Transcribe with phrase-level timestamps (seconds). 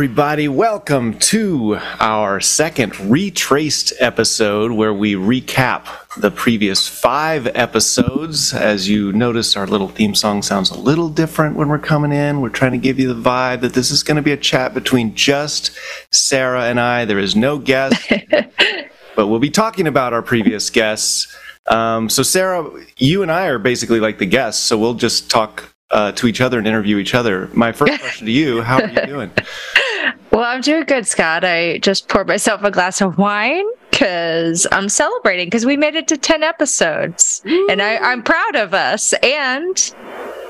[0.00, 0.48] everybody.
[0.48, 5.84] Welcome to our second retraced episode where we recap
[6.16, 8.54] the previous five episodes.
[8.54, 12.40] As you notice, our little theme song sounds a little different when we're coming in.
[12.40, 14.72] We're trying to give you the vibe that this is going to be a chat
[14.72, 15.78] between just
[16.10, 17.04] Sarah and I.
[17.04, 18.10] There is no guest,
[19.16, 21.36] but we'll be talking about our previous guests.
[21.66, 25.69] Um, so, Sarah, you and I are basically like the guests, so we'll just talk
[25.90, 27.48] uh, to each other and interview each other.
[27.52, 29.30] My first question to you: How are you doing?
[30.32, 31.44] Well, I'm doing good, Scott.
[31.44, 36.06] I just poured myself a glass of wine because I'm celebrating because we made it
[36.08, 39.12] to 10 episodes, and I, I'm proud of us.
[39.24, 39.94] And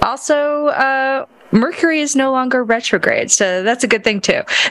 [0.03, 4.43] also, uh, Mercury is no longer retrograde, so that's a good thing too.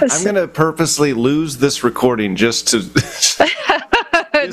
[0.00, 2.80] I'm going to purposely lose this recording just to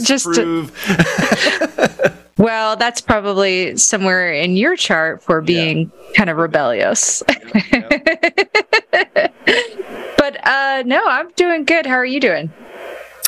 [0.03, 2.15] just to, disprove.
[2.39, 7.21] Well, that's probably somewhere in your chart for being kind of rebellious.
[10.17, 11.85] but uh, no, I'm doing good.
[11.85, 12.49] How are you doing?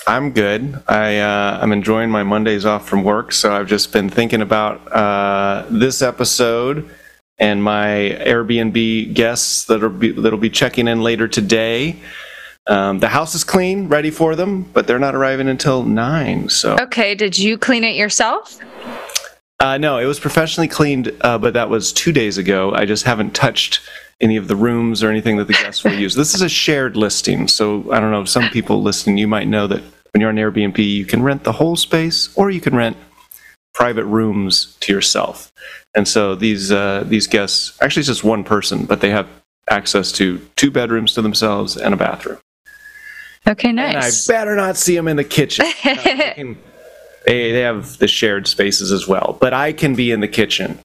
[0.08, 0.82] I'm good.
[0.88, 4.92] I uh, I'm enjoying my Mondays off from work, so I've just been thinking about
[4.92, 6.90] uh, this episode
[7.38, 11.98] and my Airbnb guests that'll be that'll be checking in later today.
[12.68, 16.48] Um, the house is clean, ready for them, but they're not arriving until nine.
[16.48, 18.60] So Okay, did you clean it yourself?
[19.62, 22.74] Uh, no, it was professionally cleaned, uh, but that was two days ago.
[22.74, 23.80] I just haven't touched
[24.20, 26.16] any of the rooms or anything that the guests will use.
[26.16, 28.22] This is a shared listing, so I don't know.
[28.22, 31.44] If some people listening, you might know that when you're on Airbnb, you can rent
[31.44, 32.98] the whole space, or you can rent
[33.76, 35.52] private rooms to yourself.
[35.94, 39.28] And so these uh, these guests, actually, it's just one person, but they have
[39.70, 42.40] access to two bedrooms to themselves and a bathroom.
[43.48, 44.28] Okay, nice.
[44.28, 45.66] And I better not see them in the kitchen.
[47.26, 50.28] They, they they have the shared spaces as well, but I can be in the
[50.28, 50.80] kitchen,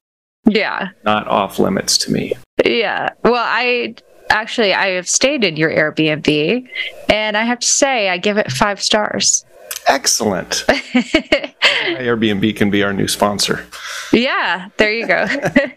[0.45, 0.89] yeah.
[1.05, 2.33] not off limits to me.
[2.65, 3.11] Yeah.
[3.25, 3.95] Well, I
[4.31, 6.67] actually I have stayed in your Airbnb
[7.11, 9.45] and I have to say I give it 5 stars.
[9.87, 10.65] Excellent.
[10.69, 13.65] Airbnb can be our new sponsor.
[14.13, 15.27] yeah, there you go.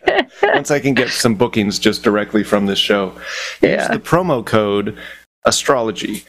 [0.44, 3.22] Once I can get some bookings just directly from this show, use
[3.62, 3.88] Yeah.
[3.88, 4.98] the promo code
[5.46, 6.24] astrology,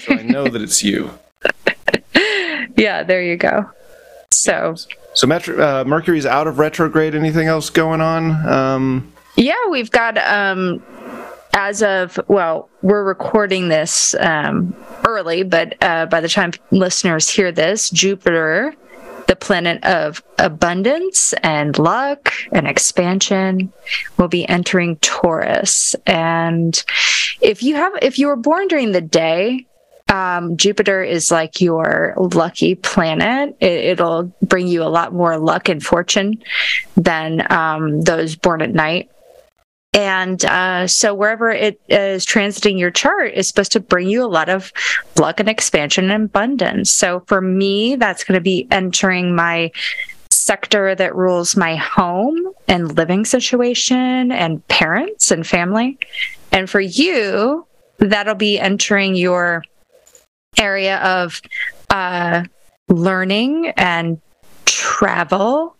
[0.00, 1.10] so I know that it's you.
[2.82, 3.70] Yeah, there you go.
[4.32, 4.74] So,
[5.14, 7.14] So Metro, uh, Mercury's out of retrograde.
[7.14, 8.32] Anything else going on?
[8.48, 10.82] Um, yeah, we've got um
[11.54, 14.74] as of well, we're recording this um
[15.06, 18.74] early, but uh by the time listeners hear this, Jupiter
[19.28, 23.72] the planet of abundance and luck and expansion
[24.18, 25.94] will be entering Taurus.
[26.06, 26.82] And
[27.40, 29.66] if you have, if you were born during the day,
[30.12, 33.56] um, Jupiter is like your lucky planet.
[33.60, 36.42] It, it'll bring you a lot more luck and fortune
[36.96, 39.10] than um, those born at night.
[39.94, 44.28] And uh, so, wherever it is transiting your chart is supposed to bring you a
[44.28, 44.70] lot of
[45.18, 46.90] luck and expansion and abundance.
[46.90, 49.70] So, for me, that's going to be entering my
[50.30, 55.98] sector that rules my home and living situation and parents and family.
[56.52, 57.66] And for you,
[57.98, 59.62] that'll be entering your
[60.58, 61.40] area of
[61.90, 62.44] uh,
[62.88, 64.20] learning and
[64.64, 65.76] travel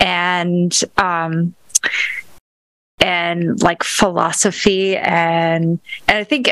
[0.00, 1.54] and um,
[2.98, 5.78] and like philosophy and
[6.08, 6.50] and I think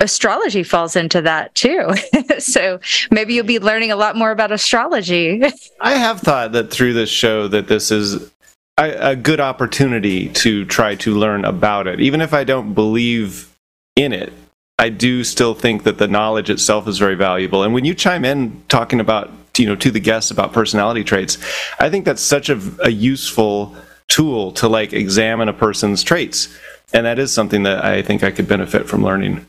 [0.00, 1.92] astrology falls into that too.
[2.38, 2.80] so
[3.10, 5.42] maybe you'll be learning a lot more about astrology.
[5.80, 8.30] I have thought that through this show that this is
[8.78, 13.50] a, a good opportunity to try to learn about it, even if I don't believe
[13.96, 14.32] in it.
[14.78, 17.62] I do still think that the knowledge itself is very valuable.
[17.62, 21.38] And when you chime in talking about, you know, to the guests about personality traits,
[21.78, 23.76] I think that's such a, a useful
[24.08, 26.56] tool to like examine a person's traits.
[26.92, 29.46] And that is something that I think I could benefit from learning.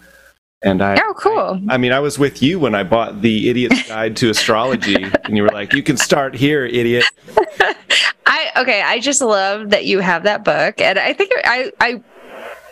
[0.61, 1.61] And I, oh, cool.
[1.69, 5.37] I mean, I was with you when I bought the Idiot's Guide to Astrology, and
[5.37, 7.03] you were like, "You can start here, idiot."
[8.25, 12.01] I okay, I just love that you have that book and I think I I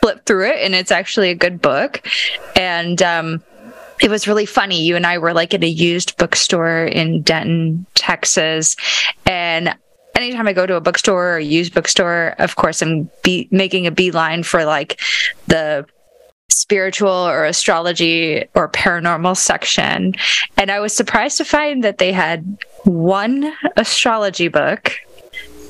[0.03, 2.05] flipped through it and it's actually a good book.
[2.57, 3.41] And um
[4.01, 4.83] it was really funny.
[4.83, 8.75] You and I were like at a used bookstore in Denton, Texas,
[9.25, 9.73] and
[10.13, 13.87] anytime I go to a bookstore or a used bookstore, of course, I'm be- making
[13.87, 14.99] a beeline for like
[15.47, 15.85] the
[16.49, 20.15] spiritual or astrology or paranormal section.
[20.57, 24.97] And I was surprised to find that they had one astrology book,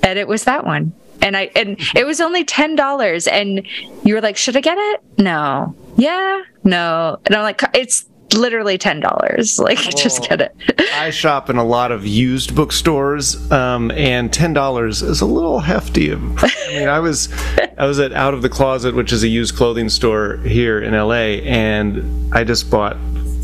[0.02, 0.94] and it was that one.
[1.24, 3.66] And I and it was only ten dollars, and
[4.04, 5.76] you were like, "Should I get it?" No.
[5.96, 6.44] Yeah.
[6.64, 7.18] No.
[7.26, 8.06] And I'm like, "It's
[8.36, 9.58] literally ten dollars.
[9.58, 10.56] Like, just get it."
[10.96, 15.60] I shop in a lot of used bookstores, um, and ten dollars is a little
[15.60, 16.12] hefty.
[16.12, 17.30] I mean, I was
[17.78, 20.94] I was at Out of the Closet, which is a used clothing store here in
[20.94, 22.98] LA, and I just bought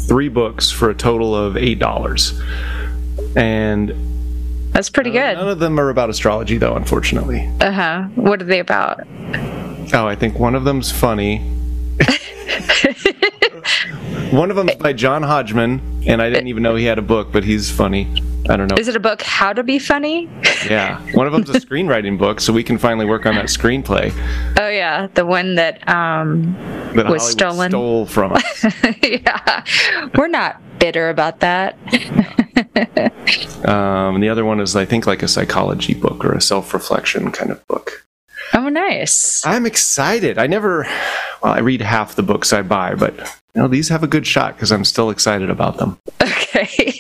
[0.08, 2.40] three books for a total of eight dollars.
[3.36, 4.09] And
[4.72, 5.36] That's pretty good.
[5.38, 7.50] none of them are about astrology, though, unfortunately.
[7.60, 8.04] Uh huh.
[8.16, 9.02] What are they about?
[9.94, 11.40] Oh, I think one of them's funny.
[14.32, 17.32] one of them's by John Hodgman, and I didn't even know he had a book,
[17.32, 18.08] but he's funny.
[18.50, 18.78] I don't know.
[18.78, 20.30] Is it a book, How to Be Funny?
[20.70, 24.12] Yeah, one of them's a screenwriting book, so we can finally work on that screenplay
[24.60, 25.08] Oh, yeah.
[25.14, 26.54] The one that, um,
[26.96, 27.72] that Was Hollywood stolen.
[27.72, 28.66] stole from us.
[29.02, 29.64] yeah.
[30.18, 31.78] We're not bitter about that.
[33.66, 37.32] Um, and the other one is, I think, like a psychology book or a self-reflection
[37.32, 38.06] kind of book.
[38.54, 39.46] Oh, nice.
[39.46, 40.38] I'm excited.
[40.38, 40.88] I never,
[41.44, 43.16] well, I read half the books I buy, but
[43.54, 45.98] you know, these have a good shot because I'm still excited about them.
[46.22, 47.00] Okay.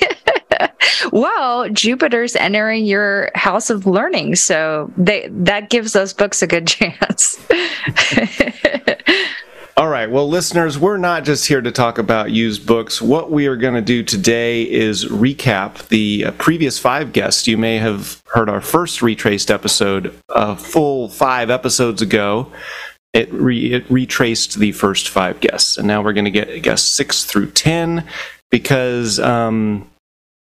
[1.11, 6.67] well, Jupiter's entering your house of learning, so they that gives those books a good
[6.75, 7.39] chance.
[9.79, 10.11] All right.
[10.11, 13.01] Well, listeners, we're not just here to talk about used books.
[13.01, 17.47] What we are going to do today is recap the uh, previous five guests.
[17.47, 22.51] You may have heard our first retraced episode a full five episodes ago.
[23.13, 26.91] It, re- it retraced the first five guests, and now we're going to get guests
[26.91, 28.05] six through ten
[28.51, 29.89] because um,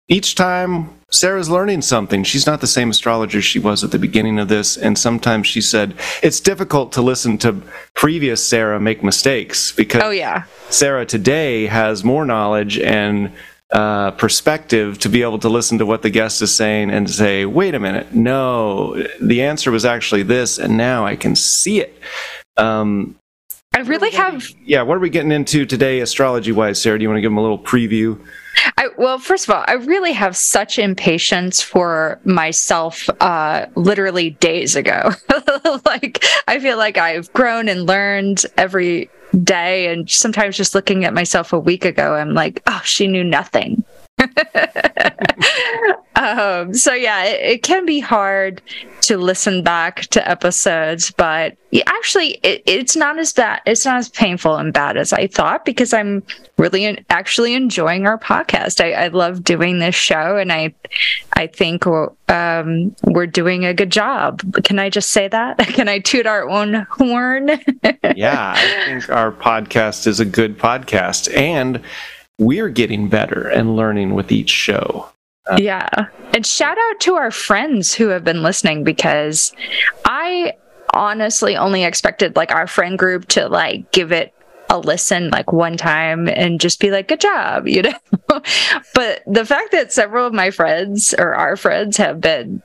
[0.09, 2.23] each time Sarah's learning something.
[2.23, 5.61] She's not the same astrologer she was at the beginning of this, and sometimes she
[5.61, 5.93] said
[6.23, 7.61] it's difficult to listen to
[7.93, 10.45] previous Sarah make mistakes because oh yeah.
[10.69, 13.31] Sarah today has more knowledge and
[13.71, 17.45] uh, perspective to be able to listen to what the guest is saying and say,
[17.45, 21.95] wait a minute, no, the answer was actually this, and now I can see it.
[22.57, 23.15] Um,
[23.73, 26.99] I really have yeah, what are we getting into today, astrology wise, Sarah?
[26.99, 28.23] Do you want to give them a little preview?
[28.77, 34.75] I, well, first of all, I really have such impatience for myself uh, literally days
[34.75, 35.11] ago.
[35.85, 39.09] like, I feel like I've grown and learned every
[39.43, 39.91] day.
[39.91, 43.83] And sometimes just looking at myself a week ago, I'm like, oh, she knew nothing.
[46.15, 48.61] um, so yeah, it, it can be hard
[49.01, 53.61] to listen back to episodes, but actually, it, it's not as bad.
[53.65, 56.23] It's not as painful and bad as I thought because I'm
[56.57, 58.83] really en- actually enjoying our podcast.
[58.83, 60.73] I, I love doing this show, and I,
[61.33, 64.41] I think um, we're doing a good job.
[64.63, 65.57] Can I just say that?
[65.59, 67.47] Can I toot our own horn?
[68.15, 71.81] yeah, I think our podcast is a good podcast, and
[72.39, 75.09] we're getting better and learning with each show.
[75.49, 75.89] Uh, yeah.
[76.33, 79.53] And shout out to our friends who have been listening because
[80.05, 80.53] I
[80.93, 84.33] honestly only expected like our friend group to like give it
[84.69, 87.93] a listen like one time and just be like good job you know
[88.93, 92.61] but the fact that several of my friends or our friends have been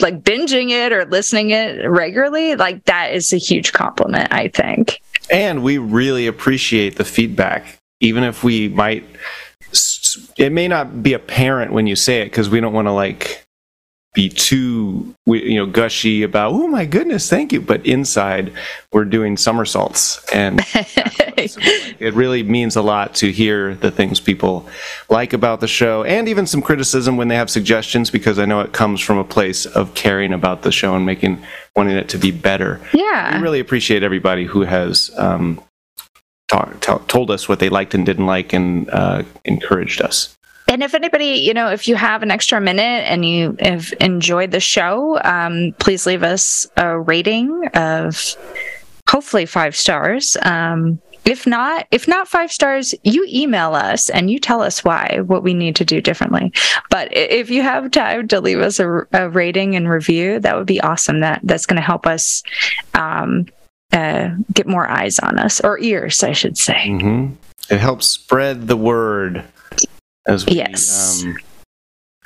[0.00, 5.00] like binging it or listening it regularly like that is a huge compliment i think
[5.30, 9.04] and we really appreciate the feedback even if we might
[10.36, 13.44] it may not be apparent when you say it because we don't want to like
[14.14, 18.52] be too you know gushy about oh my goodness thank you but inside
[18.90, 20.60] we're doing somersaults and
[21.38, 24.66] it really means a lot to hear the things people
[25.10, 28.60] like about the show and even some criticism when they have suggestions because i know
[28.60, 31.40] it comes from a place of caring about the show and making
[31.78, 32.80] wanting it to be better.
[32.92, 33.36] Yeah.
[33.36, 35.62] We really appreciate everybody who has um,
[36.48, 40.36] talk, told us what they liked and didn't like and uh, encouraged us
[40.68, 44.50] and if anybody, you know, if you have an extra minute and you have enjoyed
[44.50, 48.36] the show, um, please leave us a rating of
[49.08, 50.36] hopefully five stars.
[50.42, 55.20] Um, if not, if not five stars, you email us and you tell us why,
[55.24, 56.52] what we need to do differently.
[56.90, 60.66] But if you have time to leave us a, a rating and review, that would
[60.66, 61.20] be awesome.
[61.20, 62.42] That that's going to help us
[62.92, 63.46] um,
[63.92, 66.88] uh, get more eyes on us or ears, I should say.
[66.88, 67.34] Mm-hmm.
[67.70, 69.44] It helps spread the word
[70.26, 71.22] as we, yes.
[71.24, 71.36] um,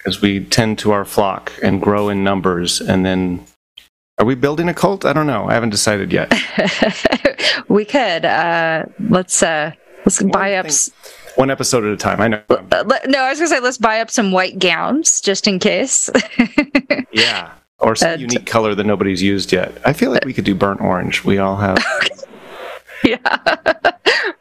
[0.07, 2.81] as we tend to our flock and grow in numbers.
[2.81, 3.45] And then
[4.19, 5.04] are we building a cult?
[5.04, 5.49] I don't know.
[5.49, 6.33] I haven't decided yet.
[7.69, 9.73] We could uh let's uh
[10.04, 10.66] let's one buy up
[11.37, 12.21] one episode at a time.
[12.21, 12.42] I know.
[12.50, 16.11] No i was gonna say let's buy up some white gowns just in case.
[17.12, 17.50] Yeah
[17.83, 20.55] or some uh, unique color that nobody's used yet i feel like we could do
[20.55, 21.79] burnt orange we all have
[23.05, 23.19] yeah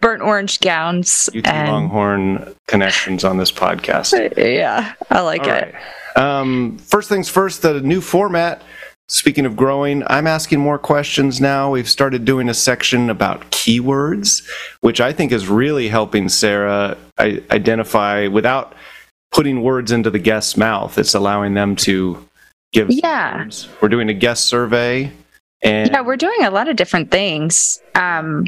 [0.01, 1.71] burnt orange gowns UT and...
[1.71, 4.11] Longhorn connections on this podcast.
[4.37, 5.75] Yeah, I like All it.
[6.15, 6.39] Right.
[6.39, 8.61] Um, first things first, the new format.
[9.07, 11.71] Speaking of growing, I'm asking more questions now.
[11.71, 14.41] We've started doing a section about keywords,
[14.79, 18.73] which I think is really helping Sarah identify without
[19.31, 20.97] putting words into the guest's mouth.
[20.97, 22.25] It's allowing them to
[22.71, 22.89] give.
[22.89, 23.49] Yeah.
[23.81, 25.11] We're doing a guest survey
[25.61, 27.81] And yeah, we're doing a lot of different things.
[27.95, 28.45] Um,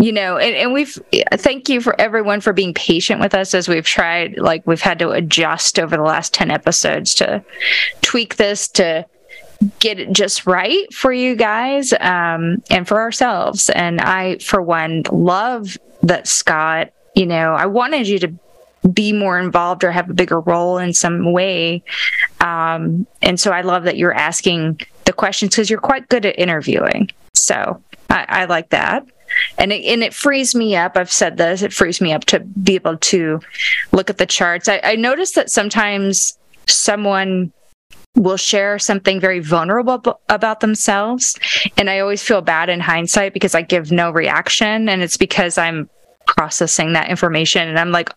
[0.00, 0.98] you know, and, and we've
[1.34, 4.98] thank you for everyone for being patient with us as we've tried, like we've had
[4.98, 7.44] to adjust over the last 10 episodes to
[8.02, 9.06] tweak this to
[9.78, 13.70] get it just right for you guys um, and for ourselves.
[13.70, 18.34] And I, for one, love that Scott, you know, I wanted you to
[18.92, 21.82] be more involved or have a bigger role in some way.
[22.40, 26.38] Um, and so I love that you're asking the questions because you're quite good at
[26.38, 27.10] interviewing.
[27.32, 29.06] So I, I like that.
[29.58, 30.96] And it, and it frees me up.
[30.96, 33.40] I've said this, it frees me up to be able to
[33.92, 34.68] look at the charts.
[34.68, 37.52] I, I noticed that sometimes someone
[38.14, 41.36] will share something very vulnerable b- about themselves.
[41.76, 44.88] And I always feel bad in hindsight because I give no reaction.
[44.88, 45.90] And it's because I'm
[46.26, 48.10] processing that information and I'm like,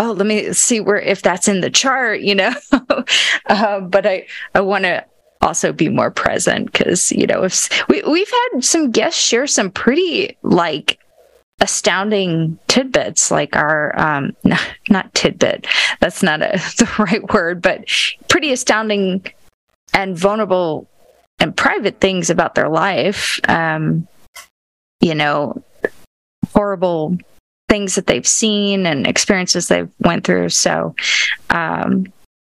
[0.00, 2.52] oh, let me see where if that's in the chart, you know.
[3.46, 5.04] uh, but I I want to
[5.42, 9.70] also be more present because you know if we we've had some guests share some
[9.70, 10.98] pretty like
[11.60, 14.34] astounding tidbits like our um
[14.88, 15.66] not, tidbit
[16.00, 17.84] that's not a, the right word but
[18.28, 19.24] pretty astounding
[19.94, 20.88] and vulnerable
[21.38, 24.06] and private things about their life um
[25.00, 25.62] you know
[26.52, 27.16] horrible
[27.70, 30.50] things that they've seen and experiences they've went through.
[30.50, 30.94] So,
[31.48, 32.12] um,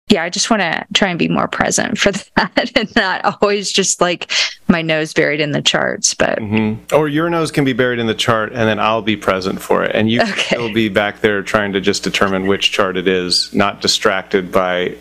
[0.09, 3.71] yeah, I just want to try and be more present for that and not always
[3.71, 4.31] just like
[4.67, 6.13] my nose buried in the charts.
[6.13, 6.95] But mm-hmm.
[6.95, 9.83] or your nose can be buried in the chart, and then I'll be present for
[9.83, 10.71] it, and you okay.
[10.73, 14.95] be back there trying to just determine which chart it is, not distracted by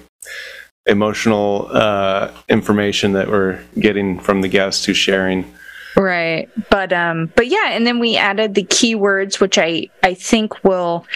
[0.87, 5.53] emotional uh, information that we're getting from the guests who's sharing.
[5.97, 6.49] Right.
[6.71, 11.07] But um but yeah, and then we added the keywords which I I think will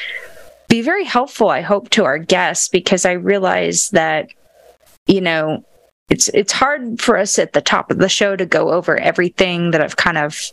[0.68, 4.28] be very helpful I hope to our guests because I realize that
[5.06, 5.64] you know
[6.10, 9.72] it's it's hard for us at the top of the show to go over everything
[9.72, 10.52] that I've kind of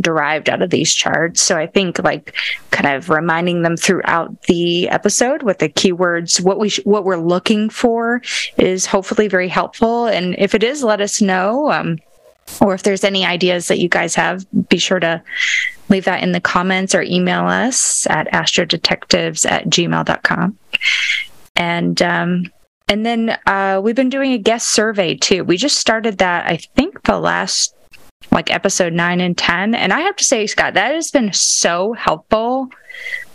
[0.00, 1.40] derived out of these charts.
[1.40, 2.34] So I think like
[2.70, 7.16] kind of reminding them throughout the episode with the keywords, what we sh- what we're
[7.16, 8.22] looking for
[8.58, 10.06] is hopefully very helpful.
[10.06, 11.70] And if it is, let us know.
[11.70, 11.98] Um,
[12.60, 15.22] or if there's any ideas that you guys have, be sure to
[15.88, 20.58] leave that in the comments or email us at astrodetectives at gmail.com.
[21.56, 22.52] And, um,
[22.88, 25.44] and then uh, we've been doing a guest survey too.
[25.44, 27.74] We just started that, I think, the last
[28.30, 29.74] like episode nine and 10.
[29.74, 32.68] And I have to say, Scott, that has been so helpful.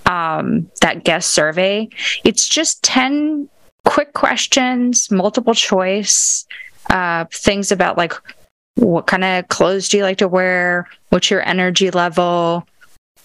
[0.06, 1.90] Um, that guest survey.
[2.24, 3.50] It's just 10
[3.86, 6.46] quick questions, multiple choice,
[6.90, 8.14] uh, things about like
[8.80, 10.88] what kind of clothes do you like to wear?
[11.10, 12.66] What's your energy level?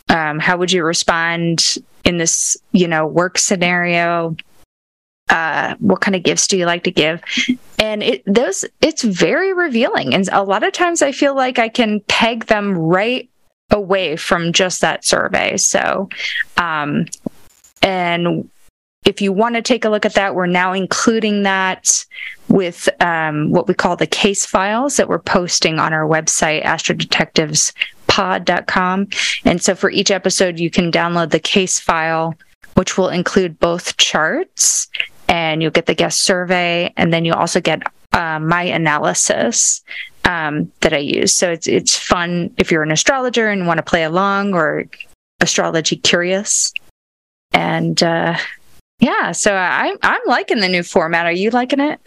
[0.08, 4.36] Um, how would you respond in this, you know, work scenario?
[5.28, 7.22] Uh, what kind of gifts do you like to give?
[7.78, 10.14] And it those it's very revealing.
[10.14, 13.28] And a lot of times I feel like I can peg them right
[13.70, 15.56] away from just that survey.
[15.56, 16.08] So
[16.58, 17.06] um
[17.82, 18.48] and
[19.04, 22.06] if you want to take a look at that, we're now including that
[22.48, 29.08] with um, what we call the case files that we're posting on our website, astrodetectivespod.com.
[29.44, 32.34] And so for each episode, you can download the case file,
[32.74, 34.88] which will include both charts
[35.28, 36.92] and you'll get the guest survey.
[36.96, 37.82] And then you'll also get
[38.12, 39.82] uh, my analysis
[40.24, 41.34] um, that I use.
[41.34, 44.84] So it's, it's fun if you're an astrologer and want to play along or
[45.40, 46.72] astrology curious.
[47.52, 48.36] And, uh,
[48.98, 51.26] yeah, so I'm I'm liking the new format.
[51.26, 52.00] Are you liking it?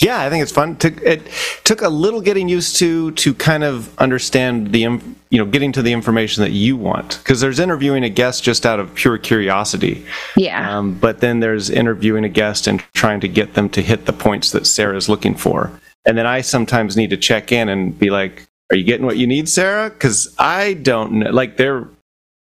[0.00, 0.78] Yeah, I think it's fun.
[0.82, 1.22] It
[1.64, 5.82] took a little getting used to to kind of understand the you know getting to
[5.82, 10.04] the information that you want because there's interviewing a guest just out of pure curiosity.
[10.36, 10.78] Yeah.
[10.78, 14.14] Um, but then there's interviewing a guest and trying to get them to hit the
[14.14, 15.70] points that Sarah's looking for,
[16.06, 19.18] and then I sometimes need to check in and be like, "Are you getting what
[19.18, 21.30] you need, Sarah?" Because I don't know.
[21.30, 21.86] Like they're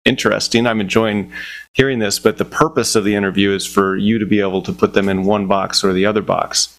[0.06, 0.66] interesting.
[0.66, 1.32] I'm enjoying
[1.72, 4.72] hearing this, but the purpose of the interview is for you to be able to
[4.72, 6.78] put them in one box or the other box.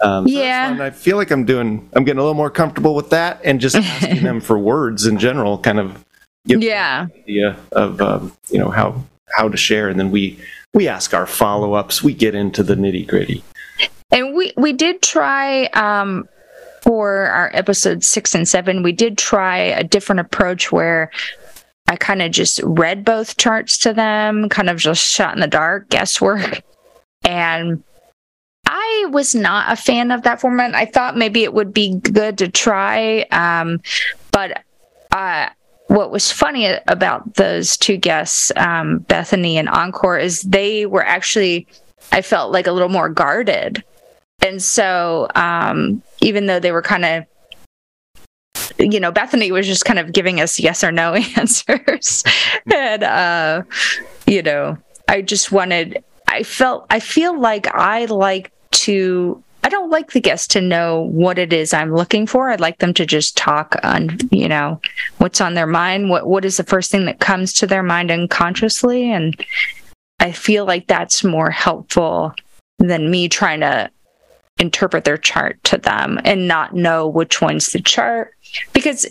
[0.00, 1.88] Um, yeah, so I feel like I'm doing.
[1.92, 5.18] I'm getting a little more comfortable with that, and just asking them for words in
[5.18, 6.04] general, kind of.
[6.44, 7.06] yeah.
[7.14, 9.00] idea of um, you know how
[9.36, 10.40] how to share, and then we
[10.74, 12.02] we ask our follow ups.
[12.02, 13.44] We get into the nitty gritty.
[14.10, 16.28] And we we did try um,
[16.82, 18.82] for our episode six and seven.
[18.82, 21.10] We did try a different approach where
[21.92, 25.46] I kind of just read both charts to them, kind of just shot in the
[25.46, 26.62] dark, guesswork.
[27.22, 27.84] And
[28.66, 30.74] I was not a fan of that format.
[30.74, 33.26] I thought maybe it would be good to try.
[33.30, 33.82] Um,
[34.30, 34.64] but
[35.10, 35.50] uh,
[35.88, 41.66] what was funny about those two guests, um, Bethany and Encore, is they were actually,
[42.10, 43.84] I felt like a little more guarded.
[44.40, 47.26] And so, um, even though they were kind of
[48.78, 52.24] you know, Bethany was just kind of giving us yes or no answers.
[52.72, 53.62] and, uh,
[54.26, 54.76] you know,
[55.08, 60.20] I just wanted, I felt, I feel like I like to I don't like the
[60.20, 62.50] guests to know what it is I'm looking for.
[62.50, 64.80] I'd like them to just talk on, you know,
[65.18, 68.10] what's on their mind, what what is the first thing that comes to their mind
[68.10, 69.40] unconsciously and
[70.22, 72.32] I feel like that's more helpful
[72.78, 73.90] than me trying to
[74.58, 78.34] interpret their chart to them and not know which one's the chart
[78.72, 79.06] because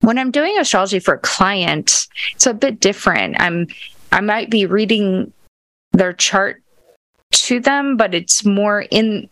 [0.00, 3.40] when I'm doing astrology for a client, it's a bit different.
[3.40, 3.66] I'm
[4.12, 5.32] I might be reading
[5.92, 6.62] their chart
[7.32, 9.28] to them, but it's more in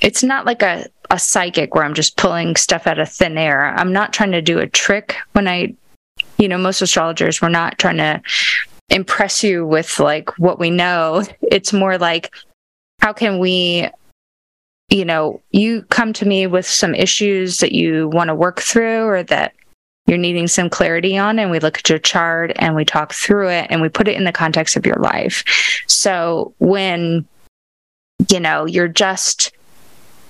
[0.00, 3.74] it's not like a, a psychic where I'm just pulling stuff out of thin air.
[3.74, 5.74] I'm not trying to do a trick when I,
[6.38, 8.22] you know, most astrologers, we're not trying to
[8.88, 11.22] impress you with like what we know.
[11.42, 12.34] It's more like,
[13.00, 13.90] how can we,
[14.90, 19.04] you know, you come to me with some issues that you want to work through
[19.04, 19.54] or that
[20.06, 23.48] you're needing some clarity on, and we look at your chart and we talk through
[23.48, 25.44] it and we put it in the context of your life.
[25.86, 27.26] So when,
[28.28, 29.52] you know, you're just,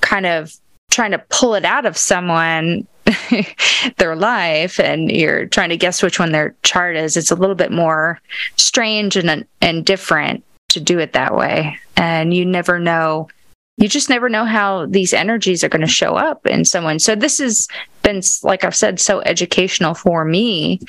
[0.00, 0.54] kind of
[0.90, 2.86] trying to pull it out of someone
[3.96, 7.54] their life and you're trying to guess which one their chart is it's a little
[7.54, 8.20] bit more
[8.56, 13.28] strange and and different to do it that way and you never know
[13.76, 17.14] you just never know how these energies are going to show up in someone so
[17.14, 17.68] this has
[18.02, 20.80] been like i've said so educational for me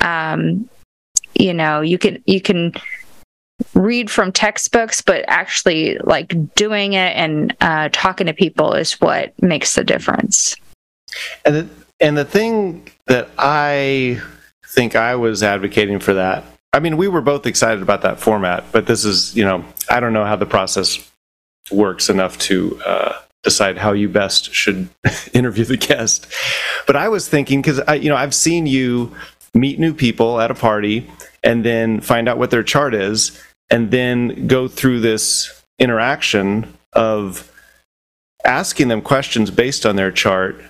[0.00, 0.68] um
[1.34, 2.72] you know you can you can
[3.74, 9.40] read from textbooks, but actually like doing it and uh, talking to people is what
[9.42, 10.54] makes the difference.
[11.44, 11.68] And the,
[12.00, 14.20] and the thing that I
[14.66, 16.44] think I was advocating for that.
[16.72, 20.00] I mean, we were both excited about that format, but this is, you know, I
[20.00, 21.07] don't know how the process
[21.70, 23.12] works enough to uh,
[23.42, 24.88] decide how you best should
[25.32, 26.26] interview the guest.
[26.86, 29.14] But I was thinking because I, you know, I've seen you
[29.54, 31.10] meet new people at a party
[31.42, 37.52] and then find out what their chart is and then go through this interaction of
[38.44, 40.60] asking them questions based on their chart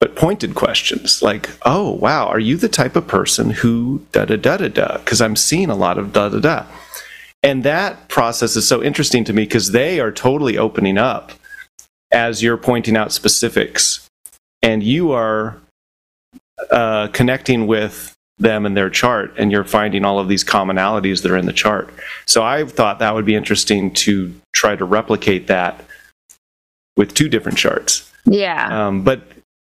[0.00, 4.36] but pointed questions like oh wow are you the type of person who da da
[4.36, 6.66] da da da because i'm seeing a lot of da da da
[7.44, 11.30] and that process is so interesting to me because they are totally opening up
[12.10, 14.08] as you're pointing out specifics
[14.62, 15.60] and you are
[16.70, 21.30] uh, connecting with them and their chart and you're finding all of these commonalities that
[21.30, 21.92] are in the chart.
[22.26, 25.84] So I thought that would be interesting to try to replicate that
[26.96, 28.10] with two different charts.
[28.24, 28.86] Yeah.
[28.86, 29.20] Um, but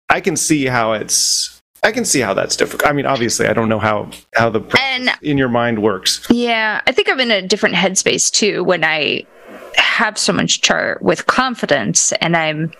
[0.08, 1.51] I can see how it's
[1.82, 2.88] I can see how that's difficult.
[2.88, 6.26] I mean, obviously, I don't know how how the and, in your mind works.
[6.30, 9.26] Yeah, I think I'm in a different headspace too when I
[9.74, 12.72] have someone's chart with confidence and I'm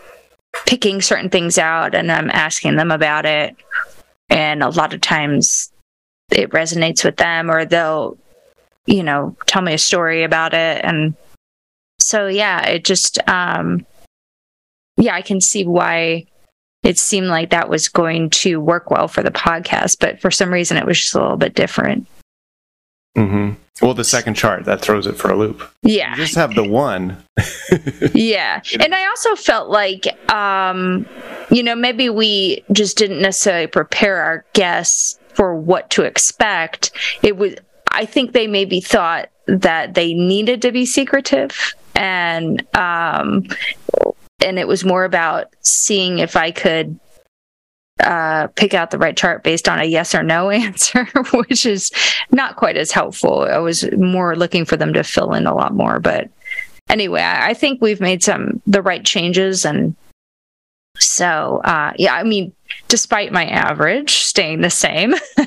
[0.66, 3.56] picking certain things out and I'm asking them about it.
[4.30, 5.72] And a lot of times
[6.30, 8.16] it resonates with them or they'll
[8.86, 11.14] you know tell me a story about it and
[12.00, 13.86] so yeah it just um
[14.96, 16.24] yeah i can see why
[16.82, 20.52] it seemed like that was going to work well for the podcast but for some
[20.52, 22.06] reason it was just a little bit different.
[23.16, 23.52] Mm-hmm.
[23.84, 25.62] well the second chart that throws it for a loop.
[25.82, 26.10] Yeah.
[26.12, 27.22] You just have the one.
[28.14, 28.62] Yeah.
[28.80, 31.06] And i also felt like um
[31.50, 36.90] you know maybe we just didn't necessarily prepare our guests for what to expect,
[37.22, 37.54] it was
[37.88, 43.46] I think they maybe thought that they needed to be secretive and um
[44.42, 46.98] and it was more about seeing if I could
[48.02, 51.90] uh, pick out the right chart based on a yes or no answer, which is
[52.31, 53.42] not quite as helpful.
[53.42, 56.00] I was more looking for them to fill in a lot more.
[56.00, 56.28] But
[56.88, 59.94] anyway, I think we've made some the right changes, and
[60.98, 62.52] so uh, yeah, I mean,
[62.88, 65.14] despite my average staying the same.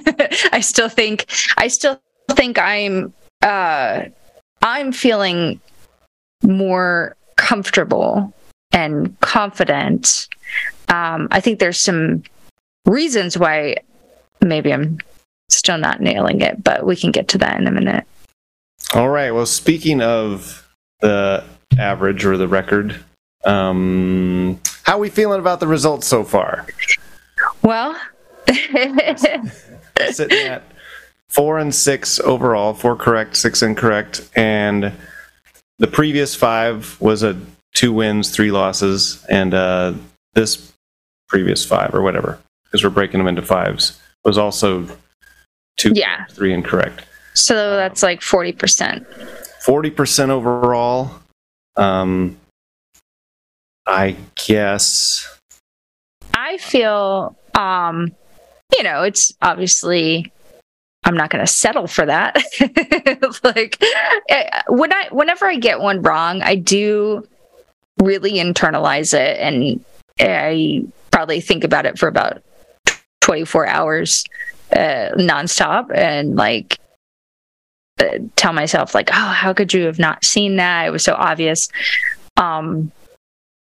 [0.51, 1.25] I still think
[1.57, 1.99] I still
[2.31, 4.05] think I'm uh,
[4.61, 5.59] I'm feeling
[6.43, 8.33] more comfortable
[8.75, 10.27] and confident.
[10.89, 12.23] Um, I think there's some
[12.85, 13.77] reasons why
[14.41, 14.99] maybe I'm
[15.49, 18.03] still not nailing it, but we can get to that in a minute.
[18.93, 19.31] All right.
[19.31, 21.43] Well, speaking of the
[21.79, 22.97] average or the record,
[23.45, 26.67] um, how are we feeling about the results so far?
[27.63, 27.99] Well,
[30.11, 30.63] sitting at
[31.29, 34.91] four and six overall, four correct, six incorrect, and
[35.79, 37.39] the previous five was a
[37.75, 39.93] two wins, three losses, and uh,
[40.33, 40.73] this
[41.29, 44.87] previous five or whatever, because we're breaking them into fives, was also
[45.77, 47.05] two, yeah, three incorrect.
[47.35, 49.05] So that's like forty percent.
[49.61, 51.11] Forty percent overall.
[51.75, 52.37] Um,
[53.85, 55.37] I guess.
[56.33, 58.11] I feel Um,
[58.75, 60.31] you know, it's obviously
[61.03, 62.35] I'm not going to settle for that.
[63.43, 63.81] like
[64.29, 67.27] eh, when I whenever I get one wrong, I do
[68.01, 69.83] really internalize it and
[70.19, 72.43] I probably think about it for about
[73.21, 74.23] 24 hours
[74.73, 76.79] uh, nonstop and like
[77.99, 80.87] uh, tell myself like, "Oh, how could you have not seen that?
[80.87, 81.69] It was so obvious."
[82.37, 82.91] Um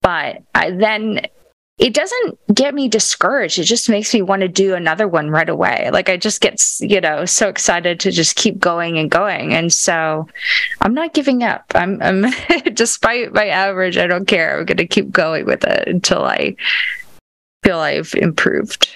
[0.02, 1.28] but I then
[1.82, 3.58] it doesn't get me discouraged.
[3.58, 5.90] It just makes me want to do another one right away.
[5.92, 9.56] Like I just get, you know, so excited to just keep going and going.
[9.56, 10.28] And so
[10.82, 11.66] I'm not giving up.
[11.74, 12.26] I'm, I'm
[12.76, 14.60] despite my average, I don't care.
[14.60, 16.56] I'm going to keep going with it until I
[17.64, 18.96] feel I've improved.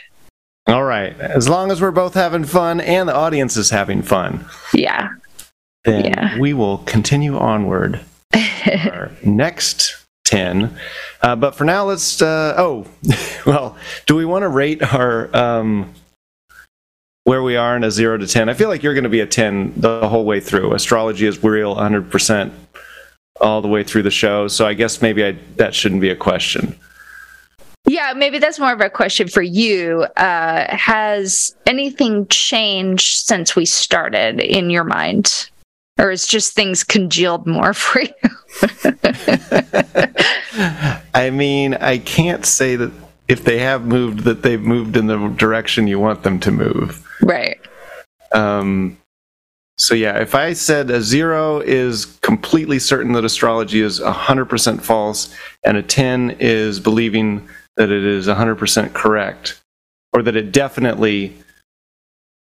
[0.68, 1.20] All right.
[1.20, 4.46] As long as we're both having fun and the audience is having fun.
[4.76, 5.10] Yeah.
[5.86, 6.40] Then yeah.
[6.40, 8.02] we will continue onward.
[8.36, 10.78] Our next 10.
[11.22, 12.22] Uh, but for now, let's.
[12.22, 12.86] Uh, oh,
[13.46, 15.36] well, do we want to rate our.
[15.36, 15.94] Um,
[17.24, 18.50] where we are in a 0 to 10?
[18.50, 20.74] I feel like you're going to be a 10 the whole way through.
[20.74, 22.52] Astrology is real 100%
[23.42, 24.48] all the way through the show.
[24.48, 26.78] So I guess maybe I, that shouldn't be a question.
[27.88, 30.04] Yeah, maybe that's more of a question for you.
[30.18, 35.50] Uh, has anything changed since we started in your mind?
[35.98, 38.10] Or is just things congealed more for you?
[41.14, 42.92] I mean, I can't say that
[43.28, 47.08] if they have moved, that they've moved in the direction you want them to move.
[47.22, 47.60] Right.
[48.34, 48.98] Um,
[49.78, 55.34] so yeah, if I said a zero is completely certain that astrology is 100% false,
[55.66, 59.62] and a 10 is believing that it is 100% correct,
[60.14, 61.36] or that it definitely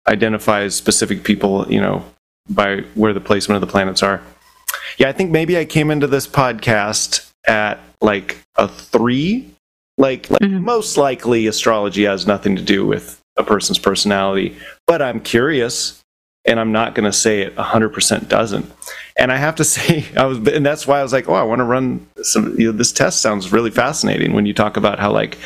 [0.08, 2.04] identifies specific people, you know,
[2.48, 4.22] by where the placement of the planets are.
[4.98, 9.50] Yeah, I think maybe I came into this podcast at like a three.
[9.98, 10.62] Like, like mm-hmm.
[10.62, 14.56] most likely, astrology has nothing to do with a person's personality,
[14.86, 16.02] but I'm curious
[16.46, 18.70] and I'm not going to say it 100% doesn't.
[19.18, 21.42] And I have to say, I was, and that's why I was like, oh, I
[21.42, 22.58] want to run some.
[22.58, 25.38] You know, this test sounds really fascinating when you talk about how like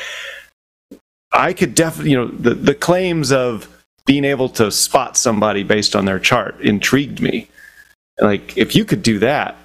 [1.32, 3.68] I could definitely, you know, the the claims of
[4.06, 7.48] being able to spot somebody based on their chart intrigued me.
[8.20, 9.56] Like, if you could do that,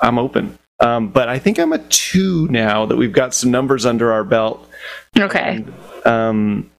[0.00, 0.58] I'm open.
[0.80, 4.24] Um, but I think I'm a two now that we've got some numbers under our
[4.24, 4.68] belt.
[5.18, 5.64] Okay.
[5.64, 6.70] And, um,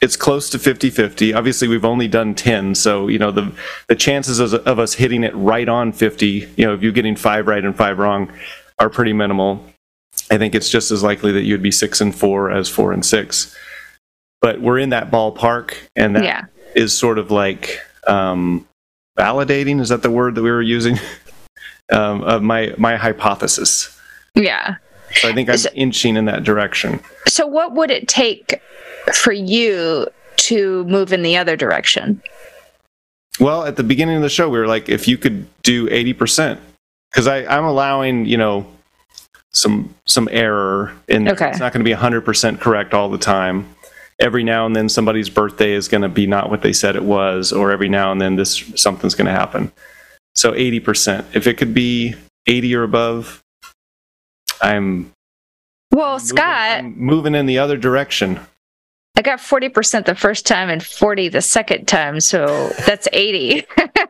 [0.00, 3.52] it's close to 50-50 obviously we've only done 10 so you know the
[3.88, 7.16] the chances of, of, us hitting it right on 50 you know if you're getting
[7.16, 8.32] five right and five wrong
[8.78, 9.62] are pretty minimal
[10.30, 13.04] i think it's just as likely that you'd be six and four as four and
[13.04, 13.54] six
[14.40, 16.44] but we're in that ballpark and that yeah.
[16.74, 18.66] is sort of like um,
[19.18, 20.98] validating is that the word that we were using
[21.92, 23.98] um, of my my hypothesis
[24.34, 24.76] yeah
[25.12, 28.60] so i think i'm so, inching in that direction so what would it take
[29.12, 32.22] for you to move in the other direction?
[33.38, 36.58] Well, at the beginning of the show, we were like, if you could do 80%,
[37.10, 38.66] because I'm allowing, you know,
[39.52, 41.28] some some error in.
[41.28, 41.50] Okay.
[41.50, 43.74] It's not going to be 100% correct all the time.
[44.20, 47.04] Every now and then somebody's birthday is going to be not what they said it
[47.04, 49.72] was, or every now and then this something's going to happen.
[50.34, 51.24] So 80%.
[51.34, 52.14] If it could be
[52.46, 53.42] 80 or above,
[54.62, 55.10] I'm
[55.92, 58.38] well, I'm Scott, I'm moving in the other direction.
[59.16, 63.66] I got 40% the first time and 40 the second time, so that's 80.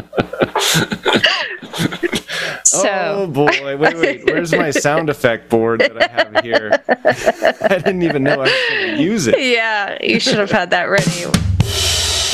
[2.64, 2.88] so.
[2.88, 6.70] Oh boy, wait, wait, where's my sound effect board that I have here?
[6.88, 9.40] I didn't even know I was going to use it.
[9.40, 11.26] Yeah, you should have had that ready.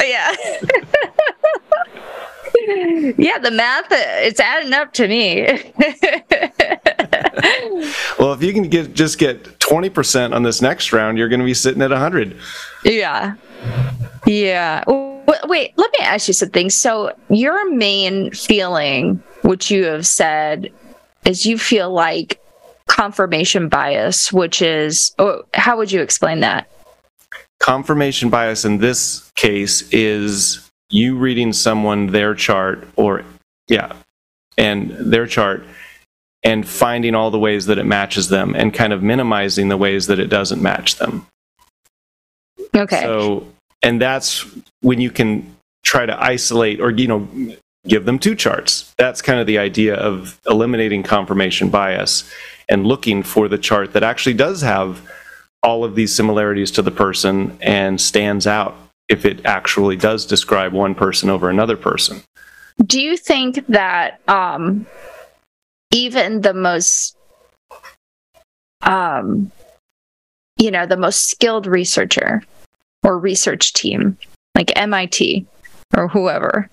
[0.03, 0.35] yeah.
[3.19, 5.43] yeah, the math, it's adding up to me.
[8.19, 11.47] well, if you can get just get 20% on this next round, you're going to
[11.47, 12.37] be sitting at 100.
[12.85, 13.35] Yeah.
[14.27, 14.85] Yeah.
[15.45, 16.71] Wait, let me ask you something.
[16.71, 20.73] So, your main feeling, which you have said,
[21.25, 22.41] is you feel like
[22.87, 26.71] confirmation bias, which is, oh, how would you explain that?
[27.59, 33.25] Confirmation bias in this case is you reading someone their chart or,
[33.69, 33.93] yeah,
[34.57, 35.65] and their chart
[36.45, 40.07] and finding all the ways that it matches them and kind of minimizing the ways
[40.07, 41.27] that it doesn't match them.
[42.75, 43.01] Okay.
[43.01, 43.47] So,
[43.87, 44.45] and that's
[44.81, 47.29] when you can try to isolate or, you know,
[47.87, 48.93] give them two charts.
[48.99, 52.29] That's kind of the idea of eliminating confirmation bias
[52.69, 55.09] and looking for the chart that actually does have
[55.63, 58.77] all of these similarities to the person and stands out
[59.09, 62.23] if it actually does describe one person over another person.
[62.85, 64.85] Do you think that um,
[65.93, 67.17] even the most
[68.83, 69.53] um
[70.59, 72.43] you know, the most skilled researcher
[73.03, 74.19] or research team,
[74.55, 75.47] like MIT
[75.97, 76.69] or whoever,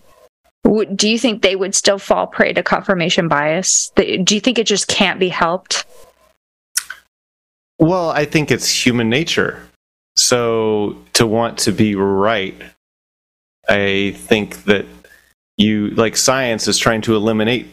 [0.96, 3.92] do you think they would still fall prey to confirmation bias?
[3.96, 5.86] Do you think it just can't be helped?
[7.80, 9.62] Well, I think it's human nature.
[10.16, 12.56] So to want to be right,
[13.68, 14.86] I think that
[15.58, 17.68] you, like science, is trying to eliminate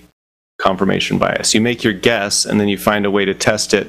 [0.61, 1.55] confirmation bias.
[1.55, 3.89] You make your guess and then you find a way to test it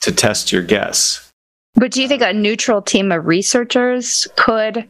[0.00, 1.30] to test your guess.
[1.74, 4.88] But do you think a neutral team of researchers could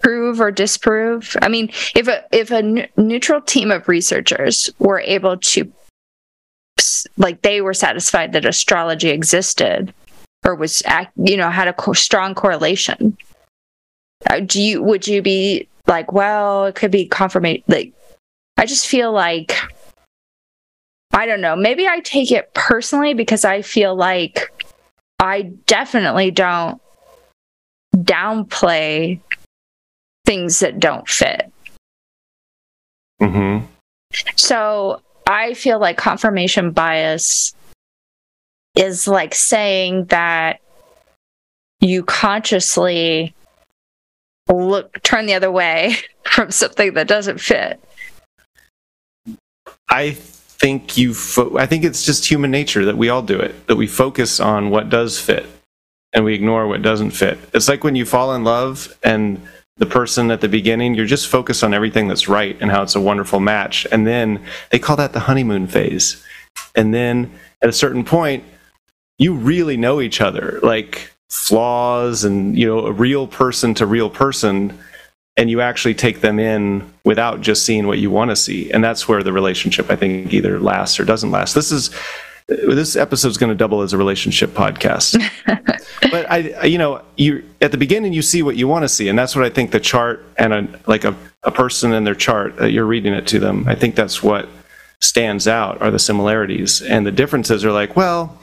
[0.00, 1.36] prove or disprove?
[1.42, 5.72] I mean, if a if a neutral team of researchers were able to
[7.16, 9.92] like they were satisfied that astrology existed
[10.44, 10.82] or was
[11.16, 13.16] you know had a co- strong correlation
[14.30, 17.92] uh, do you would you be like well it could be confirmation like
[18.56, 19.58] i just feel like
[21.12, 21.56] I don't know.
[21.56, 24.52] Maybe I take it personally because I feel like
[25.18, 26.80] I definitely don't
[27.96, 29.20] downplay
[30.24, 31.52] things that don't fit.
[33.20, 33.66] Mm-hmm.
[34.36, 37.54] So I feel like confirmation bias
[38.76, 40.60] is like saying that
[41.80, 43.34] you consciously
[44.48, 47.82] look turn the other way from something that doesn't fit.
[49.88, 50.16] I
[50.58, 53.76] think you fo- I think it's just human nature that we all do it that
[53.76, 55.46] we focus on what does fit
[56.12, 57.38] and we ignore what doesn't fit.
[57.54, 59.40] It's like when you fall in love and
[59.76, 62.96] the person at the beginning you're just focused on everything that's right and how it's
[62.96, 66.22] a wonderful match and then they call that the honeymoon phase.
[66.74, 68.44] And then at a certain point
[69.18, 74.10] you really know each other like flaws and you know a real person to real
[74.10, 74.76] person
[75.38, 78.70] and you actually take them in without just seeing what you want to see.
[78.70, 81.54] And that's where the relationship i think either lasts or doesn't last.
[81.54, 81.90] This is
[82.48, 85.16] this episode is going to double as a relationship podcast.
[86.10, 89.08] But i you know you at the beginning you see what you want to see
[89.08, 92.14] and that's what i think the chart and a like a, a person in their
[92.14, 94.48] chart that you're reading it to them i think that's what
[95.00, 96.82] stands out are the similarities.
[96.82, 98.38] And the differences are like well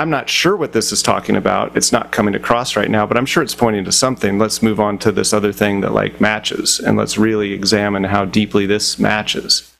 [0.00, 1.76] I'm not sure what this is talking about.
[1.76, 4.38] It's not coming across right now, but I'm sure it's pointing to something.
[4.38, 8.24] Let's move on to this other thing that like matches and let's really examine how
[8.24, 9.76] deeply this matches.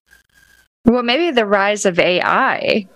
[0.85, 2.87] Well, maybe the rise of AI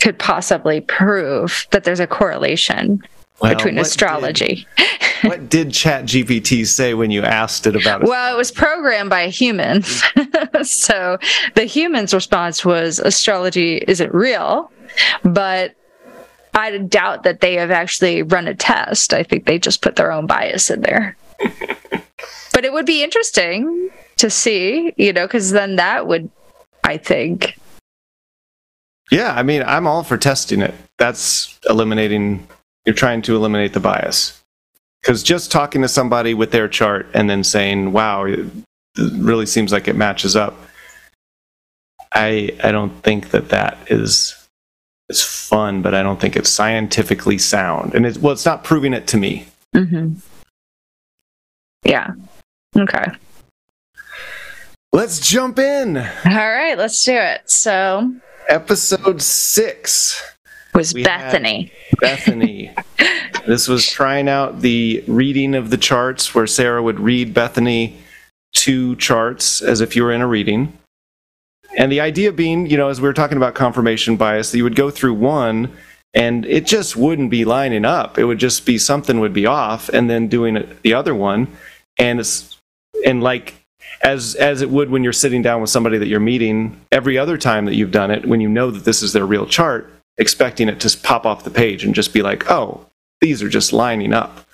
[0.00, 3.02] could possibly prove that there's a correlation
[3.40, 4.64] well, between astrology.
[4.76, 8.08] Did, what did ChatGPT say when you asked it about it?
[8.08, 10.04] Well, it was programmed by humans.
[10.62, 11.18] so
[11.56, 14.70] the human's response was astrology isn't real,
[15.24, 15.74] but
[16.54, 19.12] I doubt that they have actually run a test.
[19.12, 21.16] I think they just put their own bias in there.
[22.52, 26.30] but it would be interesting to see, you know, because then that would,
[26.84, 27.58] I think.
[29.10, 30.74] Yeah, I mean, I'm all for testing it.
[30.98, 32.46] That's eliminating,
[32.86, 34.40] you're trying to eliminate the bias.
[35.02, 38.46] Because just talking to somebody with their chart and then saying, wow, it
[38.96, 40.56] really seems like it matches up,
[42.12, 44.43] I, I don't think that that is
[45.08, 47.94] it's fun, but I don't think it's scientifically sound.
[47.94, 49.46] And it's well, it's not proving it to me.
[49.74, 50.14] Mm-hmm.
[51.84, 52.12] Yeah.
[52.76, 53.04] Okay.
[54.92, 55.96] Let's jump in.
[55.96, 57.50] All right, let's do it.
[57.50, 58.14] So,
[58.48, 60.22] episode six
[60.72, 61.72] was Bethany.
[62.00, 62.72] Bethany.
[63.46, 67.98] this was trying out the reading of the charts where Sarah would read Bethany
[68.52, 70.76] two charts as if you were in a reading.
[71.76, 74.64] And the idea being, you know, as we were talking about confirmation bias, that you
[74.64, 75.74] would go through one
[76.14, 78.18] and it just wouldn't be lining up.
[78.18, 81.48] It would just be something would be off, and then doing the other one,
[81.98, 82.56] and it's
[83.04, 83.54] and like
[84.02, 87.36] as as it would when you're sitting down with somebody that you're meeting every other
[87.36, 90.68] time that you've done it, when you know that this is their real chart, expecting
[90.68, 92.86] it to pop off the page and just be like, oh,
[93.20, 94.46] these are just lining up.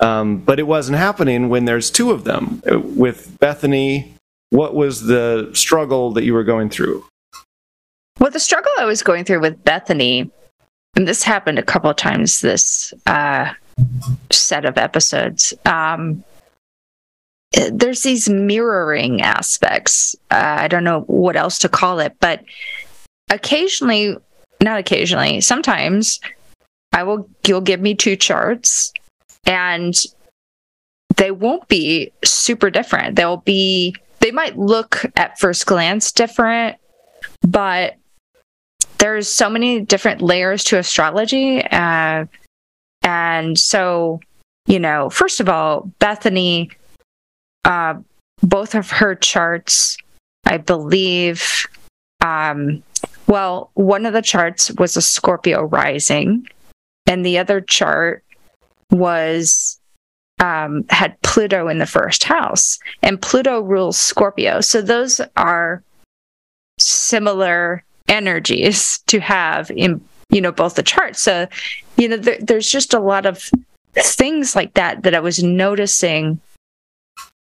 [0.00, 4.15] Um, but it wasn't happening when there's two of them with Bethany
[4.50, 7.04] what was the struggle that you were going through?
[8.18, 10.30] Well, the struggle I was going through with Bethany,
[10.94, 13.52] and this happened a couple of times this uh,
[14.30, 15.52] set of episodes.
[15.66, 16.24] Um,
[17.70, 20.16] there's these mirroring aspects.
[20.30, 22.42] Uh, I don't know what else to call it, but
[23.30, 24.16] occasionally,
[24.62, 26.20] not occasionally, sometimes
[26.92, 28.92] I will, you'll give me two charts
[29.46, 29.94] and
[31.16, 33.16] they won't be super different.
[33.16, 36.76] They'll be they might look at first glance different,
[37.42, 37.94] but
[38.98, 41.62] there's so many different layers to astrology.
[41.70, 42.26] Uh,
[43.02, 44.18] and so,
[44.66, 46.72] you know, first of all, Bethany,
[47.64, 47.94] uh,
[48.42, 49.96] both of her charts,
[50.44, 51.64] I believe,
[52.20, 52.82] um,
[53.28, 56.48] well, one of the charts was a Scorpio rising,
[57.06, 58.24] and the other chart
[58.90, 59.75] was
[60.40, 64.60] um, had Pluto in the first house, and Pluto rules Scorpio.
[64.60, 65.82] So those are
[66.78, 71.20] similar energies to have in you know both the charts.
[71.20, 71.46] So
[71.96, 73.50] you know there, there's just a lot of
[73.94, 76.40] things like that that I was noticing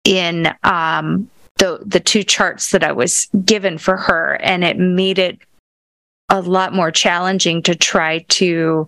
[0.04, 5.20] in um, the the two charts that I was given for her, and it made
[5.20, 5.40] it
[6.30, 8.88] a lot more challenging to try to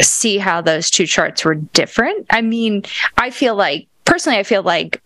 [0.00, 2.26] see how those two charts were different.
[2.30, 2.84] I mean,
[3.18, 5.00] I feel like personally, I feel like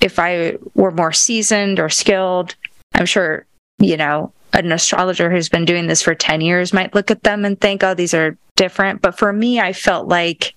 [0.00, 2.56] if I were more seasoned or skilled,
[2.94, 3.46] I'm sure,
[3.78, 7.44] you know, an astrologer who's been doing this for 10 years might look at them
[7.44, 9.00] and think, oh, these are different.
[9.00, 10.54] But for me, I felt like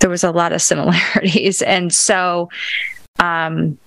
[0.00, 1.62] there was a lot of similarities.
[1.62, 2.50] And so
[3.18, 3.78] um,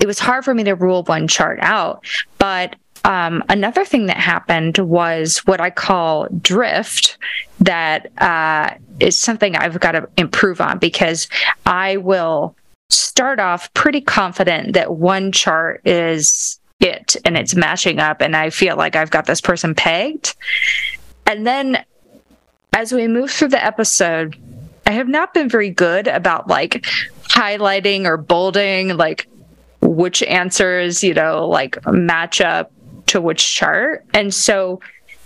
[0.00, 2.04] it was hard for me to rule one chart out.
[2.38, 7.18] But um, another thing that happened was what I call drift.
[7.60, 11.28] That uh, is something I've got to improve on because
[11.66, 12.56] I will
[12.90, 18.50] start off pretty confident that one chart is it and it's matching up, and I
[18.50, 20.34] feel like I've got this person pegged.
[21.26, 21.84] And then
[22.72, 24.36] as we move through the episode,
[24.86, 26.84] I have not been very good about like
[27.28, 29.28] highlighting or bolding like
[29.80, 32.72] which answers, you know, like match up
[33.14, 34.04] to which chart.
[34.12, 34.80] And so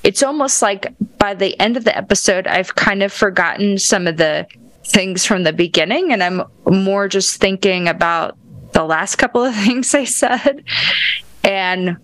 [0.05, 4.19] it's almost like by the end of the episode, I've kind of forgotten some of
[4.19, 4.47] the
[4.85, 8.37] things from the beginning and I'm more just thinking about
[8.73, 10.65] the last couple of things I said.
[11.43, 11.97] And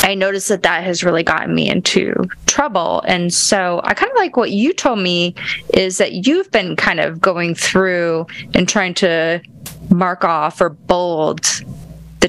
[0.00, 3.02] I noticed that that has really gotten me into trouble.
[3.06, 5.34] And so I kind of like what you told me
[5.72, 9.40] is that you've been kind of going through and trying to
[9.88, 11.46] mark off or bold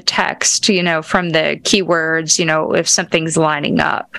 [0.02, 4.16] text, you know, from the keywords, you know, if something's lining up.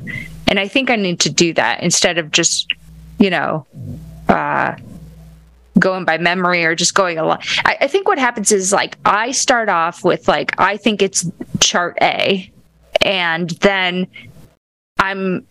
[0.47, 2.71] And I think I need to do that instead of just,
[3.19, 3.65] you know,
[4.27, 4.75] uh,
[5.79, 7.39] going by memory or just going along.
[7.65, 11.29] I, I think what happens is like I start off with like, I think it's
[11.59, 12.51] chart A,
[13.01, 14.07] and then
[14.99, 15.47] I'm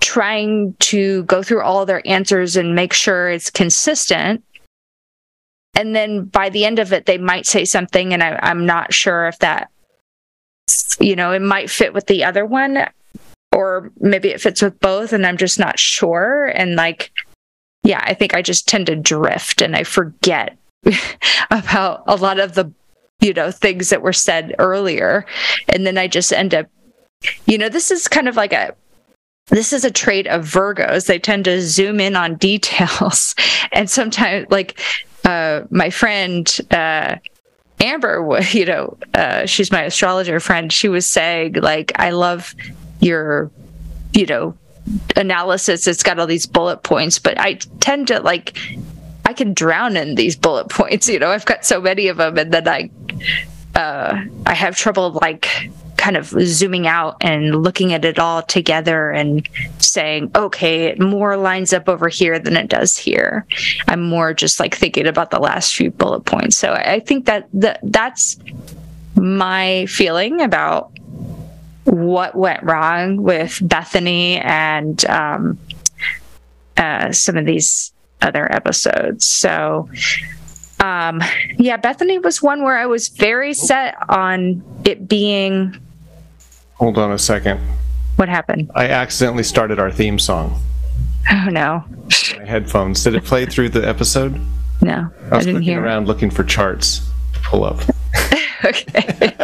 [0.00, 4.44] trying to go through all their answers and make sure it's consistent
[5.76, 8.92] and then by the end of it they might say something and I, i'm not
[8.92, 9.70] sure if that
[10.98, 12.88] you know it might fit with the other one
[13.52, 16.46] or maybe it fits with both and i'm just not sure.
[16.54, 17.12] And like
[17.84, 20.56] yeah i think i just tend to drift and i forget
[21.50, 22.70] about a lot of the
[23.20, 25.24] you know things that were said earlier.
[25.68, 26.66] And then i just end up
[27.46, 28.74] you know this is kind of like a
[29.48, 31.06] this is a trait of virgos.
[31.06, 33.34] They tend to zoom in on details.
[33.72, 34.80] And sometimes like
[35.26, 37.16] uh, my friend uh,
[37.80, 40.72] Amber, you know, uh, she's my astrologer friend.
[40.72, 42.54] She was saying like, I love
[43.00, 43.50] your,
[44.12, 44.56] you know,
[45.16, 45.86] analysis.
[45.86, 48.56] It's got all these bullet points, but I tend to like,
[49.24, 51.08] I can drown in these bullet points.
[51.08, 52.90] You know, I've got so many of them, and then I,
[53.74, 59.10] uh, I have trouble like kind of zooming out and looking at it all together
[59.10, 63.46] and saying, okay, it more lines up over here than it does here.
[63.88, 66.56] I'm more just like thinking about the last few bullet points.
[66.58, 68.36] So I think that, that that's
[69.14, 70.92] my feeling about
[71.84, 75.58] what went wrong with Bethany and um,
[76.76, 79.24] uh, some of these other episodes.
[79.24, 79.88] So,
[80.80, 81.22] um,
[81.58, 85.80] yeah, Bethany was one where I was very set on it being
[86.78, 87.60] Hold on a second.
[88.16, 88.70] What happened?
[88.74, 90.60] I accidentally started our theme song.
[91.30, 91.84] Oh no.
[92.38, 93.02] My headphones.
[93.02, 94.40] Did it play through the episode?
[94.80, 95.10] No.
[95.30, 95.82] I was didn't looking hear.
[95.82, 97.00] around looking for charts
[97.32, 97.80] to pull up.
[98.64, 99.34] okay.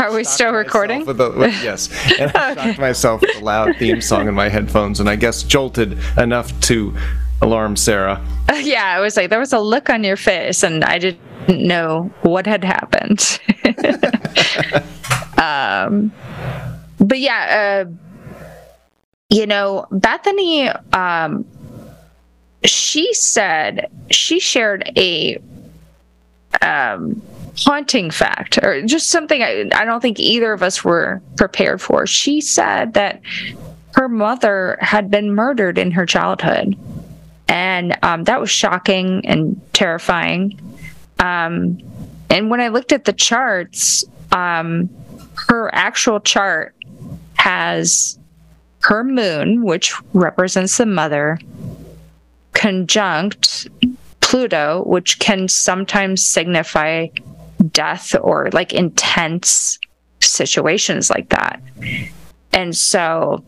[0.00, 1.04] Are we still recording?
[1.06, 1.88] With the, with, yes.
[2.18, 5.42] And I shocked myself with a loud theme song in my headphones, and I guess
[5.42, 6.96] jolted enough to
[7.42, 8.24] alarm Sarah.
[8.54, 11.20] yeah, I was like, there was a look on your face, and I didn't
[11.66, 13.40] know what had happened.
[15.38, 16.12] um,
[16.98, 17.90] but yeah, uh,
[19.28, 21.44] you know, Bethany, um,
[22.64, 25.38] she said she shared a
[26.62, 27.22] um,
[27.58, 32.06] haunting fact or just something I, I don't think either of us were prepared for.
[32.06, 33.20] She said that
[33.94, 36.76] her mother had been murdered in her childhood.
[37.48, 40.60] And um, that was shocking and terrifying.
[41.18, 41.78] Um,
[42.30, 44.90] and when I looked at the charts, um,
[45.48, 46.74] her actual chart
[47.34, 48.18] has
[48.80, 51.38] her moon, which represents the mother,
[52.52, 53.68] conjunct
[54.20, 57.08] Pluto, which can sometimes signify
[57.70, 59.78] death or like intense
[60.20, 61.60] situations like that.
[62.52, 63.44] And so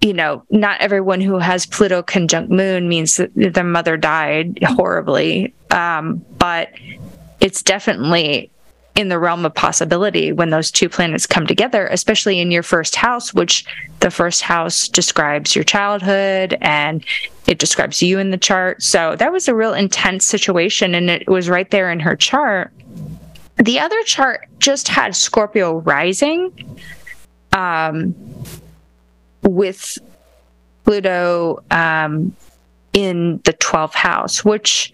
[0.00, 5.52] you know, not everyone who has Pluto conjunct Moon means that their mother died horribly,
[5.70, 6.70] um, but
[7.40, 8.50] it's definitely
[8.94, 12.96] in the realm of possibility when those two planets come together, especially in your first
[12.96, 13.64] house, which
[14.00, 17.04] the first house describes your childhood and
[17.46, 18.82] it describes you in the chart.
[18.82, 22.72] So that was a real intense situation, and it was right there in her chart.
[23.56, 26.52] The other chart just had Scorpio rising
[27.52, 28.14] um,
[29.42, 29.98] with
[30.84, 32.34] Pluto um,
[32.92, 34.92] in the 12th house, which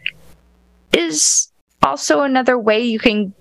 [0.92, 1.50] is
[1.82, 3.32] also another way you can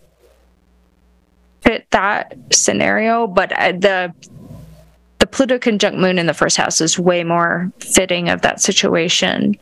[1.62, 3.28] fit that scenario.
[3.28, 4.14] But uh, the
[5.20, 9.56] the Pluto conjunct Moon in the first house is way more fitting of that situation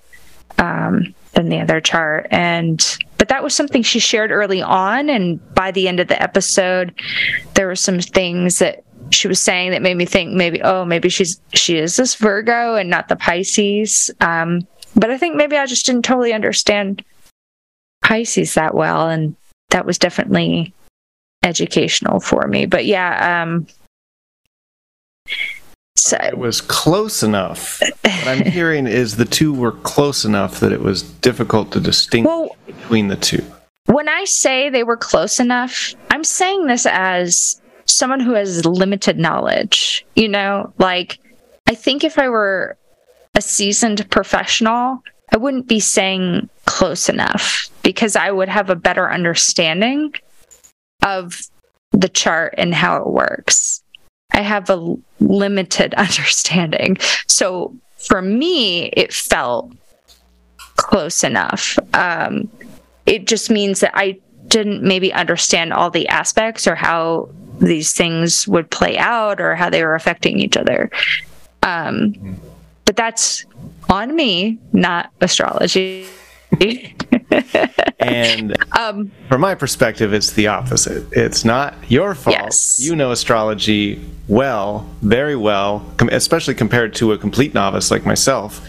[0.57, 2.27] um, than the other chart.
[2.31, 2.83] And
[3.17, 6.93] but that was something she shared early on, and by the end of the episode,
[7.53, 11.09] there were some things that she was saying that made me think maybe oh maybe
[11.09, 14.11] she's she is this Virgo and not the Pisces.
[14.21, 17.03] Um, but I think maybe I just didn't totally understand
[18.01, 19.35] Pisces that well, and
[19.69, 20.73] that was definitely
[21.43, 22.65] educational for me.
[22.65, 23.67] But yeah, um,
[26.01, 27.79] so it was close enough.
[27.79, 32.29] what I'm hearing is the two were close enough that it was difficult to distinguish
[32.29, 33.45] well, between the two.
[33.85, 37.60] When I say they were close enough, I'm saying this as
[37.91, 40.05] someone who has limited knowledge.
[40.15, 41.19] You know, like
[41.67, 42.77] I think if I were
[43.35, 49.09] a seasoned professional, I wouldn't be saying close enough because I would have a better
[49.11, 50.13] understanding
[51.03, 51.41] of
[51.91, 53.81] the chart and how it works.
[54.31, 56.97] I have a limited understanding.
[57.27, 59.71] So for me, it felt
[60.75, 61.77] close enough.
[61.93, 62.49] Um,
[63.05, 67.29] it just means that I didn't maybe understand all the aspects or how
[67.61, 70.89] these things would play out or how they were affecting each other.
[71.63, 72.39] Um,
[72.85, 73.45] but that's
[73.89, 76.07] on me, not astrology.
[77.99, 81.05] and um, from my perspective, it's the opposite.
[81.11, 82.35] It's not your fault.
[82.35, 82.79] Yes.
[82.79, 88.67] You know astrology well, very well, especially compared to a complete novice like myself.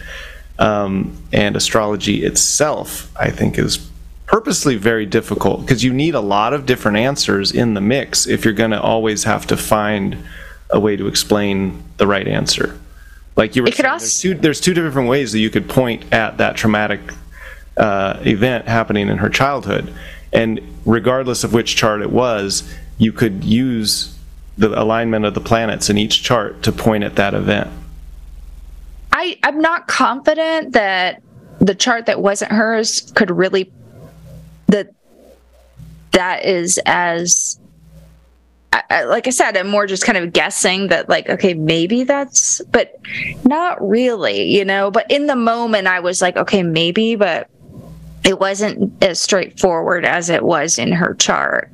[0.58, 3.90] Um, and astrology itself, I think, is
[4.32, 8.46] purposely very difficult because you need a lot of different answers in the mix if
[8.46, 10.16] you're going to always have to find
[10.70, 12.80] a way to explain the right answer.
[13.36, 16.10] Like you were saying, also- there's, two, there's two different ways that you could point
[16.14, 17.00] at that traumatic
[17.76, 19.92] uh, event happening in her childhood.
[20.32, 24.16] And regardless of which chart it was, you could use
[24.56, 27.68] the alignment of the planets in each chart to point at that event.
[29.12, 31.22] I, I'm not confident that
[31.58, 33.70] the chart that wasn't hers could really
[34.72, 34.90] that
[36.12, 37.58] that is as
[38.72, 42.62] I, like I said, I'm more just kind of guessing that, like, okay, maybe that's,
[42.70, 42.98] but
[43.44, 44.90] not really, you know.
[44.90, 47.50] But in the moment, I was like, okay, maybe, but
[48.24, 51.70] it wasn't as straightforward as it was in her chart.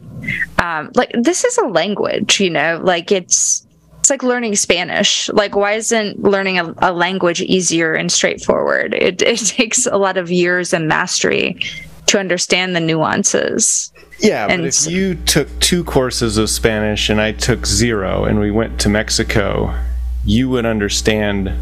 [0.59, 3.65] Um, like this is a language, you know, like it's
[4.01, 5.29] it's like learning Spanish.
[5.29, 8.95] Like why isn't learning a, a language easier and straightforward?
[8.95, 11.61] It it takes a lot of years and mastery
[12.09, 13.93] to understand the nuances.
[14.19, 18.41] Yeah, and but if you took two courses of Spanish and I took zero and
[18.41, 19.79] we went to Mexico,
[20.25, 21.53] you would understand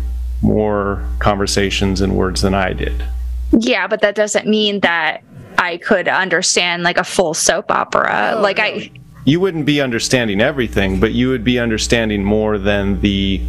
[0.42, 3.04] more conversations and words than I did.
[3.52, 5.22] Yeah, but that doesn't mean that
[5.58, 8.34] I could understand like a full soap opera.
[8.36, 8.64] Oh, like no.
[8.64, 8.90] I
[9.24, 13.42] You wouldn't be understanding everything, but you would be understanding more than the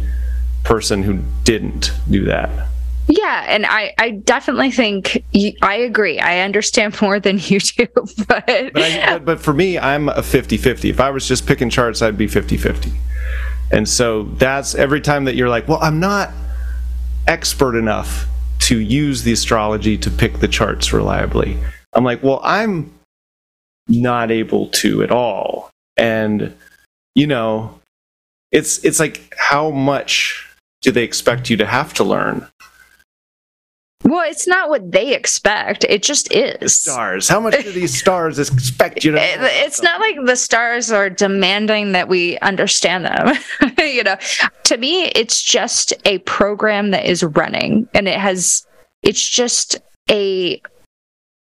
[0.64, 2.50] person who didn't do that.
[3.08, 6.20] Yeah, and I, I definitely think you, I agree.
[6.20, 7.86] I understand more than you do,
[8.28, 10.90] but but, I, but, for me, I'm a 50-50.
[10.90, 12.92] If I was just picking charts, I'd be 50-50.
[13.70, 16.30] And so that's every time that you're like, well, I'm not
[17.26, 18.26] expert enough
[18.60, 21.58] to use the astrology to pick the charts reliably.
[21.92, 22.92] I'm like, well, I'm
[23.88, 25.70] not able to at all.
[25.96, 26.54] And
[27.14, 27.78] you know,
[28.52, 30.46] it's it's like how much
[30.82, 32.46] do they expect you to have to learn?
[34.08, 35.84] Well, it's not what they expect.
[35.88, 36.74] It just is.
[36.74, 37.28] Stars.
[37.28, 39.18] How much do these stars expect you to?
[39.20, 43.36] it's not like the stars are demanding that we understand them.
[43.78, 44.16] you know,
[44.64, 48.66] to me, it's just a program that is running, and it has.
[49.02, 49.78] It's just
[50.10, 50.60] a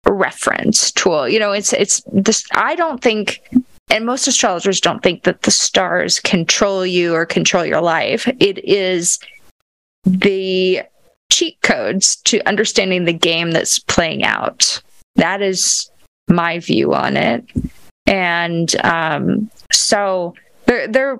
[0.05, 1.27] reference tool.
[1.27, 2.45] You know, it's it's this.
[2.53, 3.41] I don't think
[3.89, 8.27] and most astrologers don't think that the stars control you or control your life.
[8.39, 9.19] It is
[10.05, 10.81] the
[11.31, 14.81] cheat codes to understanding the game that's playing out.
[15.15, 15.89] That is
[16.29, 17.45] my view on it.
[18.05, 20.33] And um, so
[20.65, 21.19] they're, they're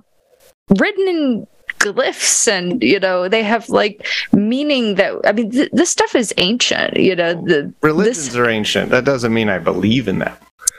[0.70, 1.48] written in
[1.80, 6.34] glyphs and you know they have like meaning that i mean th- this stuff is
[6.38, 8.90] ancient you know the Religions this, are ancient.
[8.90, 10.36] That doesn't mean I believe in them.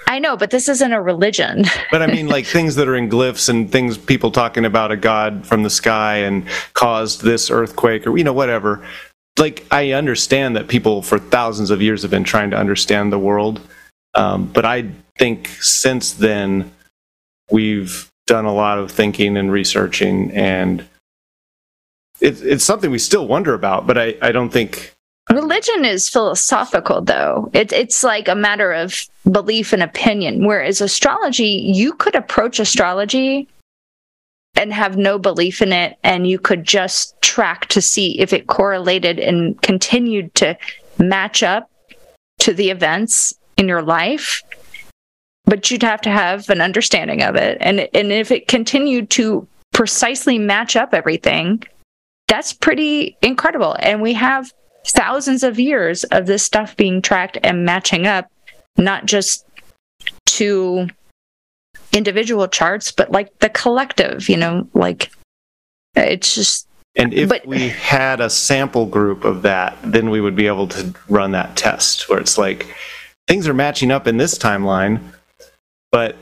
[0.08, 3.08] i know but this isn't a religion But I mean, like things that are in
[3.08, 8.06] glyphs and things people talking about a god from the sky and caused this earthquake
[8.06, 8.84] or, you know, whatever.
[9.38, 13.18] Like, I understand that people for thousands of years have been trying to understand the
[13.18, 13.60] world.
[14.14, 16.72] Um, but I think since then,
[17.50, 20.80] we've done a lot of thinking and researching, and
[22.20, 23.86] it, it's something we still wonder about.
[23.86, 24.94] But I, I don't think
[25.30, 31.70] religion is philosophical though it, it's like a matter of belief and opinion whereas astrology
[31.74, 33.46] you could approach astrology
[34.58, 38.46] and have no belief in it and you could just track to see if it
[38.46, 40.56] correlated and continued to
[40.98, 41.70] match up
[42.40, 44.42] to the events in your life.
[45.44, 47.56] But you'd have to have an understanding of it.
[47.60, 51.62] And and if it continued to precisely match up everything
[52.28, 53.74] that's pretty incredible.
[53.80, 54.52] And we have
[54.86, 58.30] thousands of years of this stuff being tracked and matching up
[58.76, 59.44] not just
[60.26, 60.88] to
[61.92, 65.10] individual charts but like the collective you know like
[65.96, 66.66] it's just
[66.96, 70.66] And if But- we had a sample group of that, then we would be able
[70.68, 72.66] to run that test where it's like
[73.28, 75.00] things are matching up in this timeline,
[75.92, 76.16] but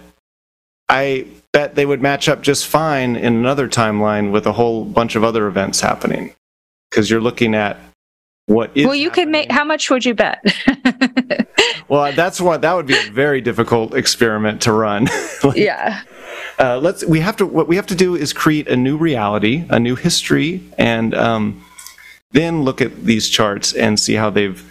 [0.88, 5.16] I bet they would match up just fine in another timeline with a whole bunch
[5.16, 6.34] of other events happening.
[6.90, 7.78] Because you're looking at
[8.46, 10.40] what is well you could make how much would you bet
[11.88, 15.08] Well, that's what that would be a very difficult experiment to run.
[15.44, 16.02] Like, yeah.
[16.58, 19.64] uh, let's we have to what we have to do is create a new reality
[19.68, 21.62] a new history and um,
[22.32, 24.64] then look at these charts and see how they've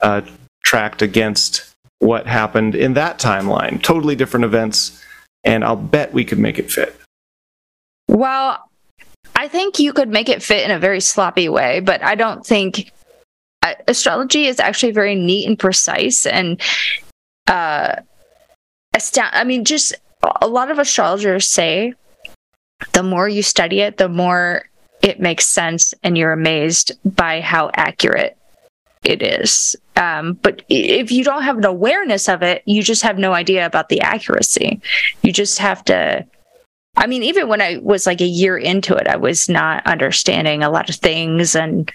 [0.00, 0.22] uh,
[0.64, 3.82] tracked against what happened in that timeline.
[3.82, 5.02] Totally different events
[5.44, 6.96] and i'll bet we could make it fit.
[8.08, 8.68] Well,
[9.34, 12.44] I think you could make it fit in a very sloppy way, but I don't
[12.44, 12.92] think
[13.88, 16.60] astrology is actually very neat and precise and
[17.46, 17.96] uh
[18.94, 19.94] astound I mean just
[20.40, 21.94] a lot of astrologers say
[22.92, 24.68] the more you study it, the more
[25.02, 28.36] it makes sense and you're amazed by how accurate
[29.04, 29.74] it is.
[29.96, 33.66] Um, but if you don't have an awareness of it, you just have no idea
[33.66, 34.80] about the accuracy.
[35.22, 36.26] You just have to
[36.94, 40.62] I mean, even when I was like a year into it, I was not understanding
[40.62, 41.90] a lot of things and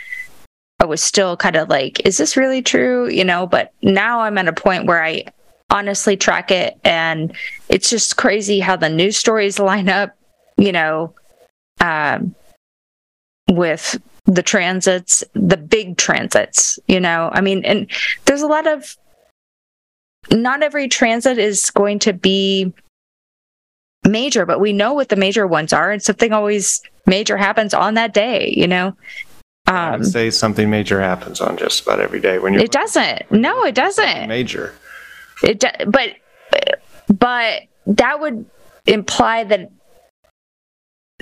[0.79, 3.09] I was still kind of like, is this really true?
[3.09, 5.25] You know, but now I'm at a point where I
[5.69, 7.35] honestly track it and
[7.67, 10.15] it's just crazy how the news stories line up,
[10.57, 11.13] you know,
[11.81, 12.35] um,
[13.49, 17.29] with the transits, the big transits, you know.
[17.33, 17.89] I mean, and
[18.25, 18.95] there's a lot of
[20.31, 22.73] not every transit is going to be
[24.05, 27.93] major, but we know what the major ones are, and something always major happens on
[27.93, 28.95] that day, you know.
[29.67, 32.71] I Um, would say something major happens on just about every day when you're it
[32.71, 33.29] doesn't.
[33.31, 34.27] No, it doesn't.
[34.27, 34.73] major
[35.43, 36.15] It do- but
[37.13, 38.45] but that would
[38.85, 39.69] imply that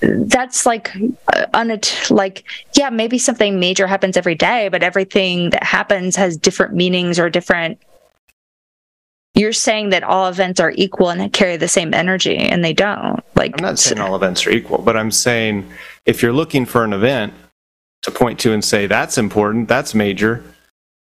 [0.01, 0.93] that's like
[1.33, 2.43] uh, unat- like
[2.75, 7.29] yeah maybe something major happens every day but everything that happens has different meanings or
[7.29, 7.79] different
[9.35, 13.21] you're saying that all events are equal and carry the same energy and they don't
[13.35, 15.69] like I'm not saying all events are equal, but I'm saying
[16.05, 17.33] if you're looking for an event
[18.03, 20.43] to point to and say that's important, that's major.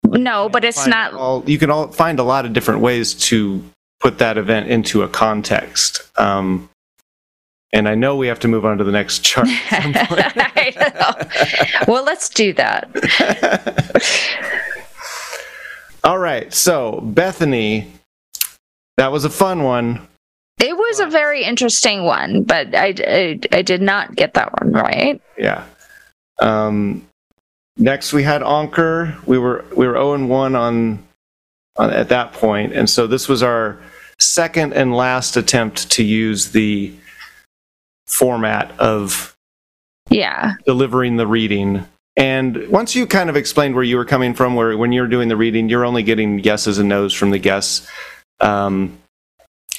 [0.05, 3.63] no but it's not All, you can all find a lot of different ways to
[4.01, 6.03] put that event into a context.
[6.19, 6.69] Um,
[7.73, 9.49] and I know we have to move on to the next chart.
[9.71, 9.93] at some
[11.83, 11.89] point.
[11.89, 12.89] Well let's do that
[16.05, 17.93] all right, so Bethany,
[18.97, 20.07] that was a fun one.
[20.61, 24.73] it was a very interesting one but I, I i did not get that one
[24.73, 25.65] right Yeah.
[26.41, 27.07] Um,
[27.77, 29.25] next we had Ankur.
[29.27, 31.05] We were we were 0 and 1 on,
[31.77, 33.79] on at that point, and so this was our
[34.19, 36.93] second and last attempt to use the
[38.07, 39.37] format of
[40.11, 41.85] yeah delivering the reading.
[42.17, 45.29] And once you kind of explained where you were coming from, where when you're doing
[45.29, 47.89] the reading, you're only getting yeses and nos from the guests.
[48.41, 48.99] Um,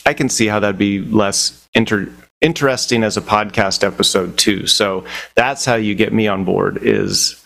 [0.06, 2.10] I can see how that'd be less inter-
[2.42, 4.68] interesting as a podcast episode too.
[4.68, 7.44] So that's how you get me on board is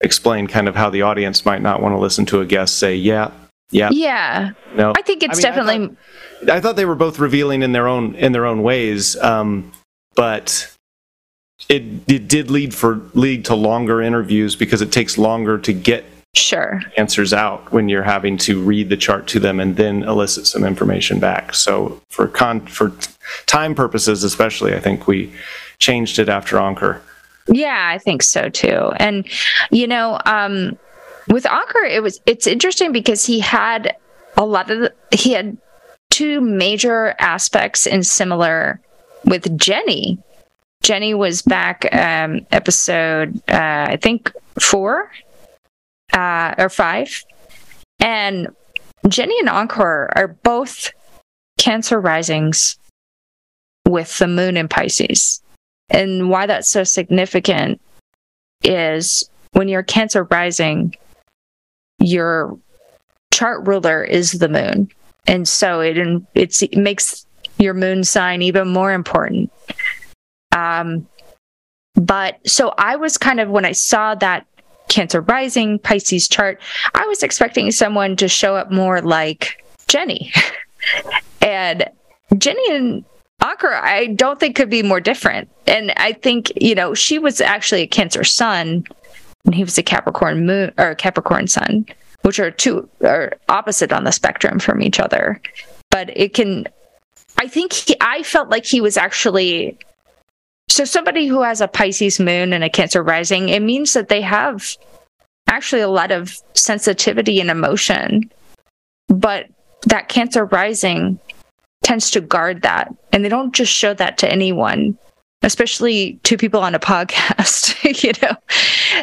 [0.00, 2.94] explain kind of how the audience might not want to listen to a guest say,
[2.94, 3.30] yeah,
[3.70, 4.92] yeah, yeah no.
[4.96, 5.96] i think it's I mean, I definitely
[6.52, 9.72] I thought they were both revealing in their own in their own ways, um,
[10.14, 10.72] but
[11.68, 16.04] it, it did lead for lead to longer interviews because it takes longer to get
[16.36, 20.46] sure answers out when you're having to read the chart to them and then elicit
[20.46, 21.54] some information back.
[21.54, 22.92] So for con for
[23.46, 25.32] time purposes, especially, I think we
[25.78, 27.00] changed it after Ankur.
[27.48, 28.92] Yeah, I think so too.
[28.96, 29.26] And
[29.70, 30.78] you know, um,
[31.28, 33.96] with Ankur, it was it's interesting because he had
[34.36, 35.56] a lot of the, he had
[36.10, 38.80] two major aspects in similar
[39.24, 40.18] with Jenny.
[40.82, 44.30] Jenny was back um, episode uh, I think
[44.60, 45.10] four
[46.16, 47.22] uh, or five,
[48.00, 48.48] and
[49.08, 50.90] Jenny and Ankur are both
[51.58, 52.78] Cancer risings
[53.86, 55.42] with the moon in Pisces.
[55.88, 57.80] And why that's so significant
[58.64, 60.96] is when you're Cancer rising,
[62.00, 62.58] your
[63.32, 64.88] chart ruler is the moon.
[65.26, 65.96] And so it,
[66.34, 67.26] it makes
[67.58, 69.50] your moon sign even more important.
[70.54, 71.06] Um,
[71.94, 74.46] but so I was kind of, when I saw that
[74.88, 76.60] Cancer rising Pisces chart,
[76.94, 80.32] I was expecting someone to show up more like Jenny.
[81.42, 81.84] and
[82.38, 83.04] Jenny and
[83.42, 85.48] Ankur, I don't think could be more different.
[85.66, 88.84] And I think, you know, she was actually a Cancer sun
[89.44, 91.86] and he was a Capricorn moon or Capricorn sun,
[92.22, 95.40] which are two are opposite on the spectrum from each other.
[95.90, 96.66] But it can
[97.38, 99.78] I think he, I felt like he was actually
[100.68, 104.20] so somebody who has a Pisces moon and a Cancer rising, it means that they
[104.20, 104.76] have
[105.48, 108.30] actually a lot of sensitivity and emotion.
[109.08, 109.46] But
[109.86, 111.20] that Cancer rising
[111.84, 112.92] tends to guard that.
[113.12, 114.98] And they don't just show that to anyone,
[115.42, 118.36] especially to people on a podcast, you know?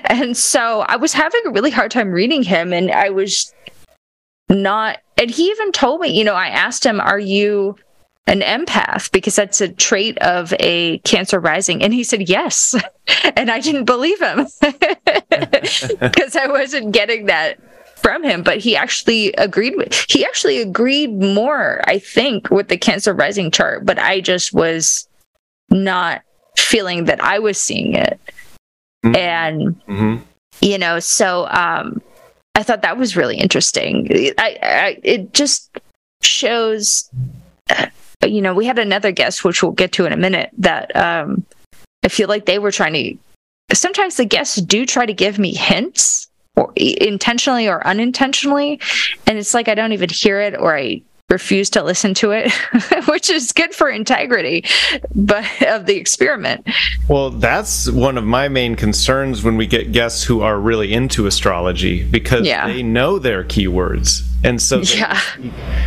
[0.06, 3.54] And so I was having a really hard time reading him and I was
[4.50, 7.78] not, and he even told me, you know, I asked him, Are you
[8.28, 9.12] an empath?
[9.12, 11.84] Because that's a trait of a cancer rising.
[11.84, 12.76] And he said, Yes.
[13.36, 14.48] and I didn't believe him
[16.00, 17.60] because I wasn't getting that
[18.04, 22.78] from him, but he actually agreed with he actually agreed more, I think, with the
[22.78, 25.08] cancer rising chart, but I just was
[25.70, 26.22] not
[26.58, 28.20] feeling that I was seeing it.
[29.06, 29.16] Mm-hmm.
[29.16, 30.24] And mm-hmm.
[30.62, 32.02] you know, so um
[32.56, 34.08] I thought that was really interesting.
[34.38, 35.80] I, I it just
[36.22, 37.10] shows
[38.32, 41.46] you know, we had another guest which we'll get to in a minute that um
[42.04, 45.54] I feel like they were trying to sometimes the guests do try to give me
[45.54, 48.80] hints or intentionally or unintentionally
[49.26, 51.02] and it's like i don't even hear it or i
[51.34, 52.52] refuse to listen to it
[53.08, 54.64] which is good for integrity
[55.16, 56.66] but of the experiment
[57.10, 61.26] well that's one of my main concerns when we get guests who are really into
[61.26, 62.68] astrology because yeah.
[62.68, 65.20] they know their keywords and so yeah.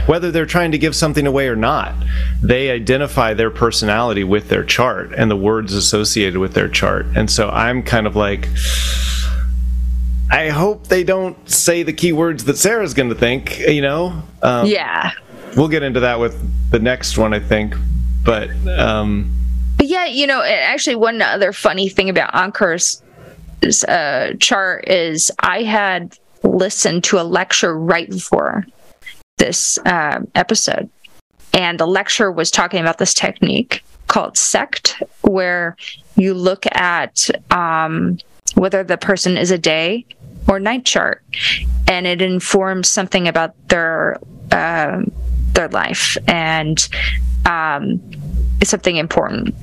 [0.07, 1.95] whether they're trying to give something away or not
[2.43, 7.31] they identify their personality with their chart and the words associated with their chart and
[7.31, 8.49] so i'm kind of like
[10.31, 14.23] I hope they don't say the keywords that Sarah's going to think, you know?
[14.43, 15.13] Um, yeah.
[15.57, 16.39] We'll get into that with
[16.71, 17.75] the next one, I think.
[18.25, 19.35] But, um,
[19.79, 23.03] but yeah, you know, actually, one other funny thing about Ankur's
[23.85, 28.67] uh, chart is I had listened to a lecture right before
[29.39, 30.91] this uh, episode.
[31.53, 35.77] And the lecture was talking about this technique called sect, where
[36.17, 38.19] you look at um,
[38.55, 40.05] whether the person is a day
[40.49, 41.25] or night chart,
[41.89, 44.19] and it informs something about their
[44.53, 45.03] uh,
[45.53, 46.89] their life and
[47.45, 48.01] um,
[48.63, 49.55] something important.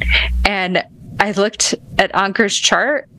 [0.46, 0.84] And
[1.20, 3.10] I looked at Ankur's chart,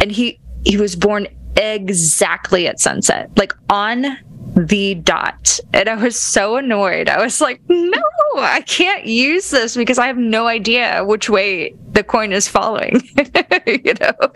[0.00, 4.16] and he he was born exactly at sunset, like on
[4.56, 5.58] the dot.
[5.72, 7.08] And I was so annoyed.
[7.08, 8.02] I was like, no,
[8.36, 13.02] I can't use this because I have no idea which way the coin is following.
[13.66, 14.32] you know?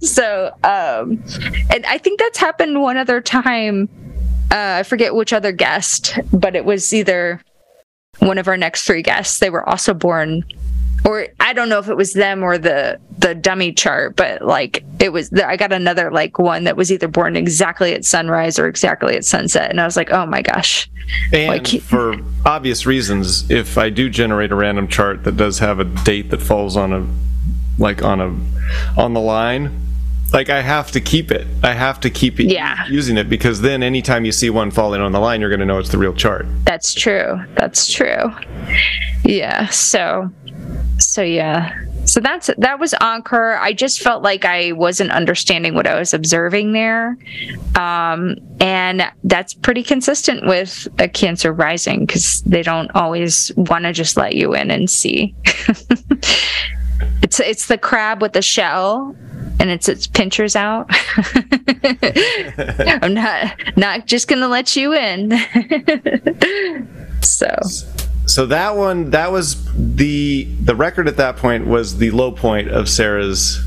[0.00, 1.22] So, um,
[1.70, 3.88] and I think that's happened one other time.
[4.50, 7.40] Uh, I forget which other guest, but it was either
[8.18, 9.38] one of our next three guests.
[9.38, 10.44] They were also born
[11.04, 14.84] or I don't know if it was them or the the dummy chart, but like
[14.98, 15.32] it was.
[15.32, 19.24] I got another like one that was either born exactly at sunrise or exactly at
[19.24, 20.90] sunset, and I was like, oh my gosh.
[21.32, 25.80] And like, for obvious reasons, if I do generate a random chart that does have
[25.80, 27.06] a date that falls on a
[27.78, 29.89] like on a on the line,
[30.32, 31.46] like I have to keep it.
[31.62, 32.86] I have to keep yeah.
[32.88, 35.66] using it because then anytime you see one falling on the line, you're going to
[35.66, 36.46] know it's the real chart.
[36.64, 37.40] That's true.
[37.56, 38.30] That's true.
[39.24, 39.66] Yeah.
[39.68, 40.30] So
[40.98, 41.74] so yeah
[42.04, 46.12] so that's that was Ankur i just felt like i wasn't understanding what i was
[46.14, 47.16] observing there
[47.78, 53.92] um, and that's pretty consistent with a cancer rising because they don't always want to
[53.92, 55.34] just let you in and see
[57.22, 59.14] it's it's the crab with the shell
[59.60, 60.88] and it's its pinchers out
[63.02, 65.30] i'm not not just gonna let you in
[67.22, 67.48] so
[68.26, 69.56] so that one that was
[69.96, 73.60] the the record at that point was the low point of Sarah's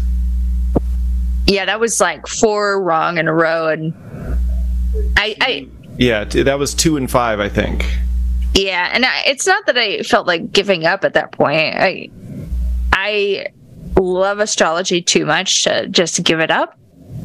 [1.46, 3.94] Yeah, that was like four wrong in a row, and
[5.18, 5.68] I, I
[5.98, 7.86] Yeah, that was two and five, I think.
[8.56, 11.76] yeah, and I, it's not that I felt like giving up at that point.
[11.78, 12.10] I,
[12.94, 13.48] I
[14.00, 16.78] love astrology too much to just give it up,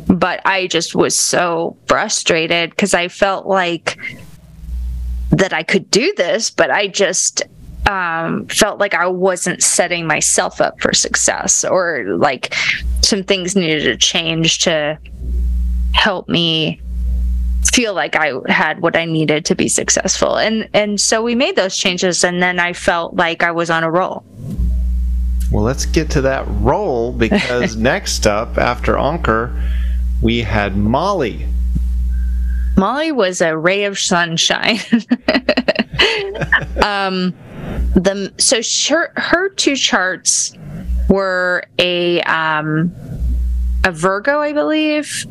[0.07, 3.99] but I just was so frustrated because I felt like
[5.31, 7.43] that I could do this, but I just
[7.89, 12.55] um, felt like I wasn't setting myself up for success, or like
[13.03, 14.99] some things needed to change to
[15.93, 16.81] help me
[17.73, 20.37] feel like I had what I needed to be successful.
[20.37, 23.85] And and so we made those changes and then I felt like I was on
[23.85, 24.25] a roll.
[25.51, 29.61] Well, let's get to that roll because next up, after Ankur,
[30.23, 31.47] we had Molly.
[32.77, 34.79] Molly was a ray of sunshine.
[36.83, 37.35] um
[37.95, 38.61] the so
[38.95, 40.55] her, her two charts
[41.09, 42.93] were a um
[43.85, 45.27] a Virgo, I believe,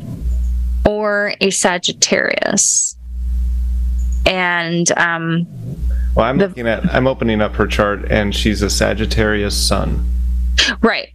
[0.86, 2.96] or a Sagittarius.
[4.26, 5.46] And um
[6.18, 10.04] Well, I'm The- looking at, I'm opening up her chart, and she's a Sagittarius sun.
[10.82, 11.10] Right.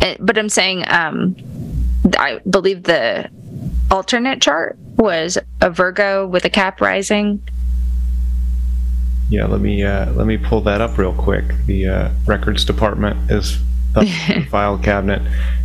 [0.00, 1.34] Uh, But I'm saying, um,
[2.16, 3.28] I believe the
[3.90, 7.42] alternate chart was a Virgo with a cap rising.
[9.30, 11.44] Yeah, let me uh, let me pull that up real quick.
[11.66, 13.58] The uh, records department is
[13.96, 15.22] up the file cabinet.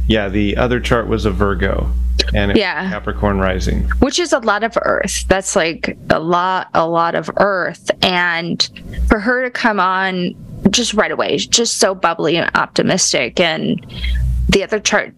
[0.08, 1.92] Yeah, the other chart was a Virgo,
[2.34, 2.90] and Yeah.
[2.90, 3.84] Capricorn rising.
[4.00, 8.70] which is a lot of earth that's like a lot a lot of earth and
[9.08, 10.36] for her to come on
[10.72, 13.86] just right away just so bubbly and optimistic and
[14.50, 15.14] the other chart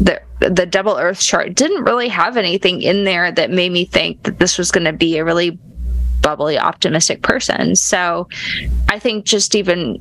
[0.00, 4.22] the the double earth chart didn't really have anything in there that made me think
[4.24, 5.58] that this was going to be a really
[6.22, 8.28] bubbly optimistic person so
[8.88, 10.00] i think just even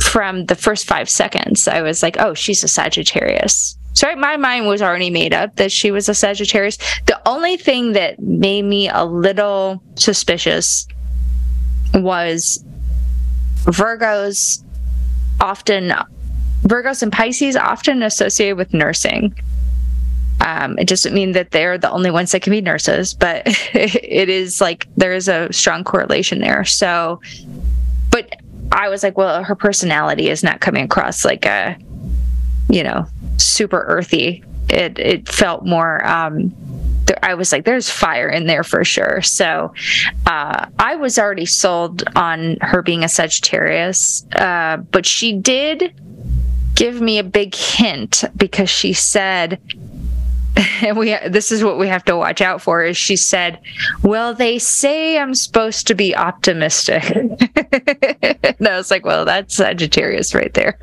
[0.00, 3.76] from the first five seconds, I was like, oh, she's a Sagittarius.
[3.92, 6.78] So my mind was already made up that she was a Sagittarius.
[7.06, 10.86] The only thing that made me a little suspicious
[11.94, 12.64] was
[13.64, 14.62] Virgos
[15.40, 15.92] often,
[16.62, 19.34] Virgos and Pisces often associated with nursing.
[20.40, 23.42] Um, it doesn't mean that they're the only ones that can be nurses, but
[23.74, 26.64] it is like there is a strong correlation there.
[26.64, 27.20] So,
[28.10, 28.34] but
[28.72, 31.76] I was like, well, her personality is not coming across like a,
[32.70, 33.06] you know,
[33.44, 34.44] super earthy.
[34.68, 36.04] It it felt more.
[36.06, 36.54] Um,
[37.06, 39.20] there, I was like, there's fire in there for sure.
[39.22, 39.74] So,
[40.26, 45.92] uh, I was already sold on her being a Sagittarius, uh, but she did
[46.74, 49.60] give me a big hint because she said
[50.56, 53.58] and we this is what we have to watch out for is she said
[54.02, 57.02] well they say i'm supposed to be optimistic.
[58.60, 60.78] And i was like well that's sagittarius right there.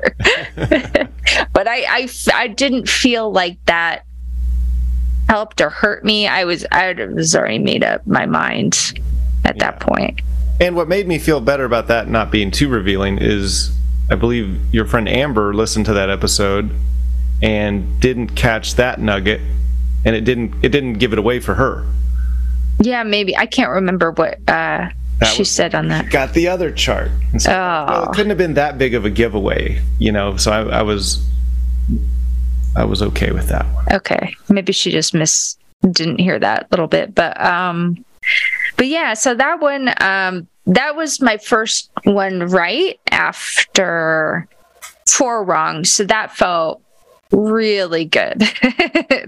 [1.52, 4.04] But I, I i didn't feel like that
[5.28, 6.26] helped or hurt me.
[6.26, 8.98] I was i was already made up my mind
[9.44, 10.18] at that point.
[10.18, 10.20] point.
[10.60, 13.70] And what made me feel better about that not being too revealing is
[14.10, 16.70] I believe your friend Amber listened to that episode
[17.42, 19.40] and didn't catch that nugget
[20.04, 21.84] and it didn't it didn't give it away for her.
[22.80, 24.88] yeah maybe i can't remember what uh
[25.20, 27.10] That she was- said on that Got the other chart.
[27.38, 28.02] So, well, Oh.
[28.10, 31.24] it couldn't have been that big of a giveaway, you know, so I, I was
[32.76, 33.84] I was okay with that one.
[33.92, 34.36] Okay.
[34.48, 37.14] Maybe she just miss didn't hear that little bit.
[37.14, 38.04] But um
[38.76, 44.46] but yeah, so that one um that was my first one right after
[45.08, 45.84] four wrong.
[45.84, 46.80] So that felt
[47.32, 48.38] really good.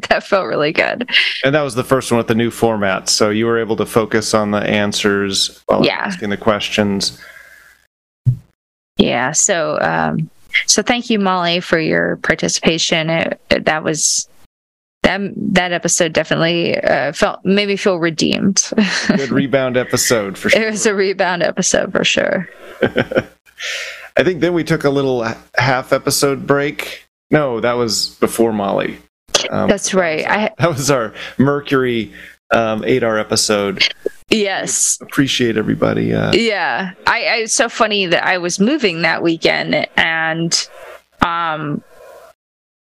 [0.08, 1.08] that felt really good.
[1.44, 3.86] And that was the first one with the new format, so you were able to
[3.86, 5.98] focus on the answers while Yeah.
[6.00, 7.20] asking the questions.
[8.96, 9.32] Yeah.
[9.32, 10.30] So um
[10.66, 13.08] so thank you, Molly, for your participation.
[13.10, 14.28] It, it- that was
[15.02, 18.70] that that episode definitely uh, felt made me feel redeemed.
[19.08, 20.60] Good rebound episode for sure.
[20.66, 22.48] it was a rebound episode for sure.
[24.16, 25.26] I think then we took a little
[25.56, 27.06] half episode break.
[27.30, 28.98] No, that was before Molly.
[29.50, 30.26] Um, That's right.
[30.26, 32.12] I that was our Mercury
[32.50, 33.82] um, 8R episode.
[34.28, 34.98] yes.
[35.00, 36.12] Appreciate everybody.
[36.12, 36.92] Uh, Yeah.
[37.06, 40.68] I, I it's so funny that I was moving that weekend and
[41.22, 41.82] um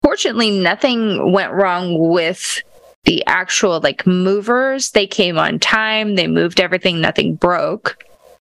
[0.03, 2.61] fortunately nothing went wrong with
[3.05, 4.91] the actual like movers.
[4.91, 8.03] They came on time, they moved everything, nothing broke.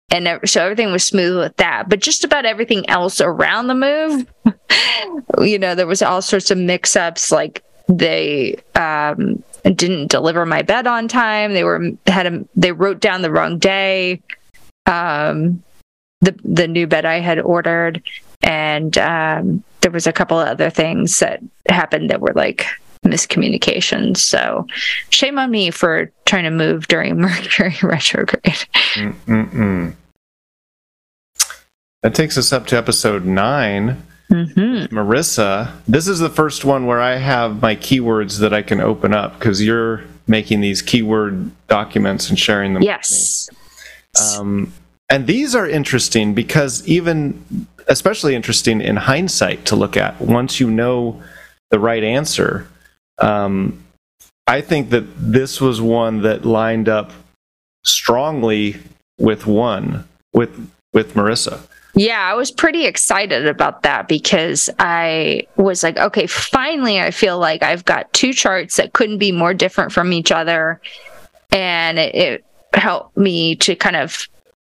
[0.10, 1.90] And so everything was smooth with that.
[1.90, 4.26] But just about everything else around the move,
[5.46, 10.62] you know, there was all sorts of mix ups like they um didn't deliver my
[10.62, 11.54] bed on time.
[11.54, 14.22] They were had a they wrote down the wrong day.
[14.86, 15.64] Um,
[16.22, 18.02] the the new bed I had ordered,
[18.42, 22.66] and um, there was a couple of other things that happened that were like
[23.12, 24.18] miscommunications.
[24.18, 24.68] So
[25.10, 28.66] shame on me for trying to move during Mercury retrograde.
[28.96, 29.96] Mm-mm-mm.
[32.04, 34.94] That takes us up to episode 9 Mm-hmm.
[34.94, 39.14] Marissa, this is the first one where I have my keywords that I can open
[39.14, 42.84] up because you're making these keyword documents and sharing them.
[42.84, 43.50] Yes.
[44.38, 44.74] Um,
[45.10, 50.70] and these are interesting because even, especially interesting in hindsight to look at once you
[50.70, 51.22] know
[51.70, 52.68] the right answer.
[53.20, 53.84] Um,
[54.48, 57.12] I think that this was one that lined up
[57.84, 58.78] strongly
[59.20, 61.62] with one with with Marissa.
[61.94, 67.40] Yeah, I was pretty excited about that because I was like, okay, finally, I feel
[67.40, 70.80] like I've got two charts that couldn't be more different from each other.
[71.52, 74.28] And it, it helped me to kind of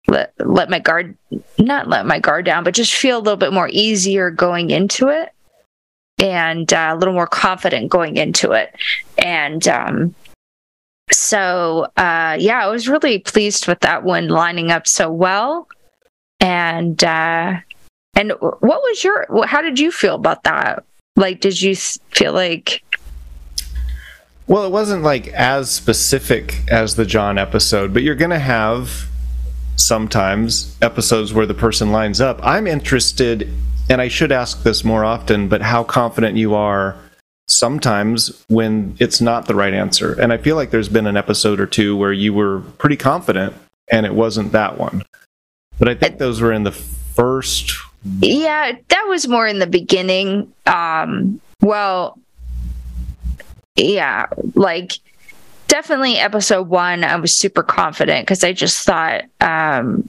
[0.08, 1.16] let, let my guard,
[1.60, 5.10] not let my guard down, but just feel a little bit more easier going into
[5.10, 5.32] it
[6.22, 8.74] and uh, a little more confident going into it.
[9.18, 10.16] And, um,
[11.12, 15.68] so uh, yeah, I was really pleased with that one lining up so well.
[16.40, 17.58] And uh
[18.16, 20.84] and what was your how did you feel about that?
[21.16, 22.84] Like did you feel like
[24.48, 29.08] well it wasn't like as specific as the john episode but you're gonna have
[29.76, 32.40] sometimes episodes where the person lines up.
[32.44, 33.54] I'm interested
[33.92, 36.96] and i should ask this more often but how confident you are
[37.48, 41.60] sometimes when it's not the right answer and i feel like there's been an episode
[41.60, 43.54] or two where you were pretty confident
[43.92, 45.04] and it wasn't that one
[45.82, 47.72] but I think those were in the first.
[48.20, 50.54] Yeah, that was more in the beginning.
[50.68, 52.20] Um, well,
[53.76, 54.94] yeah, like
[55.68, 60.08] definitely episode one, I was super confident because I just thought, um,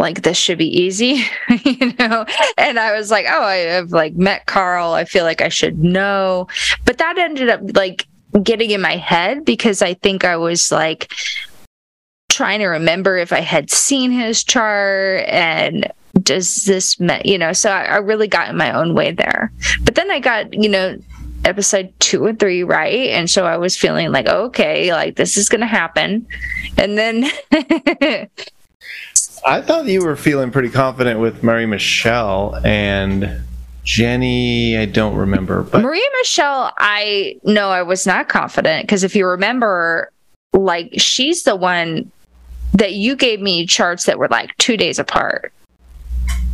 [0.00, 1.24] like this should be easy,
[1.64, 2.24] you know.
[2.58, 4.92] And I was like, oh, I have like met Carl.
[4.92, 6.48] I feel like I should know.
[6.84, 8.06] But that ended up like
[8.42, 11.12] getting in my head because I think I was like,
[12.28, 15.92] trying to remember if I had seen his chart and
[16.22, 19.52] does this, mean, you know, so I, I really got in my own way there.
[19.82, 20.96] But then I got, you know,
[21.44, 25.48] episode two and three right and so i was feeling like okay like this is
[25.48, 26.26] gonna happen
[26.76, 27.24] and then
[29.46, 33.42] i thought you were feeling pretty confident with marie michelle and
[33.82, 34.76] jenny.
[34.76, 39.26] I don't remember but Marie michelle i know i was not confident because if you
[39.26, 40.10] remember
[40.52, 42.10] like she's the one
[42.74, 45.52] that you gave me charts that were like two days apart.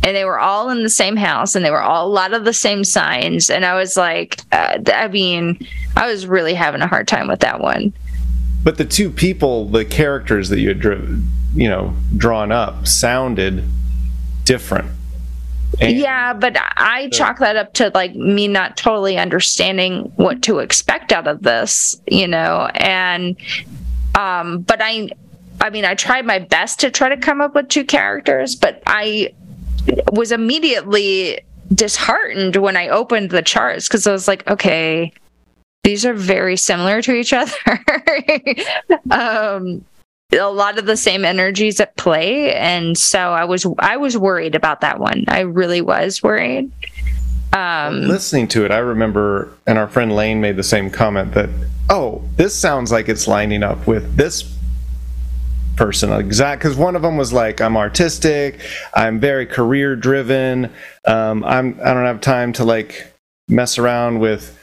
[0.03, 2.45] And they were all in the same house and they were all a lot of
[2.45, 3.49] the same signs.
[3.49, 5.59] And i was like uh, i mean
[5.95, 7.93] i was really having a hard time with that one.
[8.63, 10.81] But the two people the characters that you had
[11.57, 13.63] you know drawn up sounded
[14.45, 14.89] different
[15.81, 17.17] and yeah but i so.
[17.17, 21.99] chalk that up to like me not totally understanding what to expect out of this
[22.07, 23.35] you know and
[24.15, 25.09] um but i
[25.59, 28.81] I mean, I tried my best to try to come up with two characters, but
[28.85, 29.33] I
[30.11, 31.41] was immediately
[31.73, 35.11] disheartened when I opened the charts because I was like, okay,
[35.83, 37.53] these are very similar to each other.
[39.11, 39.83] um,
[40.33, 44.55] a lot of the same energies at play, and so I was I was worried
[44.55, 45.25] about that one.
[45.27, 46.71] I really was worried.
[47.53, 51.49] Um, listening to it, I remember, and our friend Lane made the same comment that,
[51.89, 54.53] oh, this sounds like it's lining up with this
[55.77, 58.59] person exact because one of them was like i'm artistic
[58.95, 60.73] i'm very career driven
[61.05, 63.13] um, i'm i don't have time to like
[63.47, 64.57] mess around with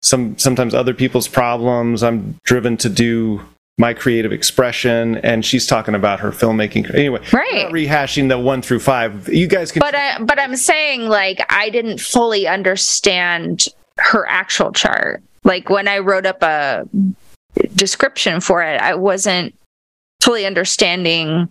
[0.00, 3.42] some sometimes other people's problems i'm driven to do
[3.78, 6.92] my creative expression and she's talking about her filmmaking.
[6.94, 7.68] Anyway right.
[7.72, 9.28] rehashing the one through five.
[9.28, 13.66] You guys can but I, but i'm saying like i didn't fully understand
[13.98, 15.22] her actual chart.
[15.42, 16.88] Like when i wrote up a
[17.74, 19.54] description for it i wasn't
[20.24, 21.50] fully understanding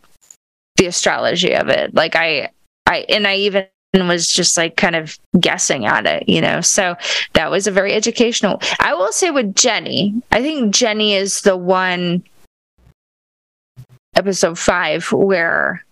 [0.77, 1.93] the astrology of it.
[1.93, 2.49] Like I,
[2.87, 6.61] I, and I even was just like kind of guessing at it, you know.
[6.61, 6.95] So
[7.33, 8.59] that was a very educational.
[8.79, 12.23] I will say with Jenny, I think Jenny is the one
[14.15, 15.85] episode five where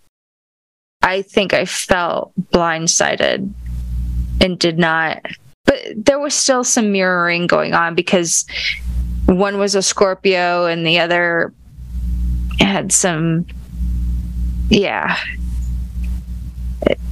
[1.03, 3.51] I think I felt blindsided
[4.41, 5.25] and did not.
[5.65, 8.45] But there was still some mirroring going on because
[9.25, 11.53] one was a Scorpio and the other
[12.59, 13.45] had some
[14.69, 15.17] yeah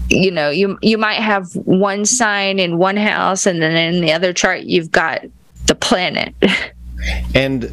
[0.09, 4.11] you know you you might have one sign in one house and then in the
[4.11, 5.21] other chart you've got
[5.67, 6.33] the planet.
[7.33, 7.71] And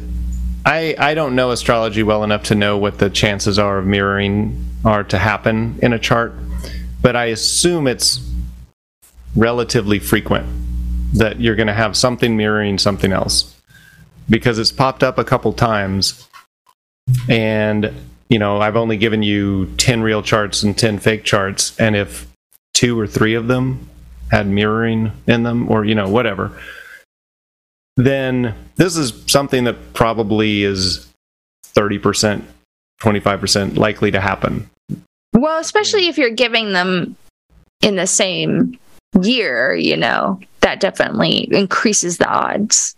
[0.65, 4.65] i i don't know astrology well enough to know what the chances are of mirroring
[4.85, 6.33] are to happen in a chart
[7.01, 8.25] but i assume it's
[9.35, 10.47] relatively frequent
[11.13, 13.53] that you're going to have something mirroring something else
[14.29, 16.27] because it's popped up a couple times,
[17.29, 17.93] and
[18.29, 22.27] you know I've only given you ten real charts and ten fake charts, and if
[22.73, 23.89] two or three of them
[24.31, 26.51] had mirroring in them, or you know whatever,
[27.95, 31.07] then this is something that probably is
[31.63, 32.45] thirty percent,
[32.99, 34.69] twenty five percent likely to happen.
[35.33, 37.15] Well, especially if you're giving them
[37.81, 38.79] in the same
[39.21, 42.95] year, you know, that definitely increases the odds.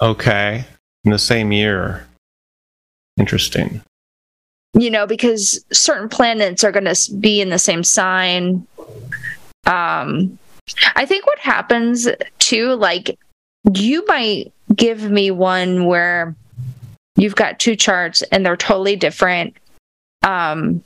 [0.00, 0.64] Okay.
[1.04, 2.06] In the same year.
[3.18, 3.82] Interesting.
[4.74, 8.66] You know, because certain planets are going to be in the same sign.
[9.64, 10.38] Um,
[10.94, 12.08] I think what happens
[12.38, 13.18] too, like,
[13.74, 16.34] you might give me one where
[17.16, 19.56] you've got two charts and they're totally different
[20.22, 20.82] um,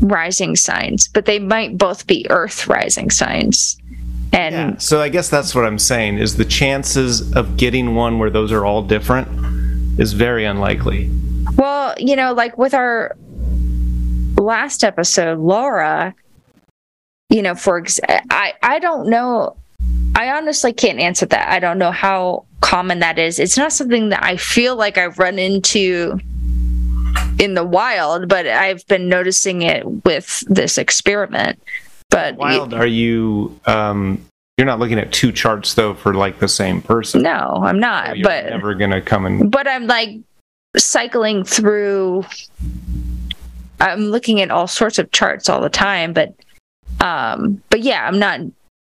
[0.00, 3.76] rising signs, but they might both be Earth rising signs.
[4.32, 4.78] And Yeah.
[4.78, 8.52] So I guess that's what I'm saying is the chances of getting one where those
[8.52, 9.28] are all different
[9.98, 11.10] is very unlikely.
[11.56, 13.16] well, you know, like with our
[14.36, 16.14] last episode, Laura,
[17.28, 19.56] you know, for ex- I I don't know.
[20.16, 21.48] I honestly can't answer that.
[21.50, 23.38] I don't know how common that is.
[23.38, 26.18] It's not something that I feel like I've run into
[27.38, 31.62] in the wild, but I've been noticing it with this experiment.
[32.10, 33.58] But Wild, are you?
[33.66, 34.26] Um,
[34.60, 37.22] you're not looking at two charts though for like the same person.
[37.22, 38.18] no, I'm So not.
[38.18, 40.18] you're but never gonna come and but I'm like
[40.76, 42.26] cycling through
[43.80, 46.34] I'm looking at all sorts of charts all the time, but
[47.00, 48.40] um but yeah, I'm not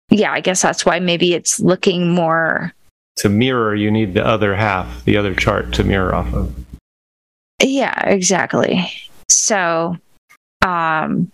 [0.10, 2.74] yeah, I guess that's why maybe it's looking more
[3.18, 3.76] to mirror.
[3.76, 6.56] You need the other half, the other chart to mirror off of.
[7.62, 8.90] yeah, exactly.
[9.28, 9.98] So
[10.66, 11.30] um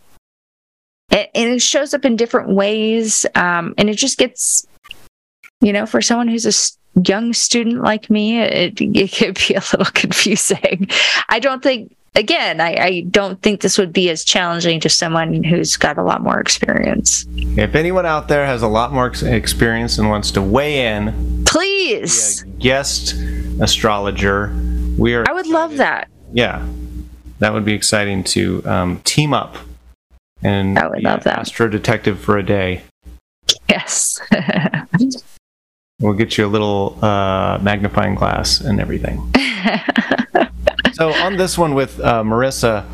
[1.11, 4.67] it, and it shows up in different ways um and it just gets
[5.61, 9.63] you know, for someone who's a young student like me, it, it could be a
[9.71, 10.89] little confusing.
[11.29, 15.43] I don't think, again, I, I don't think this would be as challenging to someone
[15.43, 17.25] who's got a lot more experience.
[17.35, 22.43] If anyone out there has a lot more experience and wants to weigh in, Please,
[22.59, 23.13] guest
[23.61, 24.53] astrologer,
[24.97, 25.23] we are.
[25.27, 26.09] I would love that.
[26.33, 26.65] Yeah,
[27.39, 29.57] that would be exciting to um, team up
[30.43, 31.39] and I would love that.
[31.39, 32.83] astro detective for a day.
[33.69, 34.19] Yes.
[35.99, 39.31] We'll get you a little uh, magnifying glass and everything.
[40.93, 42.85] so on this one with uh, Marissa,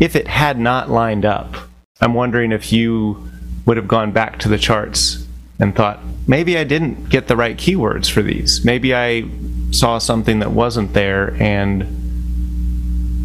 [0.00, 1.54] if it had not lined up,
[2.00, 3.28] I'm wondering if you
[3.66, 5.26] would have gone back to the charts
[5.60, 8.64] and thought maybe I didn't get the right keywords for these.
[8.64, 9.28] Maybe I
[9.70, 11.82] saw something that wasn't there and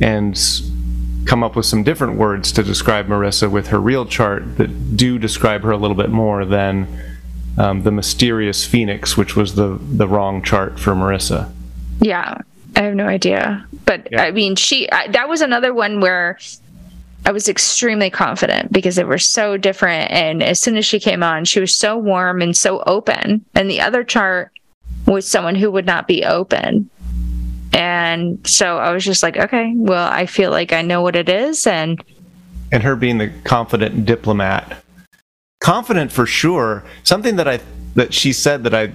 [0.01, 0.37] and
[1.25, 5.17] come up with some different words to describe Marissa with her real chart that do
[5.17, 6.87] describe her a little bit more than
[7.57, 11.51] um, the mysterious phoenix, which was the the wrong chart for Marissa.
[11.99, 12.37] yeah,
[12.75, 13.65] I have no idea.
[13.85, 14.23] But Yeah.
[14.23, 16.37] I mean, she, I, that was another one where
[17.25, 20.11] I was extremely confident because they were so different.
[20.11, 23.45] And as soon as she came on, she was so warm and so open.
[23.55, 24.51] And the other chart
[25.05, 26.89] was someone who would not be open.
[27.83, 31.27] And so I was just like, okay, well, I feel like I know what it
[31.27, 31.67] is.
[31.67, 32.01] And
[32.71, 34.81] and her being the confident diplomat.
[35.59, 36.85] Confident for sure.
[37.03, 37.59] Something that i
[37.95, 38.91] that she said that i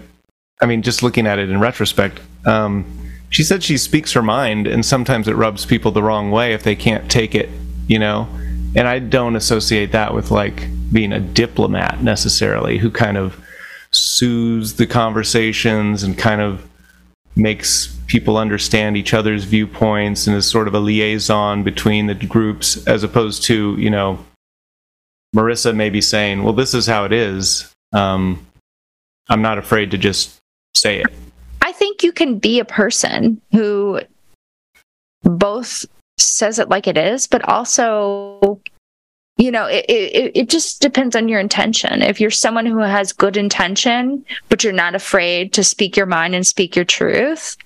[0.62, 2.84] i mean just looking at it in retrospect um
[3.30, 6.62] she said she speaks her mind and sometimes it rubs people the wrong way if
[6.62, 7.48] they can't take it
[7.86, 8.26] you know?
[8.74, 13.38] And i don't associate that with like being a diplomat necessarily who kind of
[13.90, 16.66] soothes the conversations and kind of
[17.36, 22.84] makes people understand each other's viewpoints and is sort of a liaison between the groups
[22.86, 24.18] as opposed to you know
[25.36, 28.44] marissa maybe saying well this is how it is um,
[29.28, 30.36] i'm not afraid to just
[30.74, 31.06] say it
[31.68, 34.00] I think you can be a person who
[35.22, 35.84] both
[36.16, 38.60] says it like it is, but also,
[39.36, 42.00] you know, it, it, it just depends on your intention.
[42.00, 46.34] If you're someone who has good intention, but you're not afraid to speak your mind
[46.34, 47.56] and speak your truth,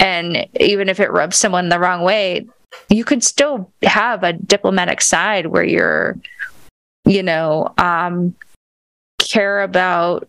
[0.00, 2.48] and even if it rubs someone the wrong way,
[2.88, 6.18] you could still have a diplomatic side where you're,
[7.04, 8.34] you know, um,
[9.18, 10.28] care about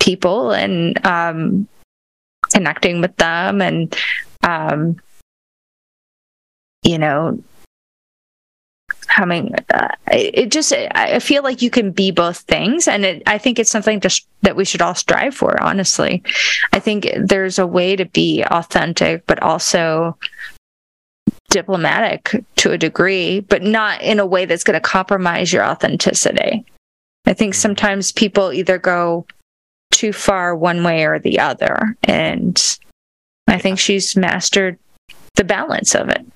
[0.00, 1.68] people and um,
[2.50, 3.96] connecting with them and
[4.42, 4.96] um
[6.82, 7.42] you know
[9.14, 13.22] coming uh, it it just i feel like you can be both things and it,
[13.26, 16.22] i think it's something sh- that we should all strive for honestly
[16.72, 20.16] i think there's a way to be authentic but also
[21.50, 26.64] diplomatic to a degree but not in a way that's going to compromise your authenticity
[27.26, 29.24] i think sometimes people either go
[29.94, 31.96] too far one way or the other.
[32.02, 32.60] And
[33.46, 34.78] I think she's mastered
[35.36, 36.26] the balance of it.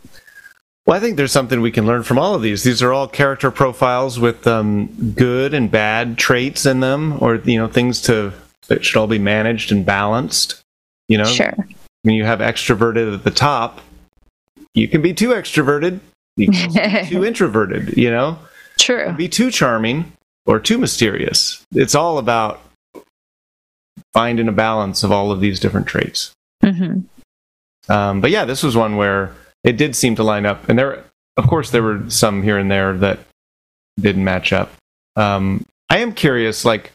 [0.88, 2.62] Well, I think there's something we can learn from all of these.
[2.64, 7.58] These are all character profiles with um, good and bad traits in them, or you
[7.58, 8.32] know, things to
[8.68, 10.62] that should all be managed and balanced.
[11.08, 11.52] You know, Sure.
[12.04, 13.82] when you have extroverted at the top,
[14.72, 16.00] you can be too extroverted,
[16.38, 17.94] you can be too introverted.
[17.98, 18.38] You know,
[18.78, 19.12] True.
[19.12, 20.10] be too charming
[20.46, 21.62] or too mysterious.
[21.72, 22.62] It's all about
[24.14, 26.32] finding a balance of all of these different traits.
[26.64, 27.00] hmm
[27.90, 29.34] Um, but yeah, this was one where
[29.64, 31.04] it did seem to line up, and there,
[31.36, 33.20] of course, there were some here and there that
[34.00, 34.72] didn't match up.
[35.16, 36.92] Um, I am curious, like,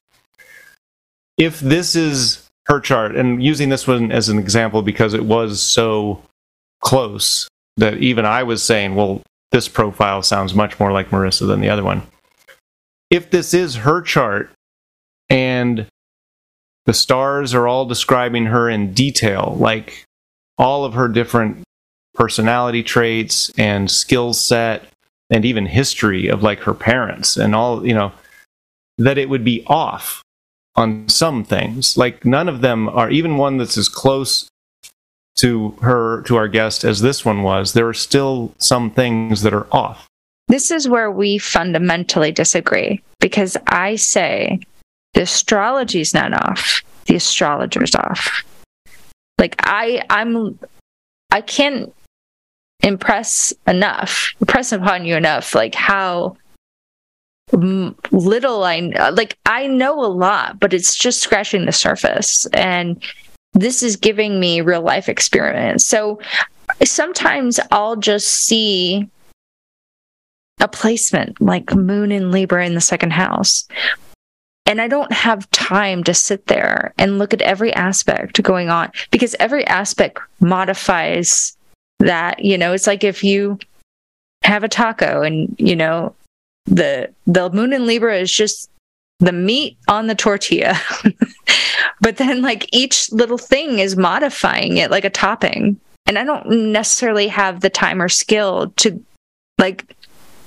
[1.37, 5.61] if this is her chart, and using this one as an example because it was
[5.61, 6.21] so
[6.81, 7.47] close
[7.77, 11.69] that even I was saying, well, this profile sounds much more like Marissa than the
[11.69, 12.03] other one.
[13.09, 14.51] If this is her chart,
[15.29, 15.87] and
[16.85, 20.05] the stars are all describing her in detail, like
[20.57, 21.63] all of her different
[22.13, 24.83] personality traits and skill set
[25.29, 28.11] and even history of like her parents and all you know
[28.97, 30.21] that it would be off
[30.75, 34.47] on some things like none of them are even one that's as close
[35.35, 39.53] to her to our guest as this one was there are still some things that
[39.53, 40.07] are off
[40.47, 44.59] This is where we fundamentally disagree because I say
[45.13, 48.43] the astrology's not off, the astrologer's off.
[49.39, 50.59] Like I I'm
[51.31, 51.93] I can't
[52.83, 56.37] impress enough, impress upon you enough like how
[58.11, 58.79] little I
[59.11, 63.01] like I know a lot, but it's just scratching the surface and
[63.53, 65.85] this is giving me real life experience.
[65.85, 66.19] So
[66.83, 69.07] sometimes I'll just see
[70.59, 73.67] a placement like moon in Libra in the second house.
[74.65, 78.91] And I don't have time to sit there and look at every aspect going on
[79.11, 81.57] because every aspect modifies
[81.99, 82.43] that.
[82.43, 83.59] You know, it's like if you
[84.43, 86.15] have a taco and, you know,
[86.65, 88.69] the the moon in Libra is just
[89.19, 90.79] the meat on the tortilla.
[92.01, 95.79] but then like each little thing is modifying it like a topping.
[96.05, 99.01] And I don't necessarily have the time or skill to
[99.57, 99.95] like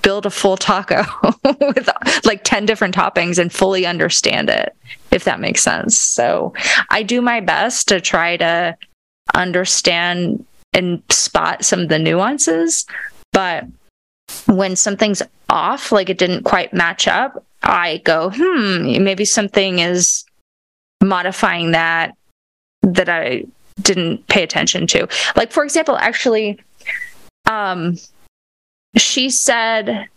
[0.03, 1.03] build a full taco
[1.61, 1.89] with
[2.25, 4.73] like 10 different toppings and fully understand it
[5.11, 6.53] if that makes sense so
[6.91, 8.77] i do my best to try to
[9.35, 10.45] understand
[10.77, 12.87] and spot some of the nuances
[13.33, 13.65] but
[14.47, 20.25] when something's off like it didn't quite match up i go hmm maybe something is
[21.03, 22.15] modifying that
[22.83, 23.45] that i
[23.83, 25.09] didn't pay attention to.
[25.35, 26.59] Like for example actually
[27.47, 27.97] um
[28.97, 30.09] she said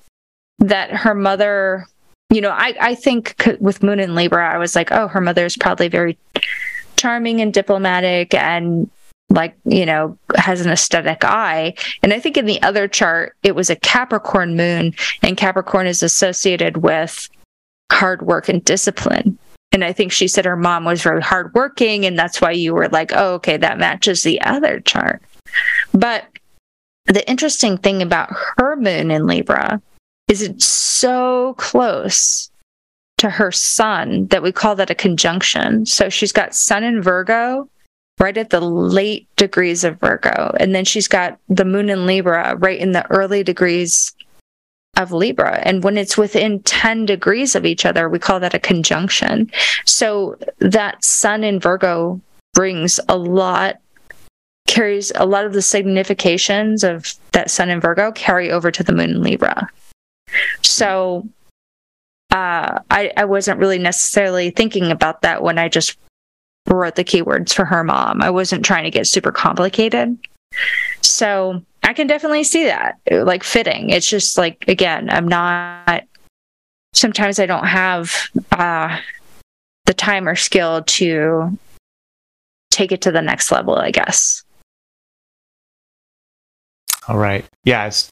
[0.60, 1.88] that her mother
[2.32, 5.58] you know i i think with moon and libra i was like oh her mother's
[5.58, 6.18] probably very
[6.96, 8.90] charming and diplomatic and
[9.30, 11.74] like you know has an aesthetic eye.
[12.04, 16.04] And i think in the other chart it was a capricorn moon and capricorn is
[16.04, 17.30] associated with
[17.92, 19.38] hard work and discipline.
[19.72, 22.90] And i think she said her mom was very hardworking and that's why you were
[22.90, 25.22] like oh okay that matches the other chart.
[25.94, 26.26] But
[27.06, 29.82] the interesting thing about her moon in Libra
[30.28, 32.52] is it's so close
[33.18, 35.86] to her sun that we call that a conjunction.
[35.86, 37.68] So she's got sun in Virgo
[38.20, 40.54] right at the late degrees of Virgo.
[40.60, 44.14] And then she's got the moon in Libra right in the early degrees
[44.98, 45.60] of Libra.
[45.64, 49.50] And when it's within 10 degrees of each other, we call that a conjunction.
[49.86, 52.20] So that sun in Virgo
[52.54, 53.80] brings a lot
[54.68, 58.94] carries a lot of the significations of that sun in Virgo carry over to the
[58.94, 59.68] moon in Libra.
[60.62, 61.28] So
[62.32, 65.98] uh, I, I wasn't really necessarily thinking about that when I just
[66.68, 68.22] wrote the keywords for her mom.
[68.22, 70.18] I wasn't trying to get super complicated.
[71.02, 73.90] So I can definitely see that, like fitting.
[73.90, 76.04] It's just like, again, I'm not,
[76.94, 78.14] sometimes I don't have
[78.52, 79.00] uh,
[79.86, 81.58] the time or skill to
[82.72, 84.44] take it to the next level, I guess.
[87.08, 88.12] all right yeah it's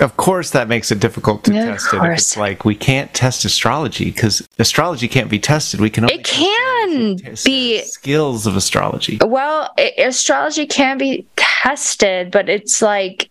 [0.00, 3.12] of course that makes it difficult to of test it if it's like we can't
[3.14, 8.56] test astrology because astrology can't be tested we can only It can be skills of
[8.56, 13.30] astrology Well, a- astrology can be tested, but it's like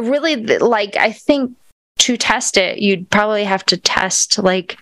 [0.00, 1.56] really like I think
[1.98, 4.78] to test it, you'd probably have to test like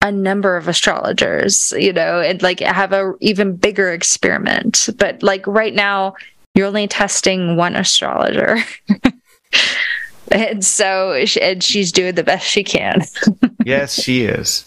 [0.00, 4.88] a number of astrologers, you know, and like have a even bigger experiment.
[4.96, 6.14] But like right now,
[6.54, 8.58] you're only testing one astrologer.
[10.32, 13.02] and so and she's doing the best she can.
[13.64, 14.64] yes she is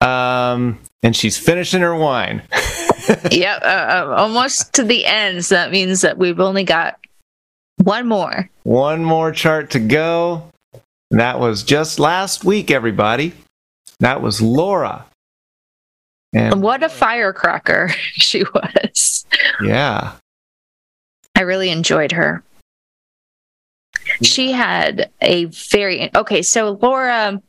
[0.00, 2.42] Um, and she's finishing her wine.
[3.30, 5.44] yep, uh, uh, almost to the end.
[5.44, 6.98] So that means that we've only got
[7.82, 8.48] one more.
[8.62, 10.50] One more chart to go.
[11.10, 13.32] That was just last week, everybody.
[14.00, 15.06] That was Laura.
[16.34, 19.24] And what a firecracker she was.
[19.62, 20.12] Yeah.
[21.34, 22.42] I really enjoyed her.
[24.22, 27.40] She had a very okay, so Laura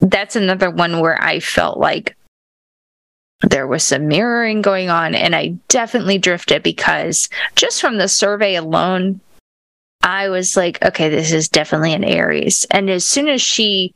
[0.00, 2.16] that's another one where I felt like
[3.42, 8.56] there was some mirroring going on and I definitely drifted because just from the survey
[8.56, 9.20] alone
[10.02, 12.66] I was like okay this is definitely an Aries.
[12.70, 13.94] And as soon as she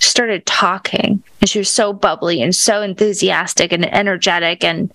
[0.00, 4.92] started talking and she was so bubbly and so enthusiastic and energetic and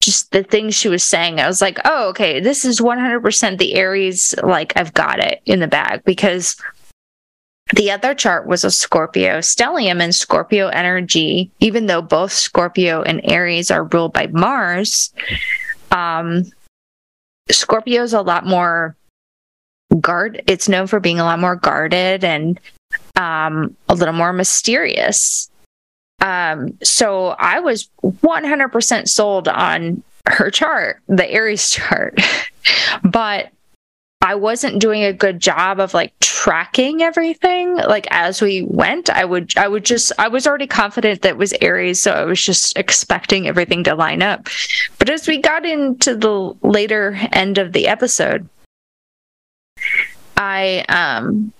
[0.00, 3.74] just the things she was saying I was like oh okay this is 100% the
[3.74, 6.56] Aries like I've got it in the bag because
[7.74, 13.20] the other chart was a Scorpio stellium and Scorpio energy, even though both Scorpio and
[13.24, 15.12] Aries are ruled by Mars.
[15.90, 16.44] Um,
[17.50, 18.96] Scorpio is a lot more
[20.00, 20.42] guard.
[20.46, 22.58] It's known for being a lot more guarded and
[23.16, 25.47] um, a little more mysterious.
[26.20, 32.18] Um, so I was 100% sold on her chart, the Aries chart.
[33.02, 33.50] but
[34.20, 37.76] I wasn't doing a good job of like tracking everything.
[37.76, 41.54] Like as we went, I would I would just I was already confident that was
[41.60, 44.48] Aries, so I was just expecting everything to line up.
[44.98, 48.48] But as we got into the later end of the episode,
[50.36, 51.52] I um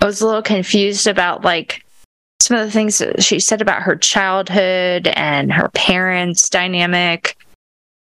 [0.00, 1.84] I was a little confused about like
[2.40, 7.36] some of the things that she said about her childhood and her parents dynamic.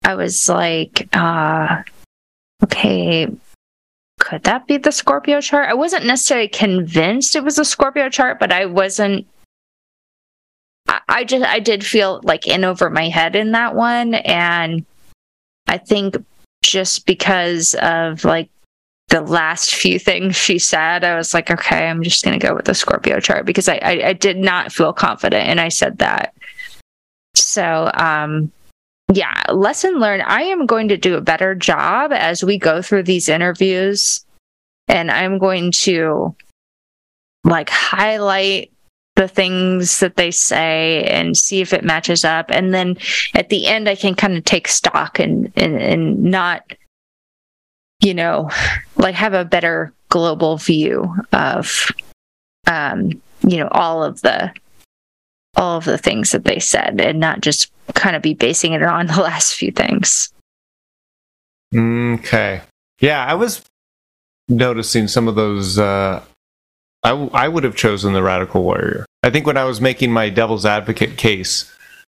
[0.03, 1.83] I was like, uh
[2.63, 3.29] okay,
[4.21, 5.69] could that be the Scorpio chart?
[5.69, 9.27] I wasn't necessarily convinced it was a Scorpio chart, but I wasn't.
[10.89, 14.85] I, I just I did feel like in over my head in that one, and
[15.67, 16.17] I think
[16.63, 18.49] just because of like
[19.09, 22.65] the last few things she said, I was like, okay, I'm just gonna go with
[22.65, 26.35] the Scorpio chart because I I, I did not feel confident, and I said that.
[27.35, 28.53] So um
[29.13, 30.23] yeah, lesson learned.
[30.23, 34.25] I am going to do a better job as we go through these interviews.
[34.89, 36.35] And I'm going to
[37.45, 38.73] like highlight
[39.17, 42.47] the things that they say and see if it matches up.
[42.49, 42.97] And then
[43.35, 46.73] at the end, I can kind of take stock and, and, and not,
[48.05, 48.51] you know,
[48.97, 51.91] like have a better global view of,
[52.67, 53.11] um,
[53.43, 54.53] you know, all of the
[55.57, 58.83] all of the things that they said and not just kind of be basing it
[58.83, 60.33] on the last few things.
[61.75, 62.61] Okay.
[63.01, 63.63] Yeah, I was
[64.49, 65.79] noticing some of those.
[65.79, 66.23] Uh,
[67.03, 69.07] I, I would have chosen the Radical Warrior.
[69.23, 71.75] I think when I was making my devil's advocate case,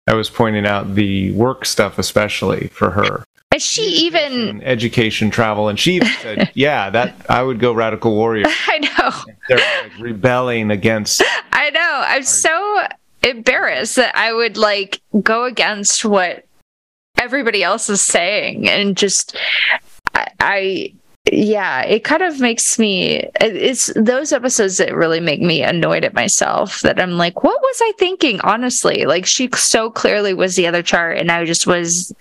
[0.08, 3.24] I was pointing out the work stuff, especially for her.
[3.56, 8.14] And she even education, travel, and she even said, "Yeah, that I would go Radical
[8.14, 11.24] Warrior." I know they're like rebelling against.
[11.54, 12.04] I know.
[12.06, 12.86] I'm so
[13.24, 16.46] embarrassed that I would like go against what
[17.18, 19.38] everybody else is saying and just
[20.14, 20.94] I, I
[21.32, 26.14] yeah, it kind of makes me it's those episodes that really make me annoyed at
[26.14, 28.40] myself that I'm like, what was I thinking?
[28.42, 32.14] Honestly, like she so clearly was the other chart and I just was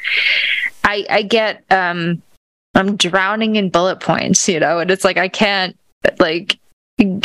[0.85, 2.22] I I get um
[2.74, 5.76] I'm drowning in bullet points, you know, and it's like I can't
[6.18, 6.59] like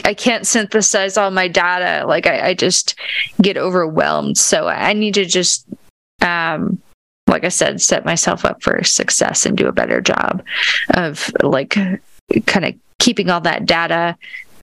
[0.04, 2.06] I can't synthesize all my data.
[2.08, 2.96] Like I, I just
[3.42, 4.38] get overwhelmed.
[4.38, 5.68] So I need to just,
[6.22, 6.82] um,
[7.30, 10.44] like I said, set myself up for success and do a better job
[10.96, 14.18] of like kind of keeping all that data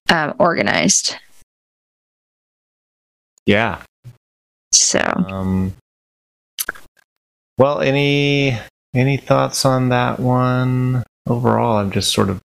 [0.09, 1.17] uh, organized.
[3.47, 3.83] Yeah.
[4.73, 5.01] So.
[5.01, 5.75] Um,
[7.59, 8.59] well, any
[8.95, 11.79] any thoughts on that one overall?
[11.79, 12.41] I'm just sort of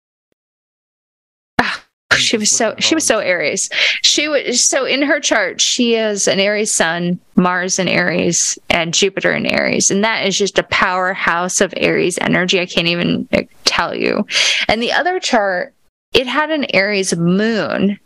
[2.29, 3.71] she was so she was so Aries.
[4.03, 5.63] She was so in her chart.
[5.63, 10.37] She is an Aries Sun, Mars in Aries, and Jupiter in Aries, and that is
[10.37, 12.61] just a powerhouse of Aries energy.
[12.61, 13.27] I can't even
[13.65, 14.27] tell you.
[14.69, 15.73] And the other chart,
[16.13, 17.99] it had an Aries Moon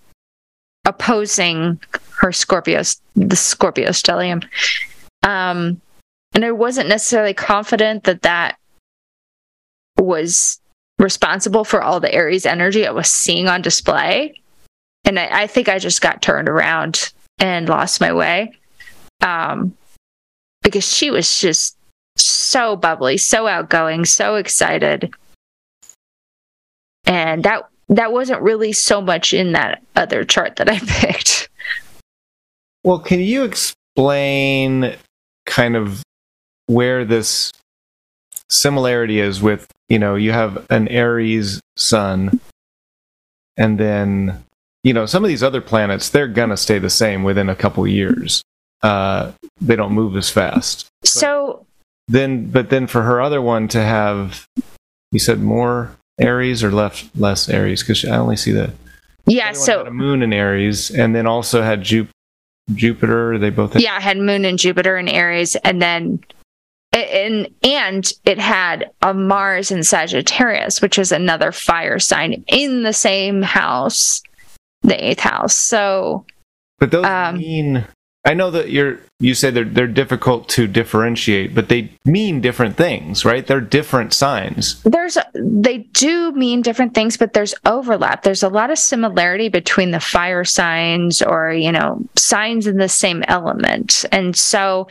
[0.85, 1.81] opposing
[2.19, 2.83] her Scorpio,
[3.17, 4.45] the Scorpio stellium.
[5.25, 5.81] Um,
[6.33, 8.57] and I wasn't necessarily confident that that
[9.99, 10.61] was
[11.03, 14.41] responsible for all the Aries energy I was seeing on display.
[15.05, 18.53] And I, I think I just got turned around and lost my way.
[19.21, 19.77] Um,
[20.63, 21.77] because she was just
[22.17, 25.13] so bubbly, so outgoing, so excited.
[27.05, 31.49] And that that wasn't really so much in that other chart that I picked.
[32.85, 34.97] Well, can you explain
[35.47, 36.03] kind of
[36.67, 37.53] where this
[38.53, 42.41] similarity is with you know you have an Aries sun,
[43.57, 44.45] and then
[44.85, 47.87] you know some of these other planets they're gonna stay the same within a couple
[47.87, 48.43] years.
[48.83, 50.89] Uh, they don't move as fast.
[51.05, 51.65] So
[52.09, 54.45] Then, but then for her other one to have,
[55.13, 58.73] you said more Aries or left less Aries because I only see the
[59.27, 62.09] yeah, so had a moon in Aries, and then also had Jup-
[62.75, 63.39] Jupiter.
[63.39, 66.23] They both had yeah, had Moon and Jupiter in Aries, and then
[66.93, 72.93] and and it had a Mars in Sagittarius, which is another fire sign in the
[72.93, 74.23] same house,
[74.83, 75.55] the eighth house.
[75.55, 76.27] So
[76.79, 77.87] But those Um, mean.
[78.25, 79.01] I know that you're.
[79.19, 83.45] You say they're they're difficult to differentiate, but they mean different things, right?
[83.45, 84.81] They're different signs.
[84.83, 88.23] there's they do mean different things, but there's overlap.
[88.23, 92.89] There's a lot of similarity between the fire signs or you know signs in the
[92.89, 94.87] same element, and so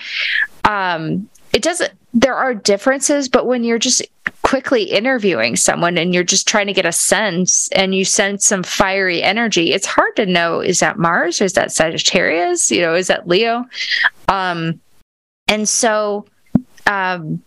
[0.65, 1.91] um, it doesn't.
[2.13, 4.05] There are differences, but when you're just
[4.41, 8.63] quickly interviewing someone and you're just trying to get a sense and you sense some
[8.63, 12.71] fiery energy, it's hard to know is that Mars or is that Sagittarius?
[12.71, 13.65] You know, is that Leo?
[14.27, 14.79] Um,
[15.47, 16.25] and so,
[16.85, 17.41] um,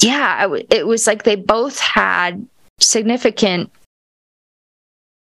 [0.00, 2.46] yeah, it was like they both had
[2.80, 3.70] significant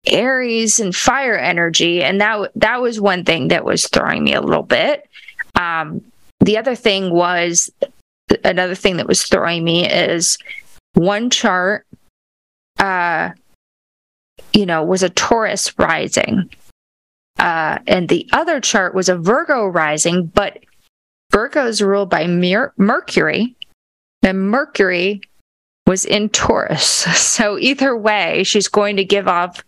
[0.06, 4.40] Aries and fire energy, and that that was one thing that was throwing me a
[4.40, 5.08] little bit.
[5.54, 6.02] Um,
[6.42, 7.70] the other thing was
[8.44, 10.38] another thing that was throwing me is
[10.94, 11.86] one chart,
[12.78, 13.30] uh,
[14.52, 16.50] you know, was a Taurus rising,
[17.38, 20.58] uh, and the other chart was a Virgo rising, but
[21.30, 23.54] Virgo is ruled by Mer- Mercury,
[24.22, 25.20] and Mercury
[25.86, 27.06] was in Taurus.
[27.32, 29.64] So either way, she's going to give off.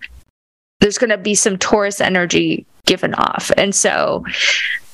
[0.81, 4.25] There's going to be some Taurus energy given off, and so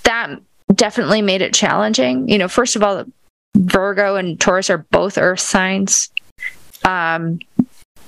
[0.04, 0.40] that
[0.74, 2.28] definitely made it challenging.
[2.28, 3.04] You know, first of all,
[3.56, 6.10] Virgo and Taurus are both Earth signs.
[6.84, 7.40] Um,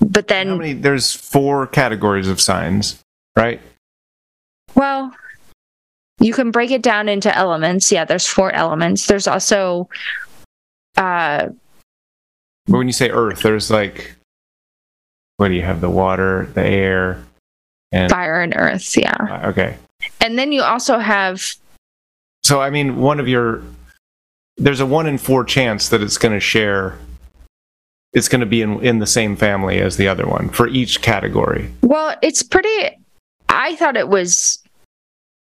[0.00, 0.72] but then, many?
[0.72, 3.00] There's four categories of signs,
[3.36, 3.60] right?
[4.74, 5.12] well,
[6.18, 7.90] you can break it down into elements.
[7.90, 9.06] Yeah, there's four elements.
[9.06, 9.88] There's also,
[10.96, 11.48] uh,
[12.66, 14.14] But when you say Earth, there's like,
[15.36, 15.80] what do you have?
[15.80, 17.24] The water, the air,
[17.90, 18.96] and fire and earth.
[18.96, 19.42] Yeah.
[19.46, 19.76] okay.
[20.20, 21.54] And then you also have,
[22.44, 23.62] So I mean, one of your
[24.56, 26.98] there's a one in four chance that it's going to share.
[28.12, 31.00] It's going to be in in the same family as the other one for each
[31.02, 31.72] category.
[31.82, 32.98] well, it's pretty,
[33.48, 34.62] I thought it was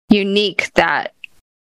[0.10, 1.14] unique that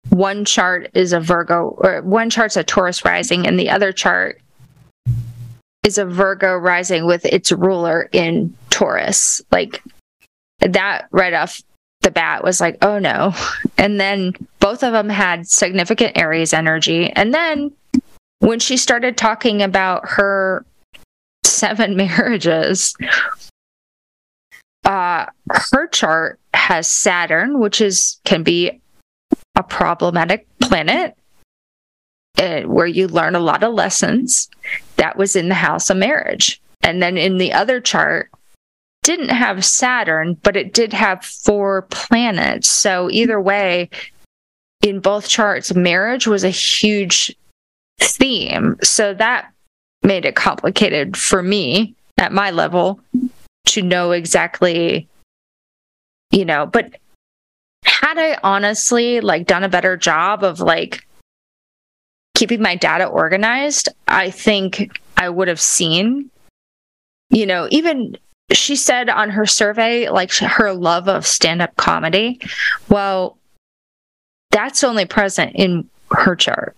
[0.09, 4.41] one chart is a Virgo, or one chart's a Taurus rising, and the other chart
[5.83, 9.41] is a Virgo rising with its ruler in Taurus.
[9.51, 9.83] Like
[10.59, 11.61] that right off
[12.01, 13.33] the bat was like, oh no.
[13.77, 17.11] And then both of them had significant Aries energy.
[17.11, 17.71] And then
[18.39, 20.65] when she started talking about her
[21.43, 22.95] seven marriages,
[24.85, 28.81] uh, her chart has Saturn, which is can be
[29.55, 31.15] a problematic planet
[32.39, 34.49] uh, where you learn a lot of lessons.
[34.95, 36.61] That was in the house of marriage.
[36.81, 38.31] And then in the other chart,
[39.03, 42.69] didn't have Saturn, but it did have four planets.
[42.69, 43.89] So either way,
[44.81, 47.35] in both charts, marriage was a huge
[47.99, 48.77] theme.
[48.83, 49.51] So that
[50.03, 52.99] made it complicated for me at my level
[53.67, 55.07] to know exactly,
[56.31, 56.95] you know, but
[57.85, 61.05] had I honestly like done a better job of like
[62.35, 66.29] keeping my data organized, I think I would have seen,
[67.29, 68.17] you know, even
[68.53, 72.39] she said on her survey, like her love of stand up comedy.
[72.89, 73.37] Well,
[74.51, 76.75] that's only present in her chart.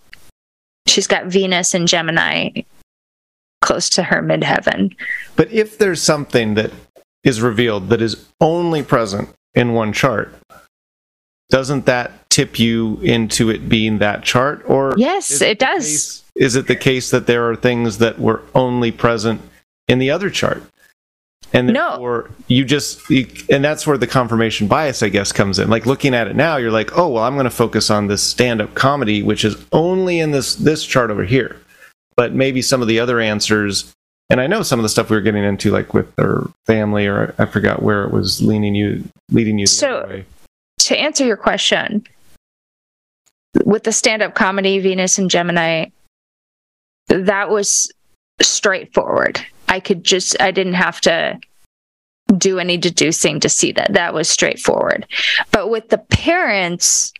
[0.86, 2.62] She's got Venus and Gemini
[3.62, 4.94] close to her midheaven.
[5.36, 6.70] But if there's something that
[7.24, 10.34] is revealed that is only present in one chart,
[11.50, 14.62] doesn't that tip you into it being that chart?
[14.66, 15.84] Or Yes, is it does.
[15.86, 19.40] case- is it the case that there are things that were only present
[19.88, 20.62] in the other chart?
[21.54, 21.90] And No.
[21.90, 25.70] therefore, you just, you, and that's where the confirmation bias, I guess, comes in.
[25.70, 28.22] Like looking at it now, you're like, oh, well, I'm going to focus on this
[28.24, 31.56] stand-up comedy, which is only in this this chart over here.
[32.16, 33.92] But maybe some of the other answers,
[34.30, 37.06] and I know some of the stuff we were getting into, like with her family,
[37.06, 40.22] or I forgot where it was leaning you, leading you So-
[40.80, 42.04] to answer your question,
[43.64, 45.86] with the stand up comedy, Venus and Gemini,
[47.06, 47.92] that was
[48.42, 49.40] straightforward.
[49.74, 51.40] I could just, I didn't have to
[52.38, 53.92] do any deducing to see that.
[53.92, 55.04] That was straightforward.
[55.50, 57.12] But with the parents,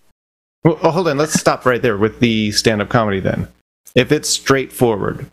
[0.63, 1.19] Well, oh, hold on.
[1.19, 3.19] Let's stop right there with the stand-up comedy.
[3.19, 3.49] Then,
[3.97, 5.27] if it's straightforward,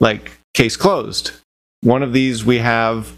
[0.00, 1.32] like case closed,
[1.82, 3.12] one of these we have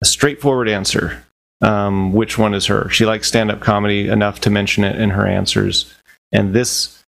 [0.00, 1.24] a straightforward answer.
[1.62, 2.88] Um, which one is her?
[2.90, 5.92] She likes stand-up comedy enough to mention it in her answers,
[6.30, 7.02] and this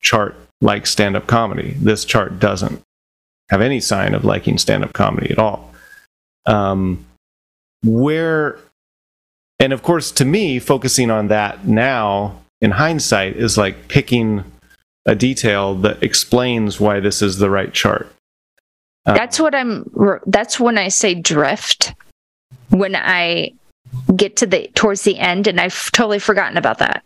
[0.00, 1.76] chart likes stand-up comedy.
[1.78, 2.80] This chart doesn't
[3.54, 5.72] have any sign of liking stand-up comedy at all.
[6.44, 7.06] Um,
[7.84, 8.58] where
[9.60, 14.42] and of course to me focusing on that now in hindsight is like picking
[15.06, 18.12] a detail that explains why this is the right chart.
[19.06, 19.88] Um, that's what i'm
[20.26, 21.94] that's when i say drift
[22.70, 23.52] when i
[24.16, 27.04] get to the towards the end and i've totally forgotten about that.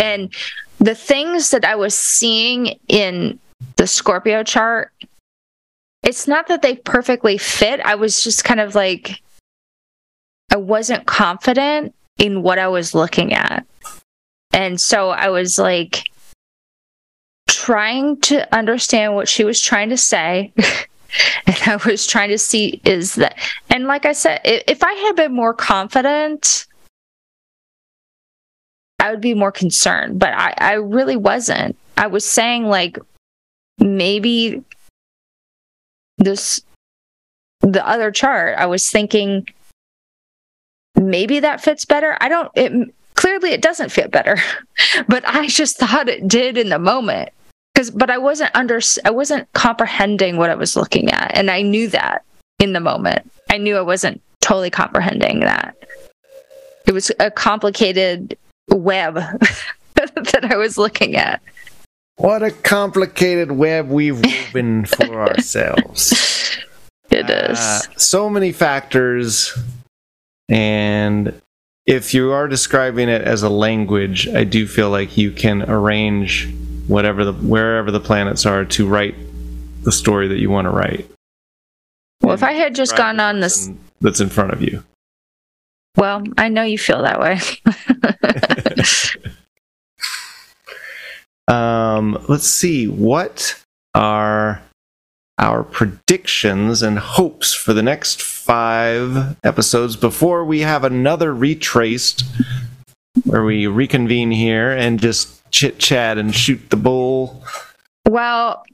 [0.00, 0.32] And
[0.78, 3.38] the things that i was seeing in
[3.82, 4.92] the scorpio chart
[6.04, 9.20] it's not that they perfectly fit i was just kind of like
[10.52, 13.66] I wasn't confident in what I was looking at.
[14.52, 16.04] And so I was like
[17.48, 20.52] trying to understand what she was trying to say.
[21.46, 23.38] and I was trying to see is that,
[23.70, 26.66] and like I said, if I had been more confident,
[28.98, 31.76] I would be more concerned, but I, I really wasn't.
[31.96, 32.98] I was saying, like,
[33.82, 34.62] maybe
[36.18, 36.62] this,
[37.60, 39.46] the other chart, I was thinking
[40.96, 42.16] maybe that fits better.
[42.20, 44.38] I don't, it clearly it doesn't fit better,
[45.08, 47.30] but I just thought it did in the moment.
[47.74, 51.32] Because, but I wasn't under, I wasn't comprehending what I was looking at.
[51.34, 52.22] And I knew that
[52.58, 53.30] in the moment.
[53.50, 55.76] I knew I wasn't totally comprehending that.
[56.86, 58.36] It was a complicated
[58.68, 59.14] web
[59.94, 61.40] that I was looking at.
[62.16, 66.28] What a complicated web we've woven for ourselves.
[67.10, 67.58] It is.
[67.58, 69.54] Uh, so many factors
[70.48, 71.38] and
[71.86, 76.52] if you are describing it as a language, I do feel like you can arrange
[76.86, 79.14] whatever the wherever the planets are to write
[79.82, 81.10] the story that you want to write.
[82.20, 83.70] Well, if I had just gone on this
[84.00, 84.84] that's in front of you.
[85.96, 87.40] Well, I know you feel that way.
[91.48, 93.62] um, let's see what
[93.94, 94.62] are
[95.38, 102.24] our predictions and hopes for the next five episodes before we have another retraced
[103.24, 107.42] where we reconvene here and just chit chat and shoot the bull.
[108.08, 108.64] Well,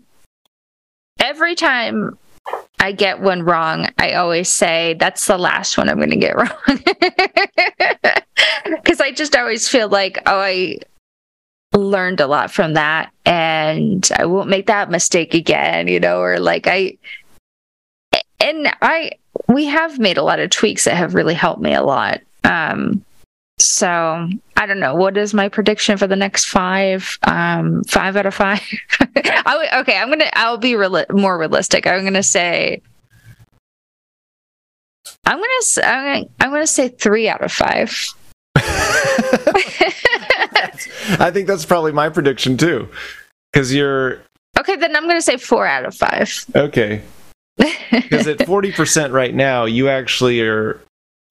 [1.20, 2.18] every time
[2.80, 6.36] I get one wrong, I always say that's the last one I'm going to get
[6.36, 6.50] wrong.
[8.64, 10.78] Because I just always feel like, oh, I
[11.78, 16.38] learned a lot from that and I won't make that mistake again, you know, or
[16.38, 16.98] like I
[18.40, 19.12] and I
[19.48, 22.20] we have made a lot of tweaks that have really helped me a lot.
[22.44, 23.04] Um
[23.58, 24.94] so I don't know.
[24.94, 27.18] What is my prediction for the next five?
[27.24, 28.62] Um, five out of five.
[29.16, 30.30] I okay, I'm gonna.
[30.34, 31.86] I'll be reali- more realistic.
[31.86, 32.82] I'm gonna say.
[35.26, 35.86] I'm gonna.
[35.88, 36.30] I'm gonna.
[36.40, 37.90] I'm gonna say three out of five.
[41.18, 42.88] I think that's probably my prediction too.
[43.52, 44.22] Because you're.
[44.58, 46.44] Okay, then I'm going to say four out of five.
[46.54, 47.02] Okay.
[47.90, 50.80] Because at 40% right now, you actually are.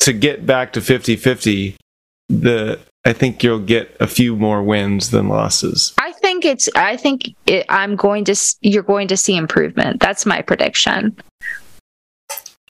[0.01, 1.75] To get back to 50 50,
[2.29, 5.93] the I think you'll get a few more wins than losses.
[5.97, 6.69] I think it's.
[6.75, 8.35] I think it, I'm going to.
[8.61, 10.01] You're going to see improvement.
[10.01, 11.17] That's my prediction.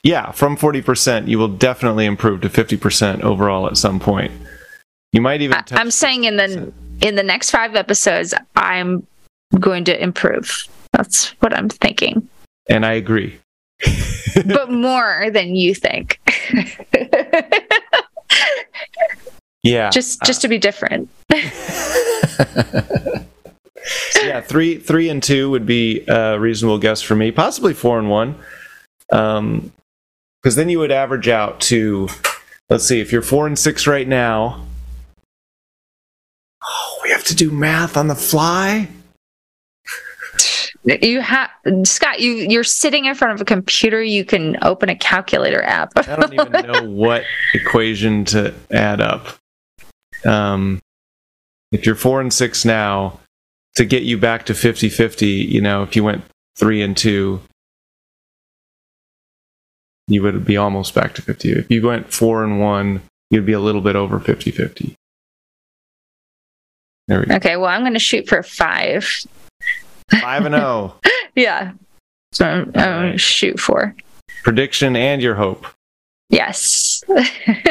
[0.03, 4.31] Yeah, from 40%, you will definitely improve to 50% overall at some point.
[5.17, 5.57] You might even.
[5.57, 6.71] I, am saying in the
[7.01, 9.07] in the next five episodes, I'm
[9.59, 10.67] going to improve.
[10.93, 12.29] That's what I'm thinking.
[12.69, 13.39] And I agree.
[14.45, 16.19] but more than you think.
[19.63, 19.89] yeah.
[19.89, 21.09] Just just uh, to be different.
[24.21, 27.31] yeah, three three and two would be a reasonable guess for me.
[27.31, 28.35] Possibly four and one.
[29.11, 29.73] Um
[30.43, 32.07] because then you would average out to
[32.69, 34.66] let's see, if you're four and six right now,
[37.27, 38.89] to do math on the fly?
[40.83, 41.49] You have
[41.83, 42.21] Scott.
[42.21, 44.01] You you're sitting in front of a computer.
[44.01, 45.91] You can open a calculator app.
[45.97, 47.23] I don't even know what
[47.53, 49.37] equation to add up.
[50.25, 50.79] Um,
[51.71, 53.19] if you're four and six now,
[53.75, 56.23] to get you back to 50-50, you know, if you went
[56.55, 57.41] three and two,
[60.07, 61.51] you would be almost back to 50.
[61.51, 64.95] If you went four and one, you'd be a little bit over 50-50.
[67.07, 67.35] There we go.
[67.35, 69.07] Okay, well, I'm going to shoot for five.
[70.11, 70.95] Five and zero.
[71.05, 71.09] Oh.
[71.35, 71.73] yeah.
[72.31, 73.95] So I'm, I'm going to shoot for
[74.43, 75.65] prediction and your hope.
[76.29, 77.03] Yes.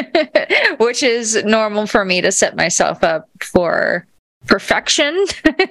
[0.77, 4.07] which is normal for me to set myself up for
[4.47, 5.25] perfection.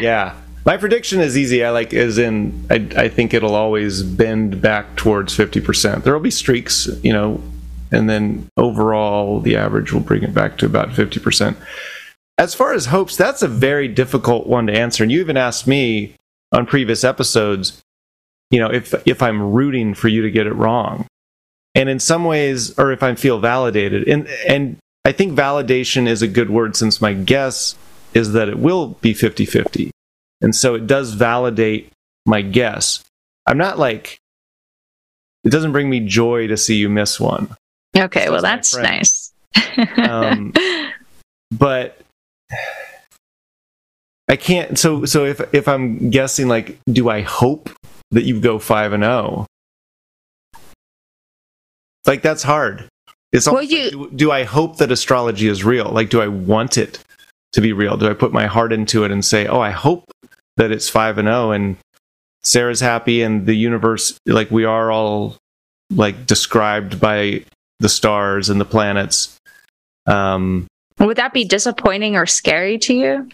[0.00, 0.36] yeah.
[0.64, 1.64] My prediction is easy.
[1.64, 6.02] I like is in I, I think it'll always bend back towards 50%.
[6.02, 7.40] There'll be streaks, you know,
[7.90, 11.56] and then overall the average will bring it back to about 50%.
[12.38, 15.02] As far as hopes, that's a very difficult one to answer.
[15.02, 16.14] And you even asked me
[16.52, 17.82] on previous episodes,
[18.50, 21.06] you know, if if I'm rooting for you to get it wrong.
[21.74, 24.06] And in some ways, or if I feel validated.
[24.08, 27.76] And and I think validation is a good word since my guess
[28.12, 29.90] is that it will be 50-50.
[30.40, 31.92] And so it does validate
[32.24, 33.04] my guess.
[33.46, 34.18] I'm not like
[35.44, 37.54] it doesn't bring me joy to see you miss one.
[37.96, 39.32] Okay, well that's nice.
[39.96, 40.52] um,
[41.50, 42.00] but
[44.28, 44.78] I can't.
[44.78, 47.70] So so if if I'm guessing, like, do I hope
[48.10, 49.46] that you go five and zero?
[50.54, 50.60] Oh?
[52.06, 52.88] Like that's hard.
[53.32, 55.90] It's well, you, like, do, do I hope that astrology is real?
[55.90, 57.00] Like, do I want it
[57.52, 57.96] to be real?
[57.96, 60.04] Do I put my heart into it and say, oh, I hope
[60.56, 61.76] that it's five and zero oh, and
[62.42, 65.36] Sarah's happy and the universe, like we are all
[65.90, 67.44] like described by
[67.78, 69.38] the stars and the planets.
[70.06, 70.66] Um,
[70.98, 73.28] Would that be disappointing or scary to you?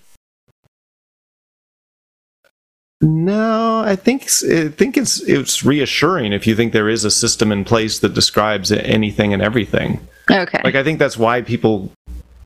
[3.02, 7.51] No, I think I think it's it's reassuring if you think there is a system
[7.51, 10.06] in place that describes anything and everything.
[10.31, 10.60] Okay.
[10.62, 11.90] Like I think that's why people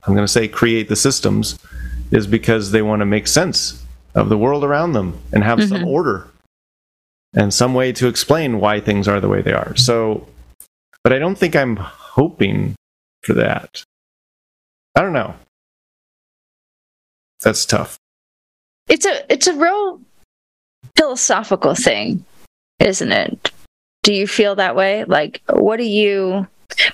[0.06, 1.59] I'm going to say create the systems
[2.10, 5.68] is because they want to make sense of the world around them and have mm-hmm.
[5.68, 6.28] some order
[7.35, 9.77] and some way to explain why things are the way they are.
[9.77, 10.27] So
[11.06, 12.74] but I don't think I'm hoping
[13.22, 13.84] for that.
[14.96, 15.36] I don't know.
[17.44, 17.96] That's tough.
[18.88, 20.00] It's a it's a real
[20.96, 22.24] philosophical thing,
[22.80, 23.52] isn't it?
[24.02, 25.04] Do you feel that way?
[25.04, 26.48] Like, what do you,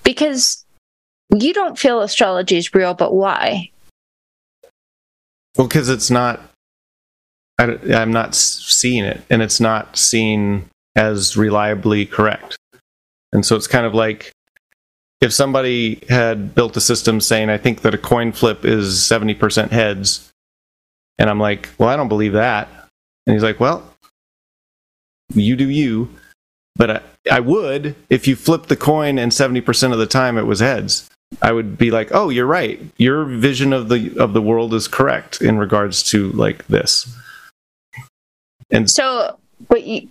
[0.05, 0.63] because
[1.35, 3.71] you don't feel astrology is real, but why?
[5.57, 6.39] Well, because it's not,
[7.59, 12.59] I, I'm not seeing it, and it's not seen as reliably correct.
[13.33, 14.33] And so it's kind of like
[15.21, 19.71] if somebody had built a system saying, I think that a coin flip is 70%
[19.71, 20.31] heads,
[21.19, 22.69] and I'm like, well, I don't believe that.
[23.27, 23.89] And he's like, well,
[25.33, 26.09] you do you.
[26.75, 27.01] But I,
[27.31, 31.09] I would if you flipped the coin and 70% of the time it was heads.
[31.41, 32.79] I would be like, "Oh, you're right.
[32.99, 37.09] Your vision of the of the world is correct in regards to like this."
[38.71, 39.39] And so,
[39.69, 40.09] but you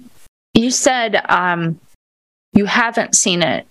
[0.55, 1.79] you said um,
[2.53, 3.67] you haven't seen it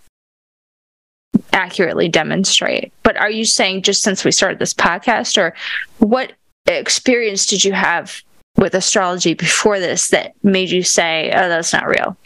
[1.53, 2.93] accurately demonstrate.
[3.03, 5.55] But are you saying just since we started this podcast, or
[5.99, 6.33] what
[6.67, 8.23] experience did you have
[8.57, 12.17] with astrology before this that made you say, oh, that's not real?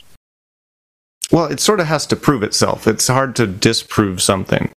[1.30, 2.86] Well, it sort of has to prove itself.
[2.86, 4.70] It's hard to disprove something.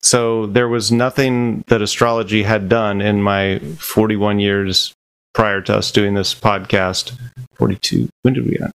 [0.00, 4.92] So there was nothing that astrology had done in my 41 years
[5.34, 7.18] prior to us doing this podcast.
[7.56, 8.08] 42.
[8.22, 8.70] When did we get?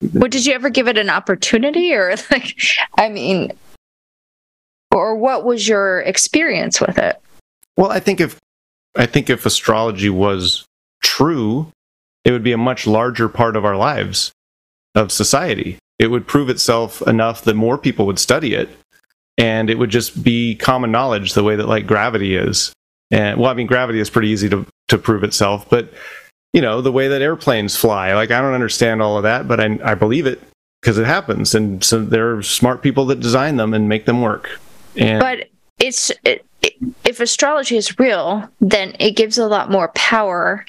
[0.00, 2.60] Well, did you ever give it an opportunity or like,
[2.98, 3.52] I mean,
[4.92, 7.20] or what was your experience with it?
[7.76, 8.38] Well, I think if,
[8.96, 10.64] I think if astrology was
[11.02, 11.70] true,
[12.24, 14.32] it would be a much larger part of our lives,
[14.94, 15.78] of society.
[15.98, 18.68] It would prove itself enough that more people would study it,
[19.38, 22.72] and it would just be common knowledge the way that like gravity is.
[23.10, 25.92] And well, I mean, gravity is pretty easy to to prove itself, but
[26.54, 28.14] you know the way that airplanes fly.
[28.14, 30.40] Like I don't understand all of that, but I I believe it
[30.80, 34.22] because it happens, and so there are smart people that design them and make them
[34.22, 34.58] work.
[34.96, 36.46] And but it's it,
[37.04, 40.64] if astrology is real, then it gives a lot more power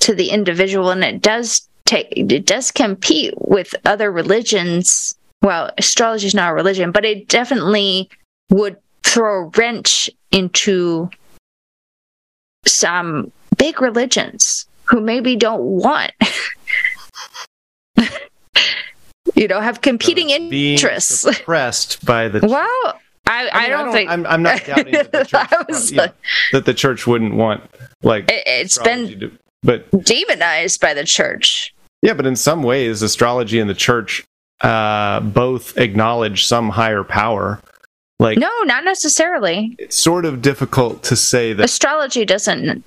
[0.00, 6.26] to the individual and it does take it does compete with other religions well astrology
[6.26, 8.10] is not a religion but it definitely
[8.50, 11.08] would throw a wrench into
[12.66, 13.32] some
[13.64, 16.12] big religions who maybe don't want
[19.34, 23.84] you know have competing interests suppressed by the well I, I, mean, I, don't, I,
[23.84, 26.08] don't, think I'm, I'm not doubting that the church, was, you know,
[26.52, 27.62] that the church wouldn't want
[28.02, 29.32] like it, has been to,
[29.62, 31.74] but demonized by the church.
[32.02, 34.26] Yeah, but in some ways, astrology and the church
[34.60, 37.62] uh, both acknowledge some higher power.
[38.18, 39.74] Like no, not necessarily.
[39.78, 42.84] It's sort of difficult to say that astrology doesn't.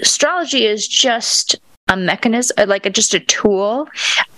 [0.00, 1.56] Astrology is just
[1.88, 3.88] a mechanism, uh, like a, just a tool.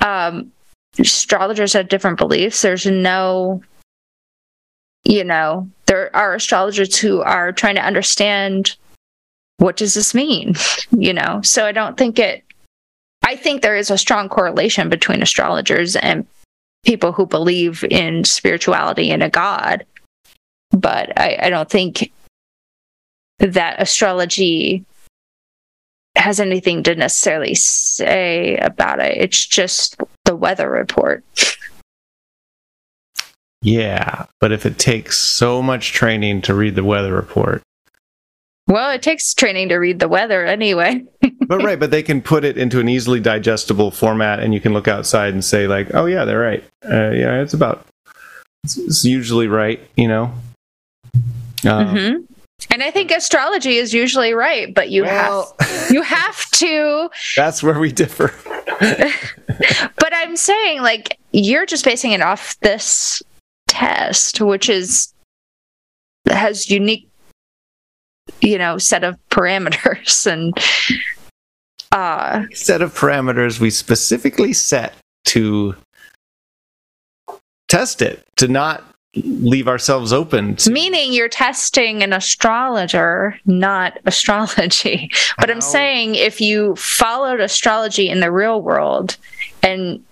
[0.00, 0.52] Um,
[0.98, 2.62] astrologers have different beliefs.
[2.62, 3.62] There's no,
[5.04, 8.76] you know, there are astrologers who are trying to understand
[9.58, 10.54] what does this mean?
[10.90, 12.44] you know, so I don't think it,
[13.24, 16.26] I think there is a strong correlation between astrologers and
[16.84, 19.84] people who believe in spirituality and a god
[20.70, 22.12] but I, I don't think
[23.38, 24.84] that astrology
[26.16, 29.16] has anything to necessarily say about it.
[29.18, 31.24] It's just the weather report.
[33.62, 37.62] Yeah, but if it takes so much training to read the weather report.
[38.68, 41.04] Well, it takes training to read the weather anyway.
[41.46, 44.72] but right, but they can put it into an easily digestible format and you can
[44.72, 46.64] look outside and say like, "Oh yeah, they're right.
[46.84, 47.86] Uh, yeah, it's about
[48.64, 50.32] it's, it's usually right, you know."
[51.64, 52.25] Um, mm-hmm.
[52.70, 57.10] And I think astrology is usually right, but you well, have you have to.
[57.36, 58.32] That's where we differ.
[58.78, 63.22] but I'm saying, like, you're just basing it off this
[63.68, 65.12] test, which is
[66.28, 67.08] has unique,
[68.40, 70.58] you know, set of parameters and
[71.92, 74.92] uh set of parameters we specifically set
[75.24, 75.72] to
[77.68, 78.82] test it to not
[79.24, 85.10] leave ourselves open to meaning you're testing an astrologer not astrology.
[85.38, 89.16] But i'm saying if you followed astrology in the real world
[89.62, 90.04] and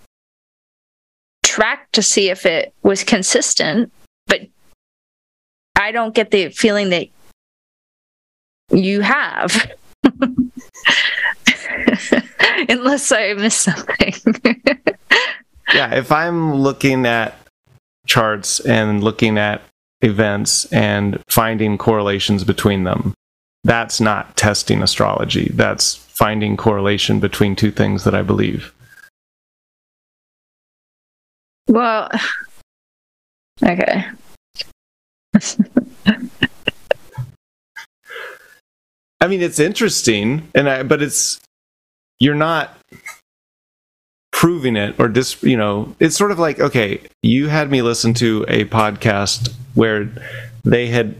[1.42, 3.92] tracked to see if it was consistent
[4.26, 4.42] but
[5.76, 7.08] i don't get the feeling that
[8.70, 9.70] you have.
[12.68, 14.14] Unless i miss something.
[15.72, 17.34] Yeah if i'm looking at
[18.06, 19.62] charts and looking at
[20.02, 23.14] events and finding correlations between them.
[23.64, 25.50] That's not testing astrology.
[25.54, 28.72] That's finding correlation between two things that I believe.
[31.68, 32.10] Well,
[33.62, 34.04] okay.
[39.20, 41.40] I mean, it's interesting, and I, but it's
[42.20, 42.76] you're not
[44.44, 48.12] proving it or just you know it's sort of like okay you had me listen
[48.12, 50.06] to a podcast where
[50.64, 51.16] they had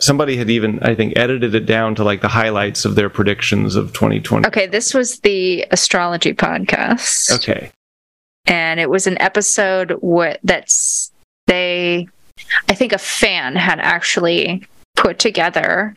[0.00, 3.76] somebody had even i think edited it down to like the highlights of their predictions
[3.76, 7.30] of 2020 okay this was the astrology podcast.
[7.36, 7.70] Okay.
[8.46, 11.12] And it was an episode what that's
[11.46, 12.08] they
[12.68, 14.66] i think a fan had actually
[14.96, 15.94] put together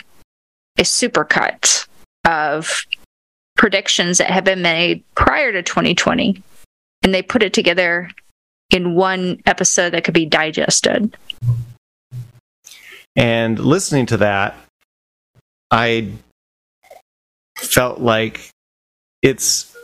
[0.78, 1.88] a supercut
[2.26, 2.84] of
[3.58, 6.44] predictions that had been made prior to 2020
[7.04, 8.10] and they put it together
[8.70, 11.16] in one episode that could be digested.
[13.16, 14.56] And listening to that,
[15.72, 16.12] I
[17.58, 18.50] felt like
[19.22, 19.76] it's,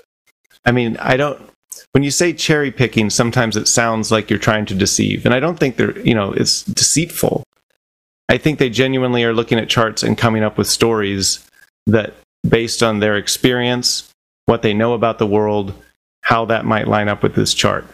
[0.66, 1.42] I mean, I don't,
[1.92, 5.26] when you say cherry picking, sometimes it sounds like you're trying to deceive.
[5.26, 7.44] And I don't think they're, you know, it's deceitful.
[8.28, 11.46] I think they genuinely are looking at charts and coming up with stories
[11.88, 12.14] that,
[12.48, 14.10] based on their experience,
[14.46, 15.74] what they know about the world,
[16.26, 17.85] how that might line up with this chart.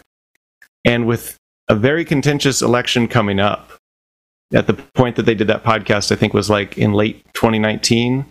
[0.85, 1.37] And with
[1.67, 3.71] a very contentious election coming up,
[4.53, 8.25] at the point that they did that podcast, I think was like in late 2019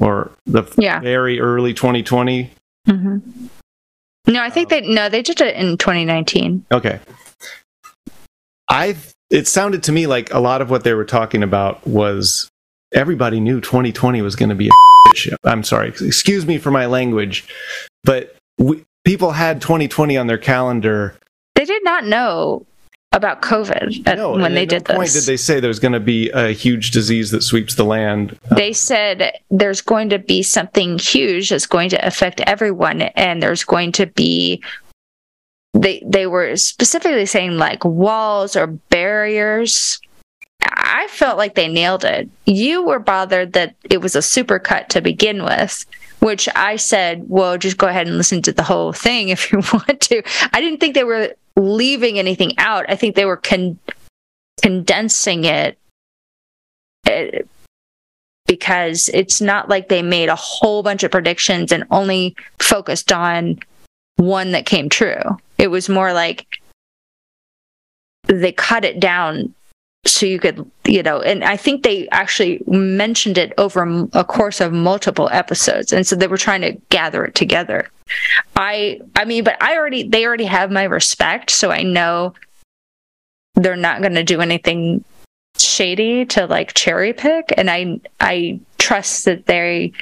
[0.00, 1.00] or the yeah.
[1.00, 2.50] very early 2020.
[2.88, 3.46] Mm-hmm.
[4.28, 6.66] No, I think they no, they did it in 2019.
[6.72, 7.00] Okay.
[8.68, 8.96] I
[9.30, 12.48] it sounded to me like a lot of what they were talking about was
[12.92, 14.70] everybody knew 2020 was going to be a
[15.14, 15.38] shit.
[15.44, 17.48] I'm sorry, excuse me for my language,
[18.04, 21.16] but we, people had 2020 on their calendar.
[21.54, 22.66] They did not know
[23.12, 24.96] about COVID at, no, when they did no this.
[24.96, 28.38] Point did they say there's going to be a huge disease that sweeps the land?
[28.54, 33.64] They said there's going to be something huge that's going to affect everyone, and there's
[33.64, 34.62] going to be.
[35.72, 40.00] They they were specifically saying like walls or barriers.
[40.62, 42.28] I felt like they nailed it.
[42.44, 45.84] You were bothered that it was a supercut to begin with
[46.20, 49.58] which I said, well, just go ahead and listen to the whole thing if you
[49.72, 50.22] want to.
[50.52, 52.86] I didn't think they were leaving anything out.
[52.88, 53.78] I think they were con-
[54.62, 55.78] condensing it
[57.06, 57.42] uh,
[58.46, 63.58] because it's not like they made a whole bunch of predictions and only focused on
[64.16, 65.20] one that came true.
[65.58, 66.46] It was more like
[68.24, 69.54] they cut it down
[70.06, 74.60] so you could you know and i think they actually mentioned it over a course
[74.60, 77.90] of multiple episodes and so they were trying to gather it together.
[78.54, 82.34] I i mean but i already they already have my respect so i know
[83.54, 85.04] they're not going to do anything
[85.58, 89.92] shady to like cherry pick and i i trust that they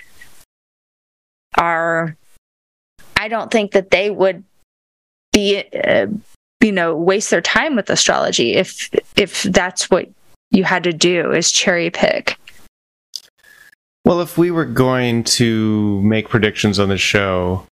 [1.57, 2.17] are
[3.17, 4.45] i don't think that they would
[5.33, 6.07] be uh,
[6.65, 10.09] you know waste their time with astrology if if that's what
[10.51, 12.39] you had to do is cherry pick
[14.05, 17.67] well if we were going to make predictions on the show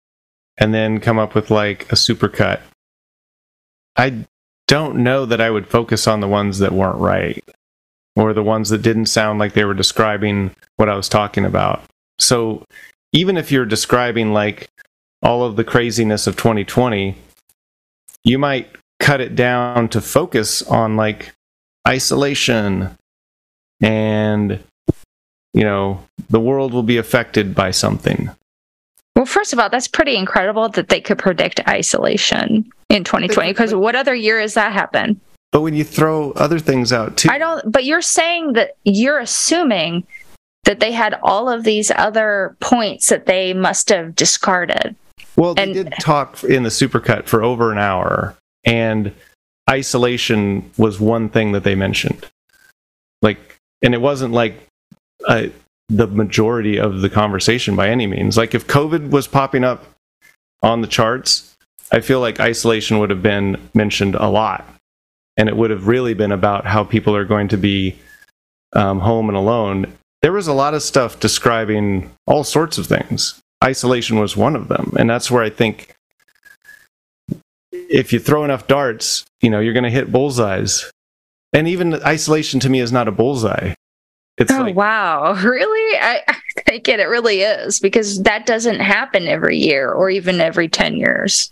[0.58, 2.62] and then come up with like a supercut
[3.96, 4.26] I
[4.68, 7.44] don't know that I would focus on the ones that weren't right
[8.16, 11.84] or the ones that didn't sound like they were describing what I was talking about.
[12.18, 12.64] So
[13.12, 14.70] even if you're describing like
[15.22, 17.18] all of the craziness of 2020,
[18.24, 18.70] you might
[19.00, 21.34] cut it down to focus on like
[21.88, 22.96] isolation
[23.82, 24.60] and
[25.54, 28.30] you know the world will be affected by something
[29.16, 33.52] Well, first of all, that's pretty incredible that they could predict isolation in 2020.
[33.52, 35.20] Because what other year has that happened?
[35.52, 37.72] but when you throw other things out too I don't.
[37.72, 40.06] But you're saying that you're assuming
[40.66, 44.96] that they had all of these other points that they must have discarded.
[45.40, 48.36] Well they and- did talk in the supercut for over an hour
[48.66, 49.14] and
[49.70, 52.26] isolation was one thing that they mentioned.
[53.22, 54.56] Like and it wasn't like
[55.28, 55.48] uh,
[55.88, 58.38] the majority of the conversation by any means.
[58.38, 59.86] Like if covid was popping up
[60.62, 61.56] on the charts
[61.92, 64.66] i feel like isolation would have been mentioned a lot.
[65.38, 67.96] And it would have really been about how people are going to be
[68.74, 69.94] um, home and alone.
[70.22, 74.68] There was a lot of stuff describing all sorts of things isolation was one of
[74.68, 74.94] them.
[74.98, 75.94] And that's where i think
[77.72, 80.92] if you throw enough darts you know you're going to hit bullseyes.
[81.52, 83.74] And even isolation to me is not a bullseye.
[84.38, 85.98] It's Oh like wow, really?
[85.98, 90.40] I, I think it, it really is because that doesn't happen every year or even
[90.40, 91.50] every ten years.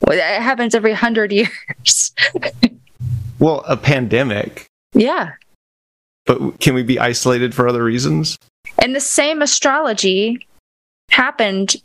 [0.00, 2.12] Well, it happens every hundred years.
[3.38, 4.66] well a pandemic.
[4.94, 5.32] Yeah,
[6.24, 8.38] but can we be isolated for other reasons?
[8.78, 10.46] And the same astrology
[11.10, 11.76] happened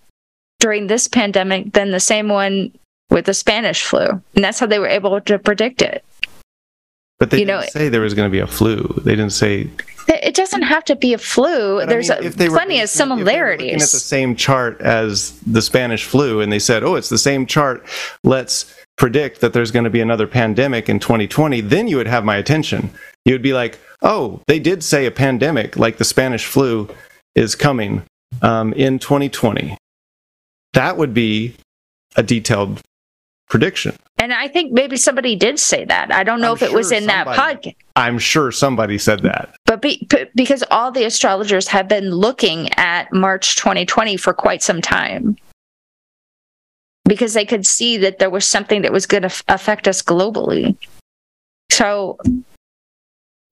[0.60, 2.72] during this pandemic than the same one
[3.10, 6.03] with the Spanish flu, and that's how they were able to predict it.
[7.19, 9.31] but they You didn't know- say there was going to be a flu they didn't
[9.34, 9.68] say
[10.07, 11.76] It doesn't have to be a flu.
[11.77, 13.68] But I There's mean, a, they were plenty of similarities.
[13.68, 16.95] it- if looking at the same chart as the Spanish flu, and they said, "Oh,
[16.95, 17.85] it's the same chart.
[18.23, 22.26] Let's predict that there's going to be another pandemic in 2020." Then you would have
[22.26, 22.89] my attention.
[23.26, 26.89] You would be like, "Oh, they did say a pandemic like the Spanish flu
[27.35, 28.02] is coming
[28.42, 29.78] um, in 2020."
[30.74, 31.56] That would be
[32.16, 32.82] a detailed
[33.50, 33.96] prediction.
[34.18, 36.12] And I think maybe somebody did say that.
[36.12, 37.76] I don't know I'm if it was sure in that podcast.
[37.96, 39.56] I'm sure somebody said that.
[39.66, 44.82] But be, because all the astrologers have been looking at March 2020 for quite some
[44.82, 45.38] time.
[47.06, 50.02] Because they could see that there was something that was going to f- affect us
[50.02, 50.78] globally.
[51.72, 52.20] So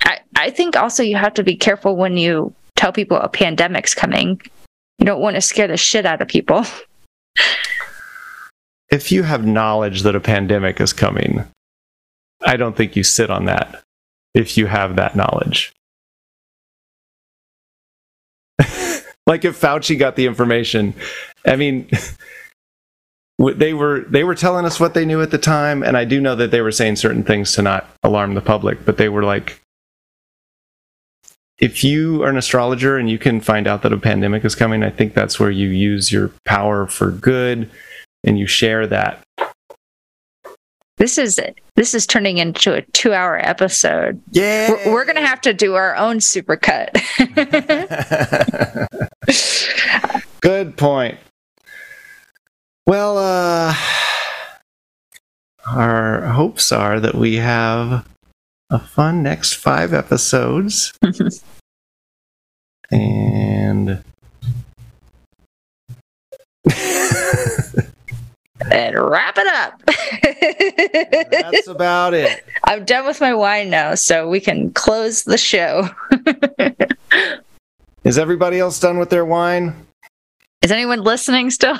[0.03, 3.95] I, I think also you have to be careful when you tell people a pandemic's
[3.95, 4.39] coming.
[4.99, 6.65] You don't want to scare the shit out of people.
[8.91, 11.45] if you have knowledge that a pandemic is coming,
[12.45, 13.81] I don't think you sit on that
[14.33, 15.71] if you have that knowledge.
[19.25, 20.93] like if Fauci got the information,
[21.45, 21.89] I mean
[23.37, 26.19] they were they were telling us what they knew at the time and I do
[26.19, 29.23] know that they were saying certain things to not alarm the public, but they were
[29.23, 29.61] like
[31.59, 34.83] if you are an astrologer and you can find out that a pandemic is coming,
[34.83, 37.69] I think that's where you use your power for good
[38.23, 39.21] and you share that.
[40.97, 41.39] This is
[41.75, 44.21] this is turning into a two hour episode.
[44.31, 44.71] Yeah.
[44.71, 46.89] We're, we're gonna have to do our own supercut.
[50.41, 51.17] Good point.
[52.85, 53.75] Well, uh,
[55.67, 58.05] our hopes are that we have
[58.69, 60.93] a fun next five episodes.
[62.91, 64.03] and.
[68.71, 69.81] and wrap it up.
[71.31, 72.45] That's about it.
[72.65, 75.89] I'm done with my wine now, so we can close the show.
[78.03, 79.75] Is everybody else done with their wine?
[80.61, 81.77] Is anyone listening still?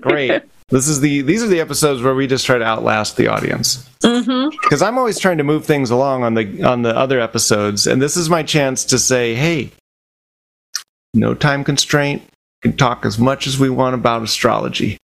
[0.00, 0.42] Great.
[0.70, 3.88] This is the these are the episodes where we just try to outlast the audience.
[4.00, 4.50] Mm-hmm.
[4.62, 8.00] because I'm always trying to move things along on the on the other episodes, and
[8.00, 9.70] this is my chance to say, hey,
[11.14, 12.22] no time constraint.
[12.62, 14.98] We can talk as much as we want about astrology.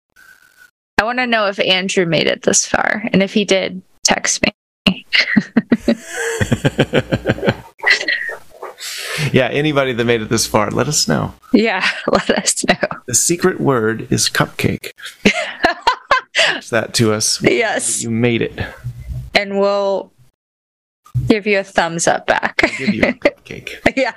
[0.99, 4.43] I want to know if Andrew made it this far, and if he did, text
[4.43, 4.51] me.
[9.31, 11.33] yeah, anybody that made it this far, let us know.
[11.53, 12.99] Yeah, let us know.
[13.07, 14.91] The secret word is cupcake.
[16.73, 17.39] That to us.
[17.43, 18.01] Yes.
[18.01, 18.59] You made it.
[19.35, 20.11] And we'll
[21.27, 22.61] give you a thumbs up back.
[22.79, 23.77] Give you a cupcake.
[23.95, 24.13] yeah.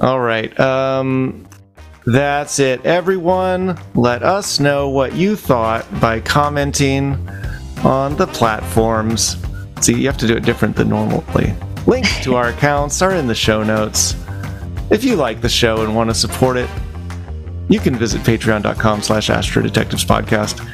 [0.00, 0.58] All right.
[0.58, 1.46] Um,
[2.06, 2.84] that's it.
[2.86, 7.28] Everyone, let us know what you thought by commenting
[7.84, 9.36] on the platforms.
[9.84, 11.52] See, you have to do it different than normally.
[11.86, 14.16] Links to our accounts are in the show notes.
[14.88, 16.70] If you like the show and want to support it,
[17.68, 20.66] you can visit patreon.com slash astrodetectives podcast.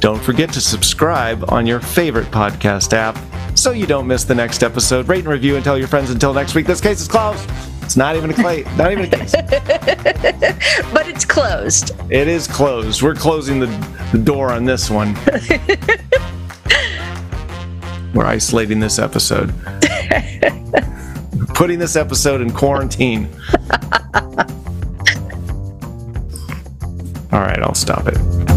[0.00, 3.18] Don't forget to subscribe on your favorite podcast app
[3.58, 5.06] so you don't miss the next episode.
[5.06, 6.64] Rate and review and tell your friends until next week.
[6.64, 7.46] This case is closed.
[7.82, 9.32] It's not even a clay, not even a case.
[10.94, 11.90] but it's closed.
[12.08, 13.02] It is closed.
[13.02, 13.66] We're closing the,
[14.12, 15.14] the door on this one.
[18.16, 19.52] We're isolating this episode.
[21.54, 23.28] Putting this episode in quarantine.
[27.30, 28.55] All right, I'll stop it.